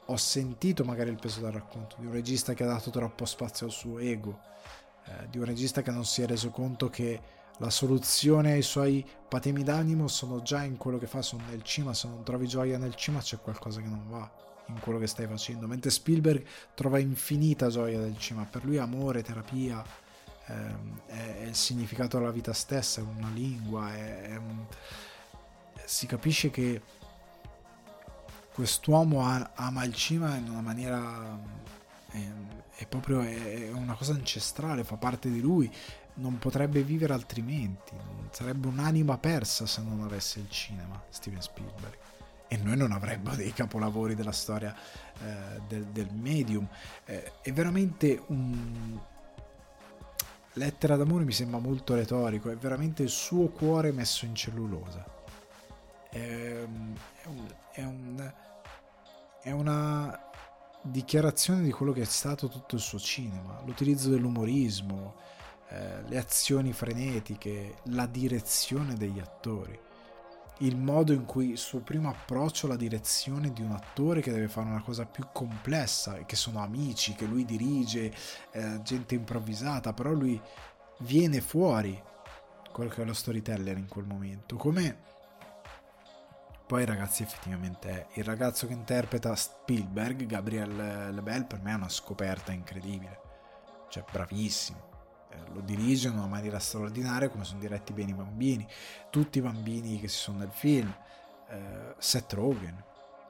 [0.07, 3.67] ho sentito magari il peso del racconto di un regista che ha dato troppo spazio
[3.67, 4.39] al suo ego,
[5.05, 7.21] eh, di un regista che non si è reso conto che
[7.59, 11.93] la soluzione ai suoi patemi d'animo sono già in quello che fa, sono nel cima,
[11.93, 14.29] se non trovi gioia nel cima c'è qualcosa che non va
[14.67, 16.43] in quello che stai facendo, mentre Spielberg
[16.73, 19.83] trova infinita gioia nel cima, per lui amore, terapia,
[20.47, 24.65] ehm, è, è, il significato della vita stessa, è una lingua, è, è un...
[25.85, 26.81] si capisce che
[28.53, 29.21] quest'uomo
[29.53, 31.37] ama il cima in una maniera
[32.09, 32.27] è,
[32.77, 33.19] è proprio
[33.73, 35.71] una cosa ancestrale, fa parte di lui,
[36.15, 37.93] non potrebbe vivere altrimenti,
[38.31, 41.97] sarebbe un'anima persa se non avesse il cinema, Steven Spielberg.
[42.47, 46.67] E noi non avremmo dei capolavori della storia eh, del, del, medium.
[47.05, 48.99] Eh, è veramente un...
[50.53, 55.03] Lettera d'amore mi sembra molto retorico, è veramente il suo cuore messo in cellulosa.
[56.09, 56.95] È, un,
[57.71, 58.33] è, un,
[59.41, 60.17] è una
[60.81, 65.15] dichiarazione di quello che è stato tutto il suo cinema, l'utilizzo dell'umorismo,
[65.75, 69.77] eh, le azioni frenetiche, la direzione degli attori,
[70.59, 74.47] il modo in cui il suo primo approccio alla direzione di un attore che deve
[74.47, 78.13] fare una cosa più complessa, che sono amici, che lui dirige,
[78.51, 80.41] eh, gente improvvisata, però lui
[80.99, 82.01] viene fuori
[82.71, 85.03] quello che è lo storyteller in quel momento, come
[86.65, 88.07] poi ragazzi effettivamente è.
[88.13, 93.19] Il ragazzo che interpreta Spielberg, Gabriel Lebel, per me è una scoperta incredibile,
[93.89, 94.84] cioè bravissimo
[95.53, 98.67] lo dirige in una maniera straordinaria come sono diretti bene i bambini.
[99.09, 100.93] Tutti i bambini che si sono nel film.
[101.49, 102.83] Eh, Seth Rogen.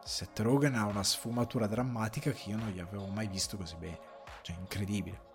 [0.04, 4.00] Seth Rogen ha una sfumatura drammatica che io non gli avevo mai visto così bene.
[4.42, 5.34] Cioè incredibile.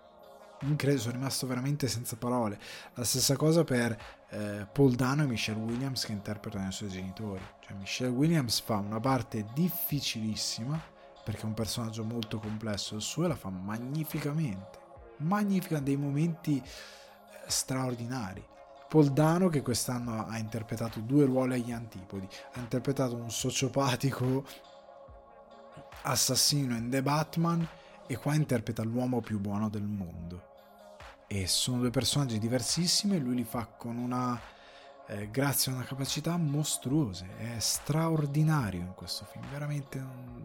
[0.62, 2.58] Incredibile sono rimasto veramente senza parole.
[2.94, 3.96] La stessa cosa per
[4.30, 7.42] eh, Paul Dano e Michelle Williams che interpretano i suoi genitori.
[7.60, 10.80] Cioè Michelle Williams fa una parte difficilissima
[11.24, 14.79] perché è un personaggio molto complesso il suo e la fa magnificamente
[15.20, 16.64] magnifica, dei momenti eh,
[17.46, 18.46] straordinari.
[18.88, 24.44] Paul Dano che quest'anno ha interpretato due ruoli agli antipodi, ha interpretato un sociopatico
[26.02, 27.66] assassino in The Batman
[28.06, 30.48] e qua interpreta l'uomo più buono del mondo.
[31.28, 34.40] E sono due personaggi diversissimi e lui li fa con una
[35.10, 40.00] eh, grazie a una capacità mostruose, è straordinario in questo film, veramente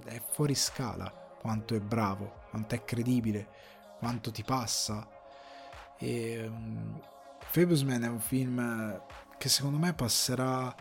[0.06, 1.08] è fuori scala
[1.40, 3.48] quanto è bravo, quanto è credibile,
[4.00, 5.08] quanto ti passa.
[5.98, 7.00] E um,
[7.40, 9.02] Fablesman è un film
[9.38, 10.76] che secondo me passerà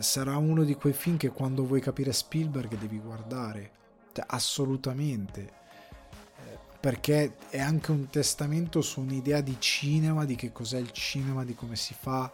[0.00, 3.70] sarà uno di quei film che quando vuoi capire Spielberg devi guardare
[4.12, 10.78] cioè, assolutamente eh, perché è anche un testamento su un'idea di cinema di che cos'è
[10.78, 12.32] il cinema di come si fa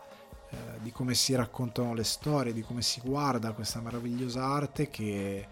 [0.51, 5.47] eh, di come si raccontano le storie di come si guarda questa meravigliosa arte che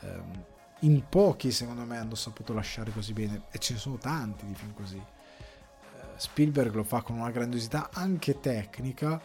[0.00, 0.44] ehm,
[0.80, 3.42] in pochi secondo me hanno saputo lasciare così bene.
[3.50, 4.96] E ce ne sono tanti di film così.
[4.96, 9.20] Eh, Spielberg lo fa con una grandiosità anche tecnica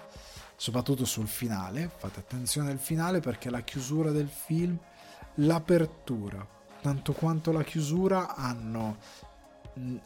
[0.55, 1.89] soprattutto sul finale.
[1.97, 4.77] Fate attenzione al finale perché la chiusura del film
[5.35, 8.97] l'apertura tanto quanto la chiusura hanno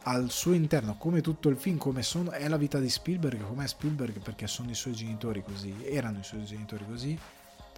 [0.03, 3.65] al suo interno come tutto il film come sono, è la vita di Spielberg come
[3.65, 7.19] è Spielberg perché sono i suoi genitori così erano i suoi genitori così.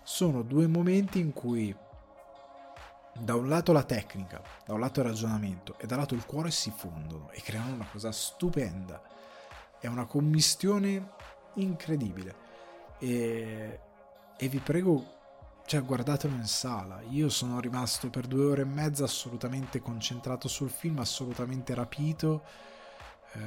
[0.03, 1.73] Sono due momenti in cui
[3.13, 6.71] da un lato la tecnica, da un lato il ragionamento e dall'altro il cuore si
[6.75, 9.01] fondono e creano una cosa stupenda.
[9.79, 11.11] È una commistione
[11.55, 12.47] incredibile.
[12.99, 13.79] E,
[14.37, 15.05] e vi prego,
[15.65, 17.01] cioè guardatelo in sala.
[17.09, 22.43] Io sono rimasto per due ore e mezza assolutamente concentrato sul film, assolutamente rapito.
[23.33, 23.39] Eh,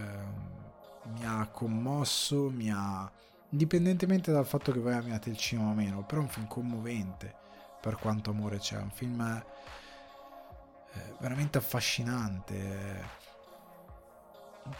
[1.14, 3.10] mi ha commosso, mi ha...
[3.50, 7.40] Indipendentemente dal fatto che voi amiate il cinema o meno, però è un film commovente
[7.82, 8.76] per quanto amore c'è.
[8.76, 13.20] Un film eh, veramente affascinante eh,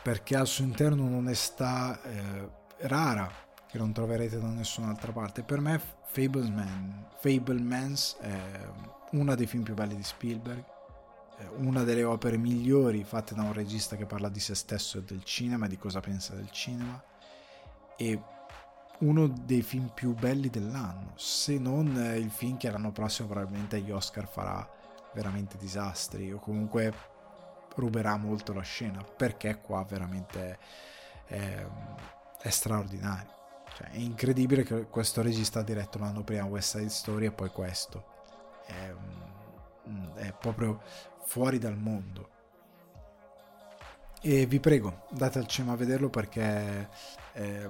[0.02, 2.50] perché al suo interno un'onestà eh,
[2.86, 3.30] rara
[3.68, 5.42] che non troverete da nessun'altra parte.
[5.42, 8.68] Per me Fablesman, Fablemans è
[9.12, 10.64] uno dei film più belli di Spielberg,
[11.56, 15.24] una delle opere migliori fatte da un regista che parla di se stesso e del
[15.24, 17.02] cinema, di cosa pensa del cinema
[17.96, 18.20] e
[19.02, 23.90] uno dei film più belli dell'anno, se non il film che l'anno prossimo probabilmente agli
[23.90, 24.68] Oscar farà
[25.12, 26.92] veramente disastri o comunque
[27.74, 30.58] ruberà molto la scena perché qua veramente
[31.26, 31.66] è,
[32.40, 33.30] è, straordinario.
[33.74, 37.50] Cioè, è incredibile che questo regista ha diretto l'anno prima West Side Story e poi
[37.50, 38.04] questo.
[38.66, 38.94] È,
[40.14, 40.80] è proprio
[41.24, 42.28] fuori dal mondo.
[44.20, 46.88] E vi prego, date al cinema a vederlo perché
[47.32, 47.68] è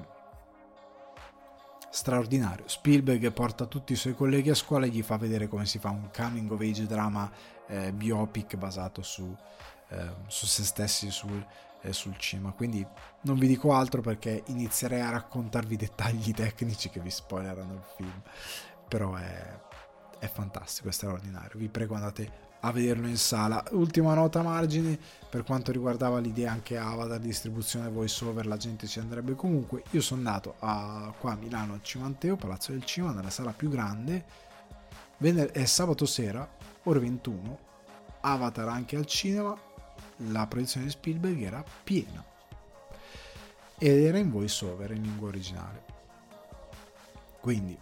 [1.92, 2.66] straordinario.
[2.66, 5.90] Spielberg porta tutti i suoi colleghi a scuola e gli fa vedere come si fa
[5.90, 7.30] un coming of age drama
[7.66, 9.36] eh, biopic basato su,
[9.88, 11.46] eh, su se stessi, sul,
[11.82, 12.52] eh, sul cinema.
[12.52, 12.84] Quindi
[13.22, 18.22] non vi dico altro perché inizierei a raccontarvi dettagli tecnici che vi spoilerano il film.
[18.88, 19.60] Però è,
[20.18, 21.58] è fantastico, è straordinario.
[21.58, 23.62] Vi prego andate a vederlo in sala.
[23.70, 28.86] Ultima nota a margine per quanto riguardava l'idea anche Avatar, distribuzione voice over, la gente
[28.86, 29.82] ci andrebbe comunque.
[29.91, 33.68] Io sono andato a, qua a Milano al Cimanteo, Palazzo del Cinema, nella sala più
[33.68, 34.24] grande.
[35.18, 36.49] Vener- è sabato sera,
[36.84, 37.58] ore 21,
[38.20, 39.57] Avatar anche al cinema,
[40.28, 42.24] la proiezione di Spielberg era piena
[43.78, 45.82] ed era in voice over in lingua originale.
[47.41, 47.76] Quindi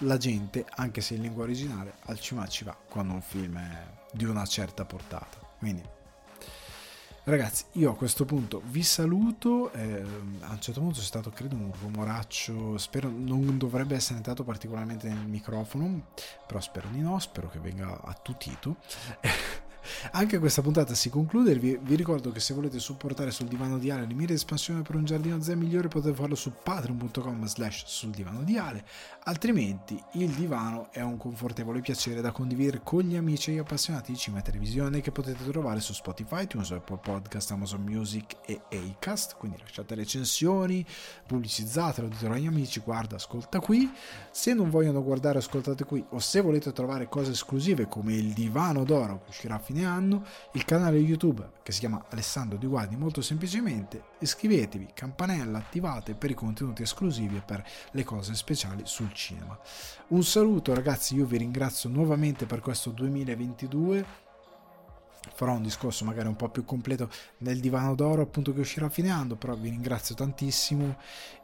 [0.00, 4.02] la gente, anche se in lingua originale, al cinema ci va quando un film è
[4.14, 5.38] di una certa portata.
[5.58, 5.82] Quindi,
[7.24, 9.72] ragazzi, io a questo punto vi saluto.
[9.72, 10.04] Eh,
[10.40, 12.78] a un certo punto c'è stato, credo, un rumoraccio.
[12.78, 16.08] Spero non dovrebbe essere entrato particolarmente nel microfono,
[16.46, 17.18] però spero di no.
[17.18, 18.76] Spero che venga attutito.
[20.12, 21.58] Anche questa puntata si conclude.
[21.58, 24.94] Vi, vi, ricordo che se volete supportare sul divano di Ale le mire espansione per
[24.94, 28.84] un giardino zen migliore potete farlo su patreon.com slash sul divano di Ale.
[29.24, 34.12] Altrimenti il divano è un confortevole piacere da condividere con gli amici e gli appassionati
[34.12, 38.60] di cinema e televisione che potete trovare su Spotify, iTunes, Apple Podcast, Amazon Music e
[38.70, 39.36] Acast.
[39.36, 40.84] Quindi lasciate recensioni,
[41.26, 43.90] pubblicizzatelo, ditelo agli amici, guarda, ascolta qui.
[44.30, 46.04] Se non vogliono guardare, ascoltate qui.
[46.10, 49.86] O se volete trovare cose esclusive come il divano d'oro che uscirà a fine fine
[49.86, 56.14] anno, il canale YouTube che si chiama Alessandro Di Guardi molto semplicemente, iscrivetevi, campanella attivate
[56.14, 59.58] per i contenuti esclusivi e per le cose speciali sul cinema.
[60.08, 64.22] Un saluto ragazzi, io vi ringrazio nuovamente per questo 2022
[65.32, 68.90] farò un discorso magari un po' più completo nel divano d'oro appunto che uscirà a
[68.90, 70.96] fine anno però vi ringrazio tantissimo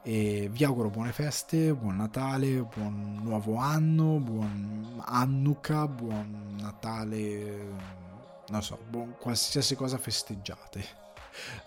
[0.03, 8.19] e vi auguro buone feste buon Natale buon nuovo anno buon Annuka buon Natale
[8.51, 10.85] non so, buon, qualsiasi cosa festeggiate.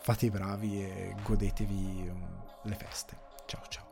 [0.01, 3.17] Fate i bravi e godetevi um, le feste.
[3.45, 3.82] Ciao ciao.